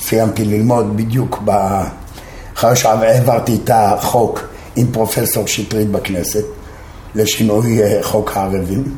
סיימתי 0.00 0.44
ללמוד 0.44 0.96
בדיוק 0.96 1.42
ב... 1.44 1.50
אחרי 2.56 2.76
שהעברתי 2.76 3.58
את 3.64 3.70
החוק 3.74 4.40
עם 4.76 4.86
פרופסור 4.92 5.46
שטרית 5.46 5.90
בכנסת 5.90 6.44
לשינוי 7.14 7.82
אה, 7.82 7.98
חוק 8.02 8.36
הערבים 8.36 8.96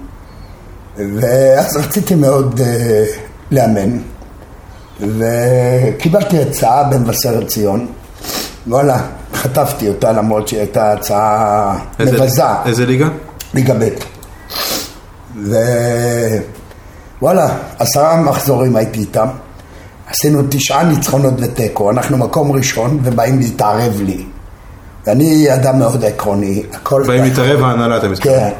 ואז 0.97 1.77
רציתי 1.77 2.15
מאוד 2.15 2.61
uh, 2.61 2.63
לאמן 3.51 3.99
וקיבלתי 5.01 6.43
הצעה 6.43 6.85
במבשרת 6.85 7.49
ציון 7.49 7.87
וואלה, 8.67 9.03
חטפתי 9.35 9.89
אותה 9.89 10.13
למרות 10.13 10.49
שהיא 10.49 10.61
הייתה 10.61 10.93
הצעה 10.93 11.79
איזה, 11.99 12.13
מבזה 12.13 12.43
איזה 12.67 12.87
ליגה? 12.87 13.09
ליגה 13.55 13.75
ב' 13.75 13.89
ו... 15.37 15.57
וואלה, 17.23 17.49
עשרה 17.79 18.21
מחזורים 18.21 18.77
הייתי 18.77 19.01
איתם. 19.01 19.27
עשינו 20.11 20.43
תשעה 20.49 20.85
ניצחונות 20.85 21.35
ותיקו, 21.39 21.91
אנחנו 21.91 22.19
מקום 22.19 22.53
ראשון 22.53 22.99
ובאים 23.03 23.39
להתערב 23.39 24.01
לי. 24.01 24.25
ואני 25.07 25.55
אדם 25.55 25.79
מאוד 25.79 26.05
עקרוני, 26.05 26.63
הכל... 26.73 27.05
באים 27.07 27.25
להתערב 27.25 27.63
ההנהלה, 27.63 27.97
אתה 27.97 28.09
מסתכל. 28.09 28.29
כן. 28.29 28.51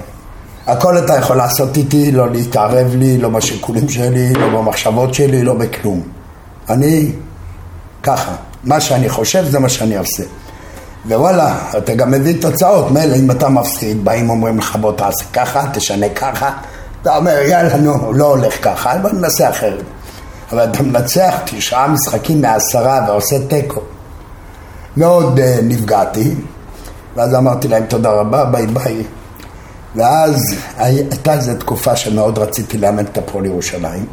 הכל 0.67 0.99
אתה 0.99 1.15
יכול 1.15 1.37
לעשות 1.37 1.77
איתי, 1.77 2.13
לא 2.13 2.31
להתערב 2.31 2.95
לי, 2.95 3.19
לא 3.19 3.29
בשיקולים 3.29 3.89
שלי, 3.89 4.33
לא 4.33 4.49
במחשבות 4.49 5.15
שלי, 5.15 5.43
לא 5.43 5.55
בכלום. 5.55 6.03
אני 6.69 7.13
ככה, 8.03 8.33
מה 8.65 8.81
שאני 8.81 9.09
חושב 9.09 9.45
זה 9.51 9.59
מה 9.59 9.69
שאני 9.69 9.97
עושה. 9.97 10.23
ווואלה, 11.07 11.59
אתה 11.79 11.95
גם 11.95 12.11
מביא 12.11 12.43
תוצאות, 12.43 12.91
מילא 12.91 13.17
אם 13.17 13.31
אתה 13.31 13.49
מפסיד, 13.49 14.05
באים 14.05 14.31
אומרים 14.31 14.59
לך 14.59 14.77
בוא 14.77 14.93
תעשה 14.93 15.25
ככה, 15.33 15.65
תשנה 15.73 16.09
ככה, 16.09 16.51
אתה 17.03 17.17
אומר, 17.17 17.39
יאללה, 17.39 17.77
נו, 17.77 18.13
לא 18.13 18.27
הולך 18.27 18.65
ככה, 18.65 18.99
בוא 18.99 19.11
ננסה 19.11 19.51
אחרת. 19.51 19.83
אבל 20.53 20.65
אתה 20.65 20.83
מנצח 20.83 21.35
תשעה 21.45 21.89
משחקים 21.89 22.43
מעשרה 22.43 23.05
ועושה 23.09 23.47
תיקו. 23.49 23.81
מאוד 24.97 25.39
uh, 25.39 25.43
נפגעתי, 25.63 26.35
ואז 27.17 27.35
אמרתי 27.35 27.69
להם 27.69 27.87
תודה 27.87 28.11
רבה, 28.11 28.45
ביי 28.45 28.67
ביי. 28.67 29.03
ואז 29.97 30.55
הייתה 30.77 31.35
איזו 31.35 31.55
תקופה 31.55 31.97
שמאוד 31.97 32.39
רציתי 32.39 32.79
לאמן 32.79 33.05
את 33.05 33.19
הפועל 33.19 33.47
ירושלים, 33.47 34.07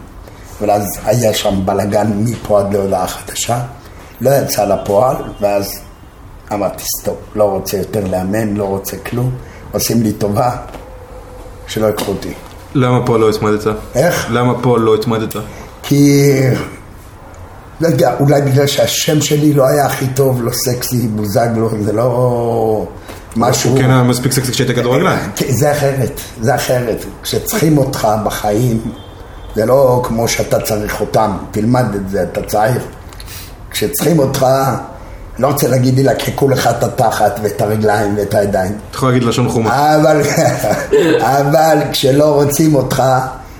ואז 0.61 0.99
היה 1.05 1.33
שם 1.33 1.65
בלאגן 1.65 2.11
מפה 2.15 2.59
עד 2.59 2.73
להודעה 2.73 3.07
חדשה. 3.07 3.59
לא 4.21 4.29
יצא 4.29 4.65
לפועל, 4.65 5.15
ואז 5.41 5.79
אמרתי, 6.53 6.83
stop, 6.99 7.17
לא 7.35 7.43
רוצה 7.43 7.77
יותר 7.77 8.07
לאמן, 8.07 8.53
לא 8.57 8.63
רוצה 8.63 8.97
כלום, 8.97 9.31
עושים 9.71 10.03
לי 10.03 10.11
טובה, 10.11 10.51
שלא 11.67 11.87
יקחו 11.87 12.11
אותי. 12.11 12.33
למה 12.75 13.05
פה 13.05 13.17
לא 13.17 13.29
התמדת? 13.29 13.67
איך? 13.95 14.27
למה 14.31 14.61
פה 14.61 14.77
לא 14.77 14.95
התמדת? 14.95 15.35
כי... 15.83 16.31
לא 17.81 17.87
יודע, 17.87 18.13
אולי 18.19 18.41
בגלל 18.41 18.67
שהשם 18.67 19.21
שלי 19.21 19.53
לא 19.53 19.67
היה 19.67 19.85
הכי 19.85 20.07
טוב, 20.07 20.43
לא 20.43 20.51
סקסי, 20.51 21.07
בוזגלו, 21.07 21.69
זה 21.81 21.93
לא 21.93 22.87
משהו... 23.35 23.69
הוא 23.71 23.79
כן 23.79 23.89
היה 23.89 24.03
מספיק 24.03 24.31
סקסי 24.31 24.51
כשהיית 24.51 24.71
כדורגלן. 24.71 25.17
כן, 25.35 25.45
זה 25.49 25.71
אחרת, 25.71 26.21
זה 26.41 26.55
אחרת. 26.55 27.05
כשצריכים 27.23 27.77
אותך 27.77 28.07
בחיים, 28.25 28.81
זה 29.55 29.65
לא 29.65 30.01
כמו 30.03 30.27
שאתה 30.27 30.59
צריך 30.59 31.01
אותם, 31.01 31.37
תלמד 31.51 31.85
את 31.95 32.09
זה, 32.09 32.23
אתה 32.23 32.41
צעיר. 32.43 32.81
כשצריכים 33.71 34.19
אותך, 34.19 34.45
לא 35.39 35.47
רוצה 35.47 35.67
להגיד 35.67 35.95
לי, 35.95 36.03
לקחו 36.03 36.49
לך 36.49 36.67
את 36.67 36.83
התחת 36.83 37.39
ואת 37.43 37.61
הרגליים 37.61 38.17
ואת 38.17 38.33
הידיים. 38.33 38.71
אתה 38.89 38.97
יכול 38.97 39.09
להגיד 39.09 39.23
לשון 39.23 39.49
חומה. 39.49 39.95
אבל, 39.95 40.21
אבל 41.39 41.77
כשלא 41.91 42.23
רוצים 42.23 42.75
אותך, 42.75 43.03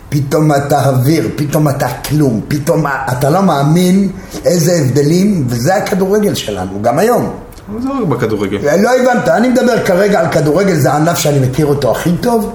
פתאום 0.09 0.55
אתה 0.55 0.89
אוויר, 0.89 1.30
פתאום 1.36 1.69
אתה 1.69 1.88
כלום, 1.88 2.41
פתאום 2.47 2.86
אתה 2.88 3.30
לא 3.30 3.41
מאמין 3.41 4.09
איזה 4.45 4.73
הבדלים, 4.73 5.45
וזה 5.47 5.75
הכדורגל 5.75 6.36
שלנו, 6.36 6.82
גם 6.82 6.99
היום. 6.99 7.34
זה 7.80 7.88
לא 7.88 7.93
רק 7.93 8.07
בכדורגל. 8.07 8.57
לא 8.82 8.89
הבנת, 8.95 9.27
אני 9.27 9.49
מדבר 9.49 9.86
כרגע 9.86 10.19
על 10.19 10.27
כדורגל, 10.27 10.75
זה 10.75 10.91
הענף 10.91 11.17
שאני 11.17 11.39
מכיר 11.39 11.65
אותו 11.65 11.91
הכי 11.91 12.11
טוב, 12.21 12.51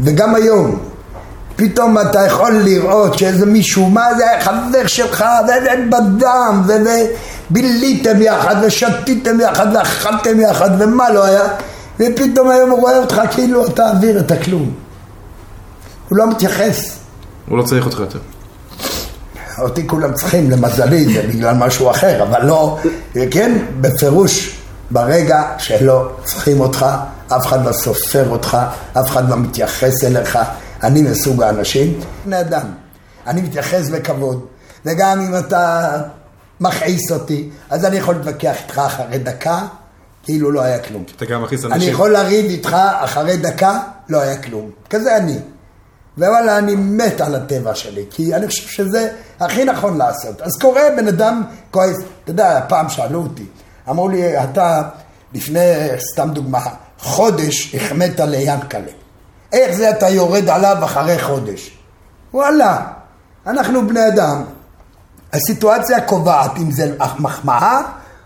וגם 0.00 0.34
היום. 0.34 0.78
פתאום 1.56 1.98
אתה 1.98 2.26
יכול 2.26 2.52
לראות 2.52 3.18
שאיזה 3.18 3.46
מישהו, 3.46 3.90
מה 3.90 4.14
זה 4.16 4.24
חבר 4.40 4.86
שלך, 4.86 5.24
וזה 5.44 5.70
בדם, 5.88 6.62
וביליתם 7.52 8.22
יחד, 8.22 8.56
ושתיתם 8.62 9.40
יחד, 9.40 9.66
ואכלתם 9.74 10.40
יחד, 10.40 10.70
ומה 10.78 11.10
לא 11.10 11.24
היה, 11.24 11.42
ופתאום 12.00 12.50
היום 12.50 12.70
הוא 12.70 12.80
רואה 12.80 12.98
אותך 12.98 13.20
כאילו 13.30 13.66
אתה 13.66 13.90
אוויר 13.90 14.20
את 14.20 14.30
הכלום. 14.30 14.74
הוא 16.08 16.18
לא 16.18 16.30
מתייחס. 16.30 16.98
הוא 17.48 17.58
לא 17.58 17.62
צריך 17.62 17.84
אותך 17.84 17.98
יותר. 18.00 18.18
אותי 19.58 19.88
כולם 19.88 20.14
צריכים, 20.14 20.50
למזלי, 20.50 21.14
זה 21.14 21.22
בגלל 21.28 21.54
משהו 21.54 21.90
אחר, 21.90 22.22
אבל 22.22 22.46
לא, 22.46 22.78
כן, 23.30 23.58
בפירוש, 23.80 24.56
ברגע 24.90 25.42
שלא 25.58 26.12
צריכים 26.24 26.60
אותך, 26.60 26.86
אף 27.28 27.46
אחד 27.46 27.66
לא 27.66 27.72
סופר 27.72 28.28
אותך, 28.30 28.58
אף 28.92 29.10
אחד 29.10 29.28
לא 29.28 29.36
מתייחס 29.36 30.04
אליך, 30.04 30.38
אני 30.82 31.02
מסוג 31.02 31.42
האנשים, 31.42 32.00
בני 32.26 32.40
אדם, 32.40 32.66
אני 33.26 33.40
מתייחס 33.40 33.88
בכבוד, 33.88 34.46
וגם 34.86 35.20
אם 35.20 35.36
אתה 35.38 35.90
מכעיס 36.62 37.12
אותי, 37.12 37.50
אז 37.70 37.84
אני 37.84 37.96
יכול 37.96 38.14
להתווכח 38.14 38.56
איתך 38.62 38.78
אחרי 38.78 39.18
דקה, 39.18 39.66
כאילו 40.22 40.50
לא 40.50 40.60
היה 40.60 40.78
כלום. 40.78 41.04
אתה 41.16 41.24
גם 41.24 41.42
מכניס 41.42 41.64
אני 41.64 41.74
אנשים. 41.74 41.92
יכול 41.92 42.12
לריב 42.12 42.50
איתך 42.50 42.76
אחרי 43.00 43.36
דקה, 43.36 43.80
לא 44.08 44.20
היה 44.20 44.42
כלום. 44.42 44.70
כזה 44.90 45.16
אני. 45.16 45.38
ווואלה, 46.18 46.58
אני 46.58 46.74
מת 46.74 47.20
על 47.20 47.34
הטבע 47.34 47.74
שלי, 47.74 48.04
כי 48.10 48.34
אני 48.34 48.46
חושב 48.46 48.68
שזה 48.68 49.08
הכי 49.40 49.64
נכון 49.64 49.98
לעשות. 49.98 50.42
אז 50.42 50.58
קורה 50.60 50.82
בן 50.96 51.08
אדם 51.08 51.42
כועס, 51.70 51.96
אתה 52.24 52.30
יודע, 52.30 52.60
פעם 52.68 52.88
שאלו 52.88 53.22
אותי, 53.22 53.46
אמרו 53.90 54.08
לי, 54.08 54.42
אתה 54.44 54.82
לפני, 55.34 55.60
סתם 56.12 56.30
דוגמה, 56.32 56.60
חודש 56.98 57.74
החמאת 57.74 58.20
ליענקלה. 58.20 58.92
איך 59.52 59.76
זה 59.76 59.90
אתה 59.90 60.08
יורד 60.08 60.48
עליו 60.48 60.76
אחרי 60.84 61.18
חודש? 61.18 61.78
וואלה, 62.34 62.86
אנחנו 63.46 63.88
בני 63.88 64.08
אדם. 64.08 64.44
הסיטואציה 65.32 66.00
קובעת 66.00 66.58
אם 66.58 66.70
זה 66.70 66.94
מחמאה 67.18 67.80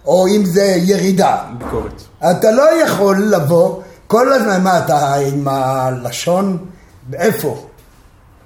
או 0.06 0.26
אם 0.26 0.44
זה 0.44 0.62
ירידה. 0.62 1.38
ביקורת. 1.58 2.02
אתה 2.30 2.50
לא 2.50 2.82
יכול 2.82 3.16
לבוא 3.18 3.82
כל 4.06 4.32
הזמן, 4.32 4.62
מה 4.62 4.78
אתה 4.78 5.14
עם 5.14 5.48
הלשון? 5.48 6.58
איפה? 7.14 7.66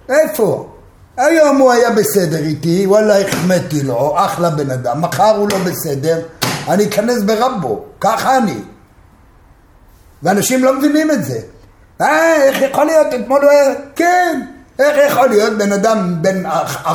איפה? 0.09 0.69
היום 1.17 1.57
הוא 1.57 1.73
היה 1.73 1.91
בסדר 1.91 2.39
איתי, 2.39 2.87
וואלה 2.87 3.21
החמאתי 3.21 3.83
לו, 3.83 4.15
אחלה 4.17 4.51
בן 4.51 4.71
אדם, 4.71 5.01
מחר 5.01 5.37
הוא 5.37 5.49
לא 5.53 5.59
בסדר, 5.59 6.21
אני 6.69 6.85
אכנס 6.85 7.23
ברמבו, 7.23 7.85
ככה 8.01 8.37
אני. 8.37 8.57
ואנשים 10.23 10.65
לא 10.65 10.79
מבינים 10.79 11.11
את 11.11 11.25
זה. 11.25 11.39
אה, 12.01 12.43
איך 12.43 12.63
יכול 12.63 12.85
להיות, 12.85 13.07
אתמול 13.15 13.43
הוא 13.43 13.51
היה, 13.51 13.75
כן, 13.97 14.41
איך 14.79 15.13
יכול 15.13 15.29
להיות 15.29 15.59
בן 15.59 15.73
אדם 15.73 16.17
בן 16.23 16.47
40-50, 16.47 16.89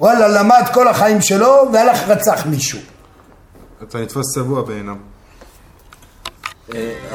וואלה 0.00 0.28
למד 0.28 0.62
כל 0.72 0.88
החיים 0.88 1.20
שלו 1.20 1.68
והלך 1.72 2.08
רצח 2.08 2.46
מישהו. 2.46 2.78
אתה 3.82 3.98
נתפס 3.98 4.34
צבוע 4.34 4.62
בעינם. 4.62 4.96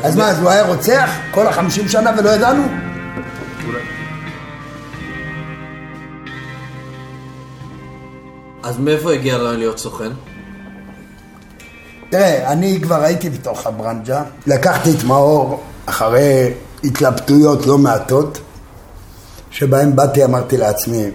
אז 0.03 0.15
מה, 0.15 0.29
אז 0.29 0.39
הוא 0.39 0.49
היה 0.49 0.65
רוצח 0.65 1.09
כל 1.31 1.47
החמישים 1.47 1.89
שנה 1.89 2.11
ולא 2.17 2.29
ידענו? 2.29 2.63
אז 8.63 8.77
מאיפה 8.79 9.13
הגיע 9.13 9.36
הרעיון 9.36 9.59
להיות 9.59 9.77
סוכן? 9.77 10.09
תראה, 12.09 12.51
אני 12.51 12.79
כבר 12.81 13.03
הייתי 13.03 13.29
בתוך 13.29 13.67
הברנג'ה, 13.67 14.23
לקחתי 14.47 14.91
את 14.91 15.03
מאור 15.03 15.63
אחרי 15.86 16.53
התלבטויות 16.84 17.65
לא 17.65 17.77
מעטות, 17.77 18.39
שבהם 19.51 19.95
באתי, 19.95 20.23
אמרתי 20.23 20.57
לעצמי, 20.57 21.11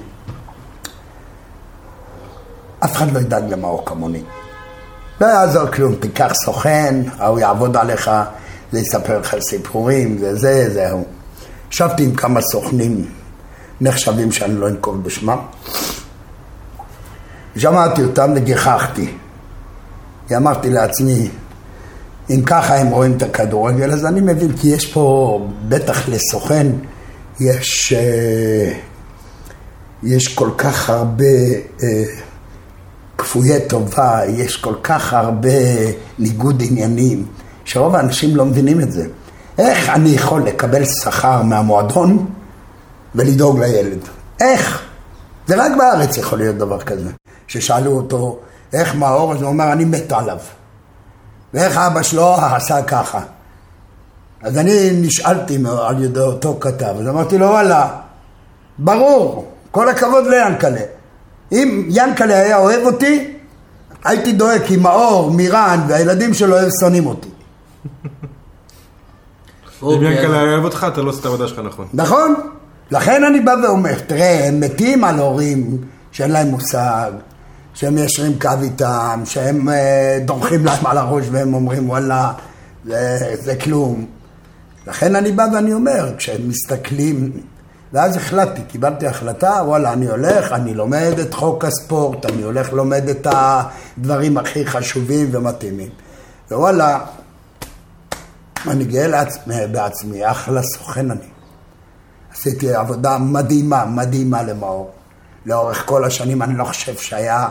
אף 2.84 2.96
אחד 2.96 3.12
לא 3.12 3.18
ידאג 3.18 3.52
למאור 3.52 3.82
כמוני. 3.86 4.22
לא 5.20 5.26
יעזור 5.26 5.66
כלום, 5.66 5.94
תיקח 5.94 6.32
סוכן, 6.44 7.02
ההוא 7.18 7.38
יעבוד 7.38 7.76
עליך, 7.76 8.10
זה 8.72 8.80
יספר 8.80 9.18
לך 9.18 9.36
סיפורים, 9.40 10.18
זה 10.18 10.34
זה, 10.34 10.70
זהו. 10.72 11.04
ישבתי 11.72 12.04
עם 12.04 12.14
כמה 12.14 12.40
סוכנים 12.40 13.04
נחשבים 13.80 14.32
שאני 14.32 14.54
לא 14.54 14.68
אנקוב 14.68 15.04
בשמם. 15.04 15.38
שמעתי 17.56 18.02
אותם 18.02 18.32
וגיחכתי. 18.36 19.14
אמרתי 20.36 20.70
לעצמי, 20.70 21.28
אם 22.30 22.42
ככה 22.46 22.76
הם 22.76 22.88
רואים 22.88 23.16
את 23.16 23.22
הכדורגל, 23.22 23.92
אז 23.92 24.06
אני 24.06 24.20
מבין, 24.20 24.56
כי 24.56 24.68
יש 24.68 24.92
פה, 24.92 25.40
בטח 25.68 26.08
לסוכן, 26.08 26.66
יש, 27.40 27.92
אה, 27.92 28.72
יש 30.02 30.34
כל 30.34 30.50
כך 30.58 30.90
הרבה 30.90 31.24
אה, 31.82 32.04
כפויי 33.18 33.68
טובה, 33.68 34.20
יש 34.28 34.56
כל 34.56 34.74
כך 34.82 35.12
הרבה 35.12 35.50
ניגוד 36.18 36.62
עניינים, 36.70 37.26
שרוב 37.64 37.94
האנשים 37.94 38.36
לא 38.36 38.44
מבינים 38.44 38.80
את 38.80 38.92
זה. 38.92 39.06
איך 39.58 39.88
אני 39.88 40.10
יכול 40.10 40.42
לקבל 40.42 40.84
שכר 40.84 41.42
מהמועדון 41.42 42.26
ולדאוג 43.14 43.58
לילד? 43.58 43.98
איך? 44.40 44.82
זה 45.46 45.64
רק 45.64 45.72
בארץ 45.78 46.16
יכול 46.16 46.38
להיות 46.38 46.56
דבר 46.56 46.80
כזה. 46.80 47.10
ששאלו 47.46 47.90
אותו, 47.90 48.38
איך 48.72 48.94
מאור? 48.94 49.32
אז 49.34 49.42
הוא 49.42 49.48
אומר, 49.48 49.72
אני 49.72 49.84
מת 49.84 50.12
עליו. 50.12 50.38
ואיך 51.54 51.76
אבא 51.76 52.02
שלו 52.02 52.34
עשה 52.34 52.82
ככה. 52.82 53.20
אז 54.42 54.58
אני 54.58 54.90
נשאלתי 54.92 55.58
על 55.86 56.04
ידי 56.04 56.20
אותו 56.20 56.56
כתב, 56.60 56.94
אז 57.00 57.08
אמרתי 57.08 57.38
לו, 57.38 57.46
וואלה, 57.46 57.88
ברור, 58.78 59.52
כל 59.70 59.88
הכבוד 59.88 60.26
ליאנקלה. 60.26 60.80
אם 61.52 61.86
ינקלה 61.90 62.34
היה 62.38 62.56
אוהב 62.58 62.86
אותי, 62.86 63.34
הייתי 64.04 64.32
דואג 64.32 64.60
כי 64.66 64.76
מאור, 64.76 65.30
מירן 65.30 65.80
והילדים 65.88 66.34
שלו 66.34 66.56
היו 66.56 66.68
שונאים 66.80 67.06
אותי. 67.06 67.28
אם 69.82 69.86
אוקיי, 69.86 70.12
ינקלה 70.14 70.40
אז- 70.40 70.46
אוהב 70.48 70.64
אותך, 70.64 70.86
אתה 70.92 71.02
לא 71.02 71.10
עושה 71.10 71.20
את 71.20 71.24
העבודה 71.24 71.48
שלך 71.48 71.58
נכון. 71.64 71.86
נכון? 71.94 72.34
לכן 72.90 73.24
אני 73.24 73.40
בא 73.40 73.54
ואומר, 73.64 73.98
תראה, 74.06 74.48
הם 74.48 74.60
מתים 74.60 75.04
על 75.04 75.18
הורים 75.18 75.78
שאין 76.12 76.30
להם 76.30 76.46
מושג, 76.46 77.10
שהם 77.74 77.94
מיישרים 77.94 78.38
קו 78.40 78.48
איתם, 78.62 79.20
שהם 79.24 79.68
אה, 79.68 80.18
דורכים 80.24 80.64
להם 80.64 80.86
על 80.86 80.98
הראש 80.98 81.24
והם 81.30 81.54
אומרים, 81.54 81.88
וואלה, 81.90 82.32
זה, 82.84 83.18
זה 83.42 83.56
כלום. 83.56 84.06
לכן 84.86 85.16
אני 85.16 85.32
בא 85.32 85.46
ואני 85.54 85.72
אומר, 85.72 86.12
כשהם 86.18 86.48
מסתכלים, 86.48 87.30
ואז 87.92 88.16
החלטתי, 88.16 88.62
קיבלתי 88.62 89.06
החלטה, 89.06 89.60
וואלה, 89.64 89.92
אני 89.92 90.06
הולך, 90.06 90.52
אני 90.52 90.74
לומד 90.74 91.14
את 91.22 91.34
חוק 91.34 91.64
הספורט, 91.64 92.26
אני 92.26 92.42
הולך 92.42 92.72
לומד 92.72 93.08
את 93.08 93.26
הדברים 93.30 94.38
הכי 94.38 94.66
חשובים 94.66 95.28
ומתאימים. 95.32 95.88
ווואלה, 96.50 97.00
אני 98.66 98.84
גאה 98.84 99.06
לעצמי, 99.06 99.54
בעצמי, 99.72 100.30
אחלה 100.30 100.62
סוכן 100.62 101.10
אני. 101.10 101.20
עשיתי 102.34 102.74
עבודה 102.74 103.18
מדהימה, 103.18 103.84
מדהימה 103.84 104.42
למאור. 104.42 104.90
לאורך 105.46 105.82
כל 105.86 106.04
השנים 106.04 106.42
אני 106.42 106.58
לא 106.58 106.64
חושב 106.64 106.96
שהיה 106.96 107.48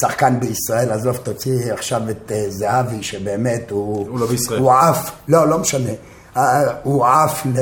שחקן 0.00 0.40
בישראל, 0.40 0.92
עזוב, 0.92 1.16
תוציא 1.16 1.72
עכשיו 1.72 2.10
את 2.10 2.32
אה, 2.32 2.44
זהבי, 2.48 3.02
שבאמת 3.02 3.70
הוא... 3.70 4.08
הוא 4.08 4.18
לא 4.20 4.26
בישראל. 4.26 4.60
הוא 4.60 4.72
עף, 4.72 5.10
לא, 5.28 5.48
לא 5.48 5.58
משנה. 5.58 5.90
אה, 6.36 6.42
הוא 6.82 7.06
עף 7.06 7.46
ל- 7.46 7.58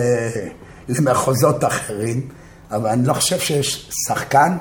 למחוזות 0.99 1.65
אחרים, 1.65 2.29
אבל 2.71 2.89
אני 2.89 3.07
לא 3.07 3.13
חושב 3.15 3.39
שיש 3.39 3.91
שחקן 4.07 4.57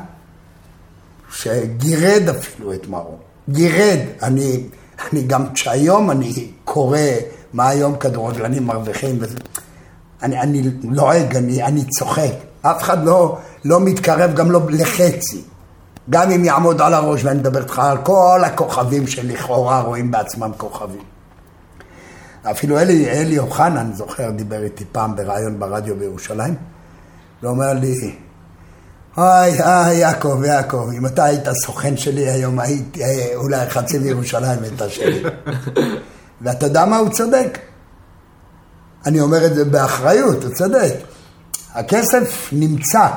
שגירד 1.31 2.29
אפילו 2.29 2.73
את 2.73 2.87
מאור. 2.87 3.19
גירד. 3.49 3.99
אני, 4.23 4.63
אני 5.11 5.23
גם 5.23 5.53
כשהיום 5.53 6.11
אני 6.11 6.51
קורא 6.65 6.99
מה 7.53 7.69
היום 7.69 7.95
כדורגלנים 7.95 8.67
מרוויחים 8.67 9.19
אני, 10.23 10.39
אני 10.39 10.63
לועג, 10.83 11.35
אני, 11.35 11.63
אני 11.63 11.85
צוחק. 11.85 12.31
אף 12.61 12.81
אחד 12.81 13.05
לא, 13.05 13.37
לא 13.65 13.79
מתקרב 13.79 14.35
גם 14.35 14.51
לא 14.51 14.61
לחצי. 14.69 15.41
גם 16.09 16.31
אם 16.31 16.45
יעמוד 16.45 16.81
על 16.81 16.93
הראש, 16.93 17.23
ואני 17.23 17.39
מדבר 17.39 17.61
איתך 17.61 17.79
על 17.79 17.97
כל 17.97 18.41
הכוכבים 18.45 19.07
שלכאורה 19.07 19.81
רואים 19.81 20.11
בעצמם 20.11 20.51
כוכבים. 20.57 21.01
אפילו 22.43 22.79
אלי, 22.79 23.09
אלי 23.09 23.39
אוחנה, 23.39 23.81
אני 23.81 23.93
זוכר, 23.93 24.29
דיבר 24.31 24.63
איתי 24.63 24.85
פעם 24.91 25.15
בריאיון 25.15 25.59
ברדיו 25.59 25.95
בירושלים, 25.95 26.55
ואומר 27.43 27.73
לי, 27.73 28.15
אוי, 29.17 29.61
אוי, 29.61 29.93
יעקב, 29.93 30.43
יעקב, 30.43 30.89
אם 30.97 31.05
אתה 31.05 31.23
היית 31.23 31.49
סוכן 31.65 31.97
שלי 31.97 32.29
היום, 32.29 32.59
הייתי, 32.59 33.03
אה, 33.03 33.35
אולי 33.35 33.69
חצי 33.69 33.99
מירושלים 33.99 34.63
הייתה 34.63 34.89
שלי. 34.89 35.23
ואתה 36.41 36.65
יודע 36.65 36.85
מה? 36.85 36.97
הוא 36.97 37.09
צודק. 37.09 37.59
אני 39.05 39.21
אומר 39.21 39.45
את 39.45 39.55
זה 39.55 39.65
באחריות, 39.65 40.43
הוא 40.43 40.53
צודק. 40.53 40.93
הכסף 41.73 42.49
נמצא, 42.51 43.07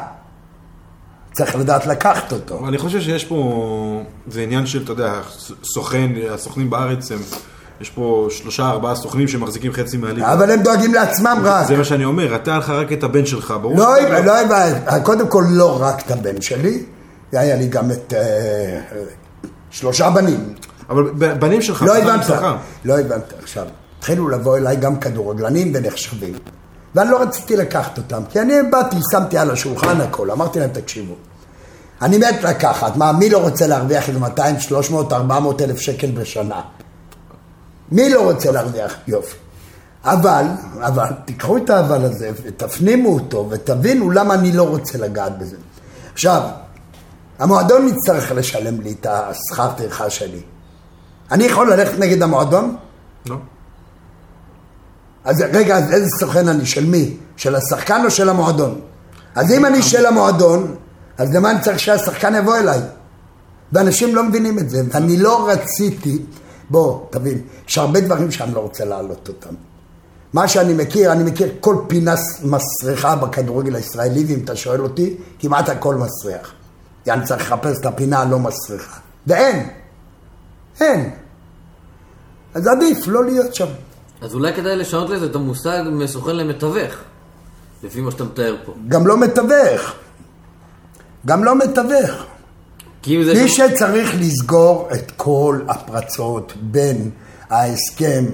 צריך 1.33 1.57
לדעת 1.57 1.87
לקחת 1.87 2.33
אותו. 2.33 2.69
אני 2.69 2.79
חושב 2.79 3.01
שיש 3.01 3.25
פה, 3.25 4.03
זה 4.27 4.43
עניין 4.43 4.67
של, 4.67 4.83
אתה 4.83 4.93
יודע, 4.93 5.21
סוכן, 5.63 6.11
הסוכנים 6.31 6.71
בארץ 6.71 7.13
הם... 7.13 7.19
יש 7.83 7.91
פה 7.91 8.27
שלושה, 8.31 8.71
ארבעה 8.71 8.95
סוכנים 8.95 9.29
שמחזיקים 9.29 9.73
חצי 9.73 9.97
מהליגה. 9.97 10.33
אבל 10.33 10.51
הם 10.51 10.63
דואגים 10.63 10.95
לעצמם 10.95 11.39
רק. 11.45 11.67
זה 11.67 11.77
מה 11.77 11.85
שאני 11.85 12.05
אומר, 12.05 12.37
אתה 12.37 12.59
לך 12.59 12.71
רק 12.71 12.93
את 12.93 13.03
הבן 13.03 13.27
שלך, 13.27 13.55
ברור. 13.63 13.79
לא, 13.79 13.95
לא, 14.25 14.35
קודם 15.03 15.29
כל 15.29 15.45
לא 15.49 15.83
רק 15.83 16.07
את 16.07 16.11
הבן 16.11 16.41
שלי, 16.41 16.83
היה 17.33 17.57
לי 17.57 17.69
גם 17.69 17.91
את 17.91 18.15
אה, 18.17 18.81
שלושה 19.71 20.11
בנים. 20.11 20.55
אבל 20.91 21.11
בנים 21.13 21.63
שלך, 21.63 21.83
לא 21.83 21.97
הבנת, 21.97 22.27
לא 22.85 22.99
הבנת. 22.99 23.33
עכשיו, 23.43 23.67
התחילו 23.99 24.29
לבוא 24.29 24.57
אליי 24.57 24.77
גם 24.77 24.97
כדורגלנים 24.97 25.73
ונחשבים. 25.75 26.35
ואני 26.95 27.11
לא 27.11 27.23
רציתי 27.23 27.57
לקחת 27.57 27.99
אותם, 27.99 28.23
כי 28.31 28.41
אני 28.41 28.55
באתי, 28.71 28.97
שמתי 29.13 29.39
על 29.39 29.51
השולחן 29.51 30.01
הכל, 30.01 30.31
אמרתי 30.31 30.61
להם, 30.61 30.71
תקשיבו, 30.71 31.15
אני 32.03 32.19
מת 32.19 32.43
לקחת, 32.43 32.97
מה, 32.97 33.13
מי 33.13 33.31
לא 33.31 33.39
רוצה 33.39 33.67
להרוויח 33.67 34.09
איזה 34.09 34.19
200, 34.19 34.61
300, 34.61 35.13
400 35.13 35.63
אלף 35.63 35.79
שקל 35.81 36.11
בשנה? 36.11 36.61
מי 37.93 38.11
לא 38.11 38.31
רוצה 38.33 38.51
להרוויח? 38.51 38.95
יופי. 39.07 39.37
אבל, 40.05 40.45
אבל, 40.81 41.07
תיקחו 41.25 41.57
את 41.57 41.71
האבל 41.71 42.05
הזה 42.05 42.31
ותפנימו 42.43 43.15
אותו 43.15 43.49
ותבינו 43.51 44.11
למה 44.11 44.35
אני 44.35 44.53
לא 44.53 44.63
רוצה 44.63 44.99
לגעת 44.99 45.39
בזה. 45.39 45.57
עכשיו, 46.13 46.43
המועדון 47.39 47.89
יצטרך 47.89 48.33
לשלם 48.33 48.81
לי 48.81 48.95
את 49.01 49.07
השכר 49.11 49.73
טרחה 49.77 50.11
שלי. 50.11 50.41
אני 51.31 51.45
יכול 51.45 51.73
ללכת 51.73 51.99
נגד 51.99 52.23
המועדון? 52.23 52.77
לא. 53.27 53.37
אז 55.25 55.45
רגע, 55.53 55.77
אז 55.77 55.93
איזה 55.93 56.09
סוכן 56.21 56.49
אני? 56.49 56.67
של 56.67 56.87
מי? 56.87 57.17
של 57.37 57.55
השחקן 57.55 58.03
או 58.05 58.11
של 58.11 58.29
המועדון? 58.29 58.81
אז 59.35 59.53
אם 59.53 59.67
אני 59.67 59.83
של 59.83 60.07
המועדון, 60.07 60.75
אז 61.19 61.35
למה 61.35 61.51
אני 61.51 61.61
צריך 61.61 61.79
שהשחקן 61.79 62.35
יבוא 62.35 62.57
אליי? 62.57 62.81
ואנשים 63.73 64.15
לא 64.15 64.25
מבינים 64.25 64.59
את 64.59 64.71
זה, 64.71 64.83
ואני 64.91 65.17
לא 65.17 65.49
רציתי, 65.49 66.19
בוא, 66.73 67.07
תבין, 67.11 67.43
יש 67.69 67.79
הרבה 67.79 68.01
דברים 68.01 68.31
שאני 68.31 68.55
לא 68.55 68.61
רוצה 68.61 68.85
להעלות 68.85 69.29
אותם. 69.29 69.55
מה 70.33 70.49
שאני 70.49 70.75
מכיר, 70.75 71.13
אני 71.13 71.31
מכיר 71.31 71.49
כל 71.61 71.77
פינה 71.89 72.15
מסריחה 72.45 73.17
בכדורגל 73.17 73.77
הישראלי, 73.77 74.25
ואם 74.29 74.41
אתה 74.45 74.57
שואל 74.57 74.81
אותי, 74.81 75.17
כמעט 75.39 75.69
הכל 75.69 75.95
מסריח. 75.95 76.53
אני 77.09 77.25
צריך 77.25 77.53
לחפש 77.53 77.81
את 77.81 77.87
הפינה 77.87 78.19
הלא 78.19 78.39
מסריחה. 78.39 79.01
ואין. 79.27 79.69
אין. 80.81 81.11
אז 82.55 82.67
עדיף 82.67 83.07
לא 83.07 83.25
להיות 83.25 83.55
שם. 83.55 83.67
אז 84.23 84.35
אולי 84.35 84.55
כדאי 84.55 84.77
לשנות 84.77 85.11
לזה 85.11 85.27
את 85.27 85.35
המושג 85.35 85.83
מסוכן 85.93 86.37
למתווך, 86.37 86.95
לפי 87.83 88.01
מה 88.01 88.11
שאתה 88.11 88.25
מתאר 88.25 88.57
פה. 88.65 88.75
גם 88.89 89.07
לא 89.07 89.21
מתווך. 89.21 89.93
גם 91.27 91.45
לא 91.45 91.59
מתווך. 91.59 92.25
מי 93.07 93.49
ש... 93.49 93.57
שצריך 93.57 94.15
לסגור 94.19 94.89
את 94.95 95.13
כל 95.17 95.61
הפרצות 95.69 96.53
בין 96.61 97.11
ההסכם 97.51 98.25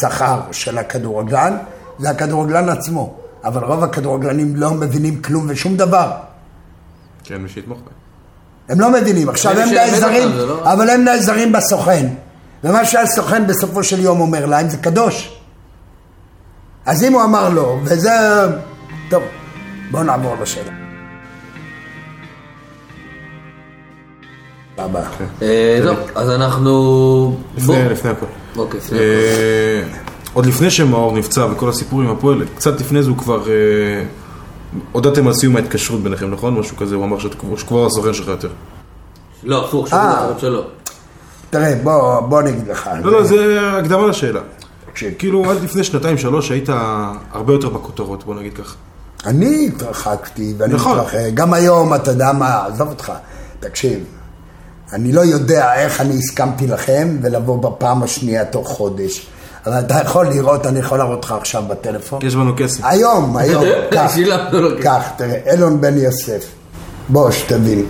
שכר 0.00 0.40
של 0.52 0.78
הכדורגלן, 0.78 1.56
זה 1.98 2.10
הכדורגלן 2.10 2.68
עצמו. 2.68 3.14
אבל 3.44 3.64
רוב 3.64 3.84
הכדורגלנים 3.84 4.56
לא 4.56 4.70
מבינים 4.70 5.22
כלום 5.22 5.46
ושום 5.48 5.76
דבר. 5.76 6.10
כן, 7.24 7.36
מי 7.36 7.48
שיתמוך 7.48 7.78
בהם. 7.78 7.94
הם 8.68 8.80
לא 8.80 8.92
מבינים. 8.92 9.28
עכשיו 9.28 9.58
הם 9.58 9.68
נעזרים, 9.68 10.28
לא... 10.28 10.72
אבל 10.72 10.90
הם 10.90 11.04
נעזרים 11.04 11.52
בסוכן. 11.52 12.06
ומה 12.64 12.84
שהסוכן 12.84 13.46
בסופו 13.46 13.84
של 13.84 14.00
יום 14.00 14.20
אומר 14.20 14.46
להם 14.46 14.68
זה 14.68 14.76
קדוש. 14.76 15.38
אז 16.86 17.04
אם 17.04 17.12
הוא 17.12 17.22
אמר 17.22 17.48
לא, 17.48 17.78
וזה... 17.84 18.10
טוב, 19.10 19.22
בואו 19.90 20.02
נעבור 20.02 20.36
לשאלה. 20.42 20.87
הבא. 24.78 25.02
אה, 25.42 25.80
טוב, 25.84 25.96
אז 26.14 26.30
אנחנו... 26.30 27.36
לפני 27.56 28.10
הכל. 28.10 28.26
אוקיי, 28.56 28.80
לפני 28.80 28.98
אה, 28.98 29.04
הכל. 29.82 30.08
עוד 30.32 30.46
לפני 30.46 30.70
שמאור 30.70 31.18
נפצע 31.18 31.46
וכל 31.52 31.68
הסיפור 31.68 32.00
עם 32.00 32.10
הפועל, 32.10 32.44
קצת 32.56 32.80
לפני 32.80 33.02
זה 33.02 33.10
הוא 33.10 33.18
כבר... 33.18 33.48
אה, 33.48 34.04
הודעתם 34.92 35.26
על 35.26 35.34
סיום 35.34 35.56
ההתקשרות 35.56 36.02
ביניכם, 36.02 36.30
נכון? 36.30 36.54
משהו 36.54 36.76
כזה, 36.76 36.94
הוא 36.94 37.04
אמר 37.04 37.16
שכבר 37.56 37.86
הסוכן 37.86 38.14
שלך 38.14 38.28
יותר. 38.28 38.48
לא, 39.42 39.64
הפוך, 39.64 39.88
שהוא 39.88 40.00
אה, 40.00 40.32
שלו. 40.38 40.62
תראה, 41.50 41.74
בוא, 41.82 42.20
בוא 42.20 42.40
אני 42.40 42.50
אגיד 42.50 42.68
לך. 42.68 42.90
לא, 43.02 43.12
לא, 43.12 43.24
זה 43.24 43.60
הקדמה 43.78 44.06
לשאלה. 44.06 44.40
כאילו, 45.18 45.50
עד 45.50 45.62
לפני 45.62 45.84
שנתיים, 45.84 46.18
שלוש, 46.18 46.50
היית 46.50 46.68
הרבה 47.32 47.52
יותר 47.52 47.68
בכותרות, 47.68 48.24
בוא 48.24 48.34
נגיד 48.34 48.52
ככה. 48.54 48.74
אני 49.26 49.66
התרחקתי, 49.66 50.54
ואני 50.58 50.74
נכון. 50.74 50.98
מתרחק. 50.98 51.18
גם 51.34 51.54
היום, 51.54 51.94
אתה 51.94 52.10
יודע 52.10 52.32
מה, 52.32 52.66
עזוב 52.66 52.88
אותך, 52.88 53.12
תקשיב, 53.60 54.04
אני 54.92 55.12
לא 55.12 55.20
יודע 55.20 55.74
איך 55.74 56.00
אני 56.00 56.14
הסכמתי 56.18 56.66
לכם 56.66 57.16
ולבוא 57.22 57.62
בפעם 57.62 58.02
השנייה 58.02 58.44
תוך 58.44 58.68
חודש. 58.68 59.26
אבל 59.66 59.78
אתה 59.78 59.94
יכול 60.04 60.26
לראות, 60.26 60.66
אני 60.66 60.78
יכול 60.78 60.98
להראות 60.98 61.24
לך 61.24 61.32
עכשיו 61.32 61.62
בטלפון. 61.68 62.18
יש 62.26 62.34
לנו 62.34 62.52
כסף. 62.56 62.84
היום, 62.84 63.36
היום, 63.36 63.64
קח, 63.90 64.12
קח, 64.82 65.02
תראה, 65.16 65.52
אילון 65.52 65.80
בן 65.80 65.98
יוסף. 65.98 66.44
בוא, 67.08 67.30
שתבין. 67.30 67.86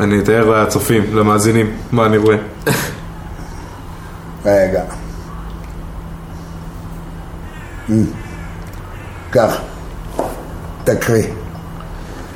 אני 0.00 0.18
אתאר 0.18 0.62
לצופים, 0.62 1.16
למאזינים, 1.16 1.76
מה 1.92 2.06
אני 2.06 2.16
רואה. 2.16 2.36
רגע. 4.44 4.82
קח, 9.30 9.56
תקריא. 10.84 11.24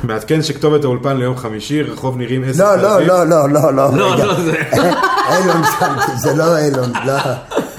מעדכן 0.03 0.41
שכתובת 0.41 0.83
האולפן 0.83 1.17
ליום 1.17 1.37
חמישי, 1.37 1.81
רחוב 1.81 2.17
נירים 2.17 2.43
עשר 2.43 2.75
תל 2.75 2.81
לא 2.81 3.01
לא, 3.01 3.27
לא, 3.27 3.49
לא, 3.49 3.49
לא, 3.49 3.73
לא, 3.73 3.91
לא, 3.93 3.97
לא, 3.97 4.17
לא, 4.17 4.25
לא 4.25 4.41
זה. 4.43 4.53
אילון 5.31 5.61
שמתי, 5.79 6.17
זה 6.17 6.33
לא 6.33 6.57
אילון, 6.57 6.91
לא. 7.05 7.13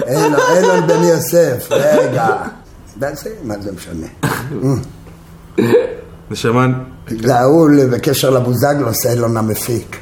אילון, 0.07 0.39
אילון 0.57 0.87
בן 0.87 1.03
יוסף, 1.03 1.67
רגע. 1.71 2.27
מה 3.43 3.55
זה 3.59 3.71
משנה? 3.71 4.07
נשמה... 6.31 6.67
זה 7.09 7.35
ההוא 7.35 7.69
בקשר 7.91 8.29
לבוזגלוס, 8.29 9.05
אילון 9.05 9.37
המפיק. 9.37 9.97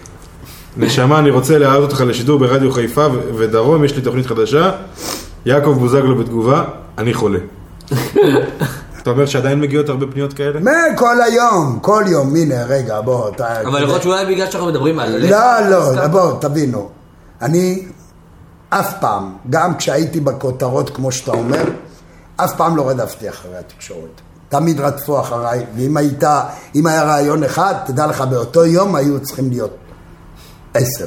נשמה, 0.78 1.20
אני 1.20 1.30
רוצה 1.30 1.58
להעלות 1.58 1.92
אותך 1.92 2.02
לשידור 2.02 2.40
ברדיו 2.40 2.72
חיפה 2.72 3.08
ודרום, 3.38 3.84
יש 3.84 3.96
לי 3.96 4.02
תוכנית 4.02 4.26
חדשה. 4.26 4.72
יעקב 5.46 5.76
בוזגלו 5.80 6.16
בתגובה, 6.16 6.64
אני 6.98 7.14
חולה. 7.14 7.40
אתה 9.04 9.12
אומר 9.12 9.26
שעדיין 9.26 9.62
מגיעות 9.62 9.90
הרבה 9.90 10.06
פניות 10.08 10.34
כאלה? 10.34 10.60
מה, 10.60 10.72
כל 10.98 11.22
היום, 11.22 11.80
כל 11.82 12.04
יום, 12.08 12.36
הנה, 12.36 12.64
רגע, 12.64 13.02
בוא, 13.02 13.30
אתה... 13.30 13.62
אבל 13.62 13.70
יכול 13.70 13.80
להיות 13.80 14.04
שאולי 14.04 14.26
בגלל 14.26 14.52
שאנחנו 14.52 14.70
מדברים 14.70 15.00
על... 15.00 15.30
לא, 15.30 15.70
לא, 15.70 16.08
בוא, 16.08 16.40
תבינו. 16.42 16.90
אני 17.42 17.86
אף 18.70 18.94
פעם, 19.00 19.34
גם 19.50 19.78
כשהייתי 19.78 20.20
בכותרות, 20.20 20.90
כמו 20.90 21.12
שאתה 21.12 21.32
אומר, 21.32 21.64
אף 22.36 22.58
פעם 22.58 22.78
לא 22.78 22.90
רדפתי 22.90 23.30
אחרי 23.30 23.58
התקשורת. 23.58 24.22
תמיד 24.50 24.80
רדפו 24.80 25.20
אחריי, 25.20 25.66
ואם 25.78 25.98
היית, 25.98 26.24
אם 26.76 26.88
היה 26.88 27.04
רעיון 27.04 27.44
אחד, 27.44 27.74
תדע 27.86 28.08
לך, 28.08 28.22
באותו 28.22 28.66
יום 28.66 28.96
היו 28.96 29.20
צריכים 29.20 29.50
להיות 29.50 29.78
עשר. 30.74 31.06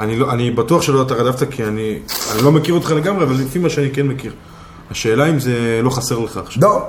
אני, 0.00 0.16
לא, 0.16 0.32
אני 0.32 0.50
בטוח 0.50 0.82
שלא 0.82 1.02
אתה 1.02 1.14
רדפת, 1.14 1.46
כי 1.50 1.64
אני, 1.64 1.98
אני 2.32 2.42
לא 2.42 2.52
מכיר 2.52 2.74
אותך 2.74 2.90
לגמרי, 2.90 3.24
אבל 3.24 3.34
לפי 3.34 3.58
מה 3.58 3.70
שאני 3.70 3.90
כן 3.90 4.06
מכיר. 4.06 4.32
השאלה 4.90 5.30
אם 5.30 5.40
זה 5.40 5.80
לא 5.82 5.90
חסר 5.90 6.18
לך 6.18 6.36
עכשיו. 6.36 6.62
לא. 6.62 6.88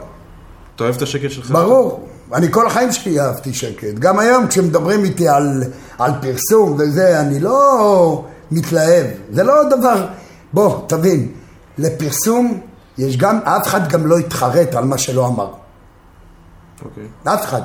אתה 0.80 0.86
אוהב 0.86 0.96
את 0.96 1.02
השקט 1.02 1.32
שלך? 1.32 1.52
ברור. 1.52 2.08
אני 2.34 2.52
כל 2.52 2.68
החיים 2.68 2.92
שלי 2.92 3.20
אהבתי 3.20 3.54
שקט. 3.54 3.94
גם 4.00 4.20
היום 4.20 4.48
כשמדברים 4.48 5.04
איתי 5.04 5.28
על, 5.28 5.64
על 5.98 6.12
פרסום 6.22 6.76
וזה, 6.80 7.20
אני 7.20 7.40
לא 7.40 8.26
מתלהב. 8.52 9.06
זה 9.32 9.44
לא 9.44 9.54
דבר... 9.70 10.08
בוא, 10.54 10.88
תבין, 10.88 11.32
לפרסום 11.78 12.62
יש 12.98 13.18
גם, 13.18 13.40
אף 13.44 13.68
אחד 13.68 13.90
גם 13.90 14.08
לא 14.08 14.20
יתחרט 14.20 14.76
על 14.76 14.86
מה 14.86 14.98
שלא 14.98 15.28
אמר. 15.28 15.52
אוקיי. 16.86 17.04
אף 17.24 17.46
אחד. 17.46 17.62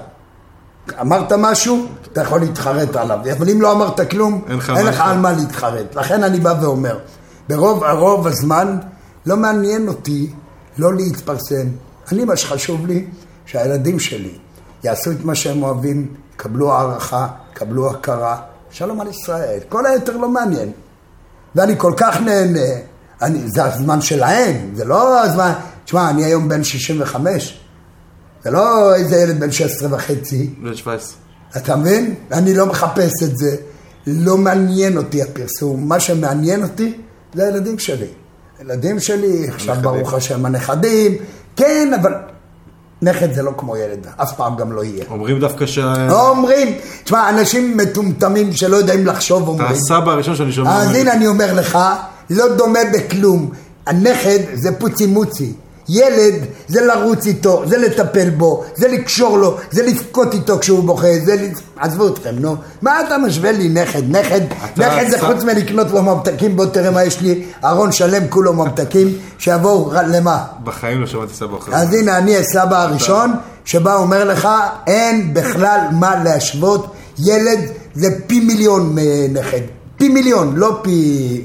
אמרת 1.00 1.32
משהו, 1.32 1.86
אתה 2.12 2.20
יכול 2.20 2.40
להתחרט 2.40 2.96
עליו, 2.96 3.18
אבל 3.38 3.50
אם 3.50 3.62
לא 3.62 3.72
אמרת 3.72 4.10
כלום, 4.10 4.44
אין 4.48 4.56
לך 4.56 4.70
אין 4.76 4.86
לך. 4.86 5.00
על 5.00 5.18
מה 5.18 5.32
להתחרט. 5.32 5.94
לכן 5.94 6.22
אני 6.22 6.40
בא 6.40 6.54
ואומר, 6.62 6.98
ברוב 7.48 7.84
הרוב 7.84 8.26
הזמן 8.26 8.78
לא 9.26 9.36
מעניין 9.36 9.88
אותי 9.88 10.32
לא 10.78 10.94
להתפרסם. 10.94 11.66
אני, 12.12 12.24
מה 12.24 12.36
שחשוב 12.36 12.86
לי, 12.86 13.06
שהילדים 13.46 14.00
שלי 14.00 14.34
יעשו 14.84 15.10
את 15.10 15.24
מה 15.24 15.34
שהם 15.34 15.62
אוהבים, 15.62 16.14
יקבלו 16.34 16.72
הערכה, 16.72 17.28
יקבלו 17.52 17.90
הכרה, 17.90 18.40
שלום 18.70 19.00
על 19.00 19.08
ישראל. 19.08 19.58
כל 19.68 19.86
היתר 19.86 20.16
לא 20.16 20.28
מעניין. 20.28 20.72
ואני 21.54 21.74
כל 21.78 21.92
כך 21.96 22.20
נהנה, 22.20 22.60
אני, 23.22 23.38
זה 23.48 23.64
הזמן 23.64 24.00
שלהם, 24.00 24.70
זה 24.74 24.84
לא 24.84 25.22
הזמן, 25.22 25.52
תשמע, 25.84 26.10
אני 26.10 26.24
היום 26.24 26.48
בן 26.48 26.64
65, 26.64 27.60
זה 28.44 28.50
לא 28.50 28.94
איזה 28.94 29.16
ילד 29.16 29.40
בן 29.40 29.50
16 29.50 29.88
וחצי, 29.94 30.46
בן 30.62 30.74
17. 30.74 31.16
אתה 31.56 31.76
מבין? 31.76 32.14
אני 32.32 32.54
לא 32.54 32.66
מחפש 32.66 33.22
את 33.22 33.36
זה, 33.36 33.56
לא 34.06 34.36
מעניין 34.36 34.96
אותי 34.96 35.22
הפרסום, 35.22 35.88
מה 35.88 36.00
שמעניין 36.00 36.62
אותי 36.62 37.00
זה 37.34 37.44
הילדים 37.44 37.78
שלי. 37.78 38.08
הילדים 38.58 39.00
שלי, 39.00 39.48
עכשיו. 39.48 39.76
ברוך 39.82 40.14
השם 40.14 40.46
הנכדים, 40.46 41.16
כן, 41.56 41.90
אבל 42.00 42.14
נכד 43.02 43.32
זה 43.32 43.42
לא 43.42 43.52
כמו 43.56 43.76
ילד, 43.76 44.06
אף 44.16 44.36
פעם 44.36 44.56
גם 44.56 44.72
לא 44.72 44.84
יהיה. 44.84 45.04
אומרים 45.10 45.40
דווקא 45.40 45.66
שה... 45.66 46.06
לא 46.08 46.28
אומרים, 46.28 46.68
תשמע, 47.04 47.30
אנשים 47.30 47.76
מטומטמים 47.76 48.52
שלא 48.52 48.76
יודעים 48.76 49.06
לחשוב 49.06 49.42
אתה 49.42 49.50
אומרים. 49.50 49.70
הסבא 49.70 50.12
הראשון 50.12 50.36
שאני 50.36 50.52
שומע. 50.52 50.76
אז. 50.76 50.94
הנה 50.94 51.12
אני 51.12 51.26
אומר 51.26 51.54
לך, 51.54 51.78
לא 52.30 52.56
דומה 52.56 52.78
בכלום. 52.94 53.50
הנכד 53.86 54.38
זה 54.54 54.78
פוצי 54.78 55.06
מוצי. 55.06 55.52
ילד 55.88 56.34
זה 56.68 56.80
לרוץ 56.86 57.26
איתו, 57.26 57.62
זה 57.66 57.78
לטפל 57.78 58.30
בו, 58.30 58.64
זה 58.74 58.88
לקשור 58.88 59.38
לו, 59.38 59.56
זה 59.70 59.82
לבכות 59.82 60.34
איתו 60.34 60.58
כשהוא 60.58 60.84
בוכה, 60.84 61.08
זה... 61.24 61.34
ל- 61.34 61.48
עזבו 61.76 62.08
אתכם, 62.08 62.34
נו. 62.38 62.56
מה 62.82 63.00
אתה 63.00 63.18
משווה 63.18 63.52
לי 63.52 63.68
נכד? 63.68 64.16
נכד, 64.16 64.40
נכד 64.76 65.04
זה 65.10 65.20
חוץ 65.20 65.42
מלקנות 65.44 65.90
לו 65.90 66.02
ממתקים, 66.02 66.56
בוא 66.56 66.66
תראה 66.66 66.90
מה 66.90 67.04
יש 67.04 67.20
לי, 67.20 67.44
ארון 67.64 67.92
שלם 67.92 68.28
כולו 68.28 68.52
ממתקים, 68.52 69.08
שיבואו 69.38 69.92
למה? 70.08 70.44
בחיים 70.64 71.00
לא 71.00 71.06
שמעתי 71.06 71.34
סבא 71.34 71.58
אחר. 71.58 71.74
אז 71.74 71.94
הנה 71.94 72.18
אני 72.18 72.36
הסבא 72.36 72.82
הראשון 72.82 73.32
שבא 73.64 73.94
אומר 73.94 74.24
לך 74.24 74.48
אין 74.86 75.34
בכלל 75.34 75.78
מה 75.92 76.24
להשוות 76.24 76.94
ילד 77.18 77.58
זה 77.94 78.08
פי 78.26 78.40
מיליון 78.40 78.92
מנכד 78.94 79.60
פי 79.96 80.08
מיליון 80.08 80.56
לא 80.56 80.78
פי 80.82 81.44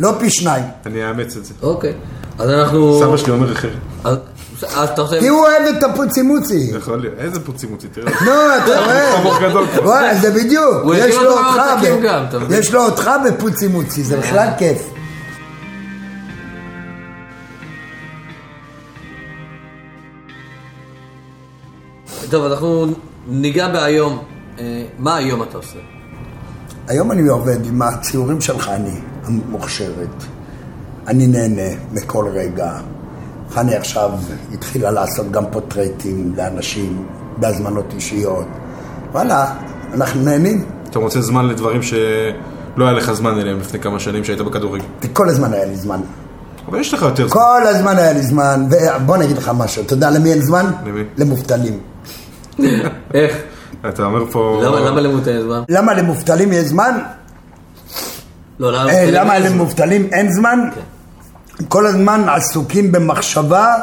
לא 0.00 0.14
פי 0.18 0.30
שניים 0.30 0.64
אני 0.86 1.08
אאמץ 1.08 1.36
את 1.36 1.44
זה. 1.44 1.54
אוקיי. 1.62 1.94
אז 2.38 2.50
אנחנו... 2.50 2.98
סבא 3.00 3.16
שלי 3.16 3.32
אומר 3.32 3.52
אחרת. 3.52 3.72
אז 4.04 4.18
אתה 4.84 5.00
עושה... 5.00 5.20
כי 5.20 5.28
הוא 5.28 5.40
אוהב 5.40 5.76
את 5.76 5.82
הפוצימוצי 5.82 6.70
יכול 6.76 7.00
להיות. 7.00 7.14
איזה 7.18 7.40
פוצימוצי, 7.40 7.88
תראה. 7.88 8.12
נו 8.24 8.32
אתה 8.64 8.80
רואה. 8.80 9.84
וואי, 9.84 10.18
זה 10.18 10.30
בדיוק 10.30 10.74
יש 10.96 11.16
לו 11.16 11.38
אותך? 11.38 11.60
יש 12.50 12.72
לו 12.72 12.84
אותך 12.84 13.10
בפוצימוצי 13.26 14.02
זה 14.02 14.16
בכלל 14.16 14.48
כיף 14.58 14.92
טוב, 22.32 22.44
אנחנו 22.44 22.86
ניגע 23.28 23.68
בהיום. 23.68 24.18
אה, 24.58 24.84
מה 24.98 25.16
היום 25.16 25.42
אתה 25.42 25.56
עושה? 25.56 25.78
היום 26.88 27.12
אני 27.12 27.28
עובד 27.28 27.66
עם 27.66 27.82
הציורים 27.82 28.40
של 28.40 28.58
חני 28.58 29.00
המוכשרת. 29.24 30.24
אני 31.06 31.26
נהנה 31.26 31.76
מכל 31.92 32.28
רגע. 32.34 32.72
חני 33.50 33.74
עכשיו 33.74 34.10
התחילה 34.52 34.90
לעשות 34.90 35.30
גם 35.30 35.44
פורטרטים 35.50 36.32
לאנשים 36.36 37.06
בהזמנות 37.36 37.92
אישיות. 37.94 38.46
וואלה, 39.12 39.54
אנחנו 39.94 40.22
נהנים. 40.22 40.64
אתה 40.90 40.98
מוצא 40.98 41.20
זמן 41.20 41.46
לדברים 41.48 41.82
שלא 41.82 42.84
היה 42.84 42.92
לך 42.92 43.12
זמן 43.12 43.38
אליהם 43.38 43.60
לפני 43.60 43.80
כמה 43.80 43.98
שנים 43.98 44.24
שהיית 44.24 44.40
בכדורגל. 44.40 44.84
כל 45.12 45.28
הזמן 45.28 45.52
היה 45.52 45.66
לי 45.66 45.76
זמן. 45.76 46.00
אבל 46.68 46.80
יש 46.80 46.94
לך 46.94 47.02
יותר 47.02 47.28
זמן. 47.28 47.34
כל 47.34 47.62
הזמן 47.66 47.98
היה 47.98 48.12
לי 48.12 48.22
זמן. 48.22 48.66
ובוא 48.70 49.16
אני 49.16 49.24
אגיד 49.24 49.38
לך 49.38 49.52
משהו, 49.54 49.82
אתה 49.82 49.94
יודע 49.94 50.10
למי 50.10 50.32
אין 50.32 50.42
זמן? 50.42 50.70
למי? 50.86 51.04
למובטלים. 51.18 51.78
איך? 53.14 53.36
אתה 53.88 54.04
אומר 54.04 54.30
פה... 54.30 54.62
למה 54.64 54.80
למה 54.80 55.00
למותן 55.00 55.40
זמן? 55.42 55.62
למה 55.68 55.94
למובטלים 55.94 56.52
יש 56.52 56.64
זמן? 56.64 56.98
לא, 58.58 58.72
למה... 58.72 58.90
אה? 59.32 59.38
למובטלים 59.38 60.08
אין 60.12 60.32
זמן? 60.32 60.58
כל 61.68 61.86
הזמן 61.86 62.24
עסוקים 62.28 62.92
במחשבה 62.92 63.74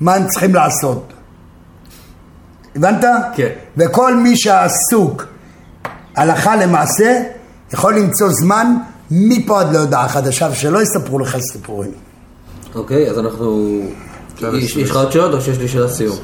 מה 0.00 0.14
הם 0.14 0.26
צריכים 0.26 0.54
לעשות. 0.54 1.12
הבנת? 2.76 3.04
כן. 3.34 3.48
וכל 3.76 4.14
מי 4.16 4.36
שעסוק 4.36 5.26
הלכה 6.16 6.56
למעשה 6.56 7.22
יכול 7.72 7.96
למצוא 7.96 8.28
זמן 8.32 8.76
מפה 9.10 9.60
עד 9.60 9.72
להודעה 9.72 10.08
חדשה 10.08 10.48
ושלא 10.52 10.82
יספרו 10.82 11.18
לך 11.18 11.36
סיפורים. 11.52 11.90
אוקיי, 12.74 13.10
אז 13.10 13.18
אנחנו... 13.18 13.80
יש 14.56 14.90
לך 14.90 14.96
עוד 14.96 15.12
שאלות 15.12 15.34
או 15.34 15.40
שיש 15.40 15.58
לי 15.58 15.68
שאלה 15.68 15.88
סיום? 15.88 16.16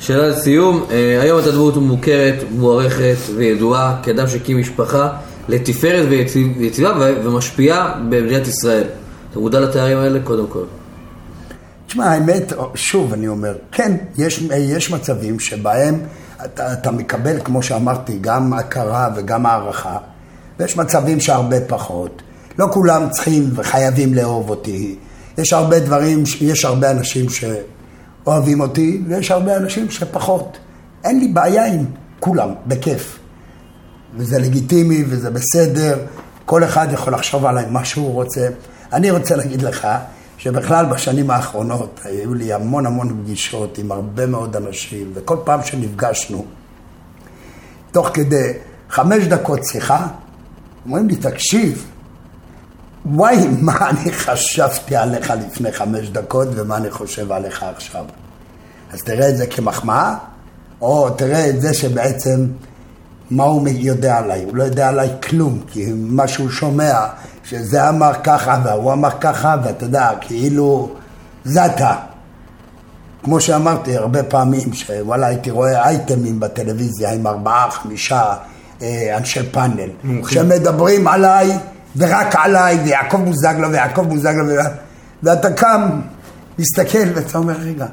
שאלה 0.00 0.28
לסיום, 0.28 0.84
אה, 0.90 1.20
היום 1.22 1.38
אתה 1.40 1.50
דמות 1.50 1.76
מוכרת, 1.76 2.34
מוערכת 2.50 3.16
וידועה 3.36 3.96
כאדם 4.02 4.28
שהקים 4.28 4.58
משפחה 4.60 5.08
לתפארת 5.48 6.06
ויציב- 6.08 6.56
ויציבה 6.58 6.92
ומשפיעה 7.24 7.94
במדינת 8.08 8.46
ישראל. 8.46 8.84
אתה 9.32 9.40
מודע 9.40 9.60
לתארים 9.60 9.98
האלה? 9.98 10.18
קודם 10.24 10.46
כל. 10.46 10.64
תשמע, 11.86 12.06
האמת, 12.06 12.52
שוב 12.74 13.12
אני 13.12 13.28
אומר, 13.28 13.56
כן, 13.72 13.96
יש, 14.18 14.42
יש 14.58 14.90
מצבים 14.90 15.40
שבהם 15.40 16.00
אתה, 16.44 16.72
אתה 16.72 16.90
מקבל, 16.90 17.40
כמו 17.44 17.62
שאמרתי, 17.62 18.18
גם 18.20 18.52
הכרה 18.52 19.08
וגם 19.16 19.46
הערכה, 19.46 19.98
ויש 20.58 20.76
מצבים 20.76 21.20
שהרבה 21.20 21.56
פחות. 21.60 22.22
לא 22.58 22.66
כולם 22.72 23.10
צריכים 23.10 23.50
וחייבים 23.54 24.14
לאהוב 24.14 24.50
אותי. 24.50 24.96
יש 25.38 25.52
הרבה 25.52 25.80
דברים, 25.80 26.22
יש 26.40 26.64
הרבה 26.64 26.90
אנשים 26.90 27.26
שאוהבים 27.28 28.60
אותי, 28.60 29.02
ויש 29.08 29.30
הרבה 29.30 29.56
אנשים 29.56 29.90
שפחות. 29.90 30.58
אין 31.04 31.18
לי 31.18 31.28
בעיה 31.28 31.66
עם 31.66 31.84
כולם, 32.20 32.48
בכיף. 32.66 33.18
וזה 34.16 34.38
לגיטימי 34.38 35.04
וזה 35.08 35.30
בסדר, 35.30 35.98
כל 36.44 36.64
אחד 36.64 36.88
יכול 36.92 37.14
לחשוב 37.14 37.46
עליי 37.46 37.64
מה 37.70 37.84
שהוא 37.84 38.12
רוצה. 38.12 38.48
אני 38.92 39.10
רוצה 39.10 39.36
להגיד 39.36 39.62
לך 39.62 39.88
שבכלל 40.38 40.86
בשנים 40.86 41.30
האחרונות 41.30 42.00
היו 42.04 42.34
לי 42.34 42.52
המון 42.52 42.86
המון 42.86 43.22
פגישות 43.22 43.78
עם 43.78 43.92
הרבה 43.92 44.26
מאוד 44.26 44.56
אנשים, 44.56 45.12
וכל 45.14 45.36
פעם 45.44 45.62
שנפגשנו, 45.62 46.44
תוך 47.92 48.10
כדי 48.14 48.52
חמש 48.90 49.24
דקות 49.24 49.64
שיחה, 49.64 50.06
אומרים 50.86 51.08
לי, 51.08 51.16
תקשיב, 51.16 51.86
וואי, 53.06 53.48
מה 53.66 53.90
אני 53.90 54.12
חשבתי 54.12 54.96
עליך 54.96 55.32
לפני 55.46 55.72
חמש 55.72 56.08
דקות 56.08 56.48
ומה 56.54 56.76
אני 56.76 56.90
חושב 56.90 57.32
עליך 57.32 57.62
עכשיו. 57.62 58.04
אז 58.92 59.02
תראה 59.02 59.28
את 59.28 59.36
זה 59.36 59.46
כמחמאה, 59.46 60.14
או 60.80 61.10
תראה 61.10 61.48
את 61.48 61.60
זה 61.60 61.74
שבעצם, 61.74 62.46
מה 63.32 63.44
הוא 63.44 63.68
יודע 63.68 64.18
עליי? 64.18 64.44
הוא 64.44 64.56
לא 64.56 64.62
יודע 64.62 64.88
עליי 64.88 65.10
כלום, 65.28 65.60
כי 65.66 65.92
מה 65.96 66.28
שהוא 66.28 66.50
שומע, 66.50 67.06
שזה 67.44 67.88
אמר 67.88 68.12
ככה 68.24 68.60
והוא 68.64 68.92
אמר 68.92 69.10
ככה, 69.20 69.56
ואתה 69.64 69.84
יודע, 69.84 70.10
כאילו, 70.20 70.90
זה 71.44 71.66
אתה. 71.66 71.94
כמו 73.22 73.40
שאמרתי 73.40 73.96
הרבה 73.96 74.22
פעמים, 74.22 74.72
שוואלה 74.72 75.26
הייתי 75.26 75.50
רואה 75.50 75.88
אייטמים 75.88 76.40
בטלוויזיה 76.40 77.12
עם 77.12 77.26
ארבעה, 77.26 77.70
חמישה 77.70 78.34
אה, 78.82 79.16
אנשי 79.16 79.42
פאנל. 79.50 79.90
שמדברים 80.28 81.08
עליי 81.08 81.52
ורק 81.96 82.36
עליי, 82.36 82.78
ויעקב 82.84 83.24
בוזגלו 83.24 83.70
ויעקב 83.70 84.02
בוזגלו, 84.02 84.46
ו- 84.46 84.76
ואתה 85.22 85.52
קם, 85.52 86.00
מסתכל 86.58 87.08
ואתה 87.14 87.38
אומר, 87.38 87.54
רגע, 87.54 87.86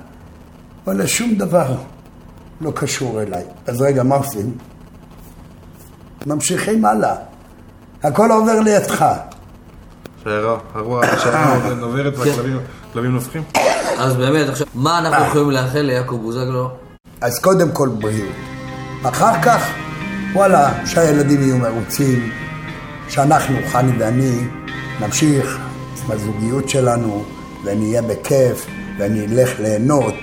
וואלה, 0.87 1.07
שום 1.07 1.35
דבר 1.35 1.75
לא 2.61 2.71
קשור 2.75 3.21
אליי. 3.21 3.43
אז 3.67 3.81
רגע, 3.81 4.03
מה 4.03 4.15
עושים? 4.15 4.68
ממשיכים 6.25 6.85
הלאה. 6.85 7.15
הכל 8.03 8.31
עובר 8.31 8.59
לידך. 8.59 9.05
שיירה, 10.23 10.57
הרוח, 10.73 11.05
והכלבים 12.17 13.11
נופחים. 13.11 13.43
אז 13.97 14.15
באמת, 14.15 14.49
עכשיו, 14.49 14.67
מה 14.73 14.99
אנחנו 14.99 15.25
יכולים 15.25 15.51
לאחל 15.51 15.79
ליעקב 15.79 16.15
בוזגלו? 16.21 16.69
אז 17.21 17.39
קודם 17.39 17.71
כל 17.71 17.89
בריאות. 17.89 18.35
אחר 19.03 19.41
כך, 19.41 19.67
וואלה, 20.33 20.85
שהילדים 20.85 21.41
יהיו 21.41 21.57
מרוצים, 21.57 22.31
שאנחנו, 23.09 23.55
חני 23.71 23.91
ואני, 23.99 24.47
נמשיך 24.99 25.59
עם 26.05 26.11
הזוגיות 26.11 26.69
שלנו, 26.69 27.23
ונהיה 27.63 28.01
בכיף, 28.01 28.65
ונלך 28.97 29.59
ליהנות 29.59 30.15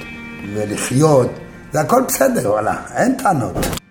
ולחיות, 0.54 1.30
והכל 1.74 2.02
בסדר, 2.08 2.50
וואלה, 2.50 2.74
אין 2.94 3.16
טענות. 3.16 3.85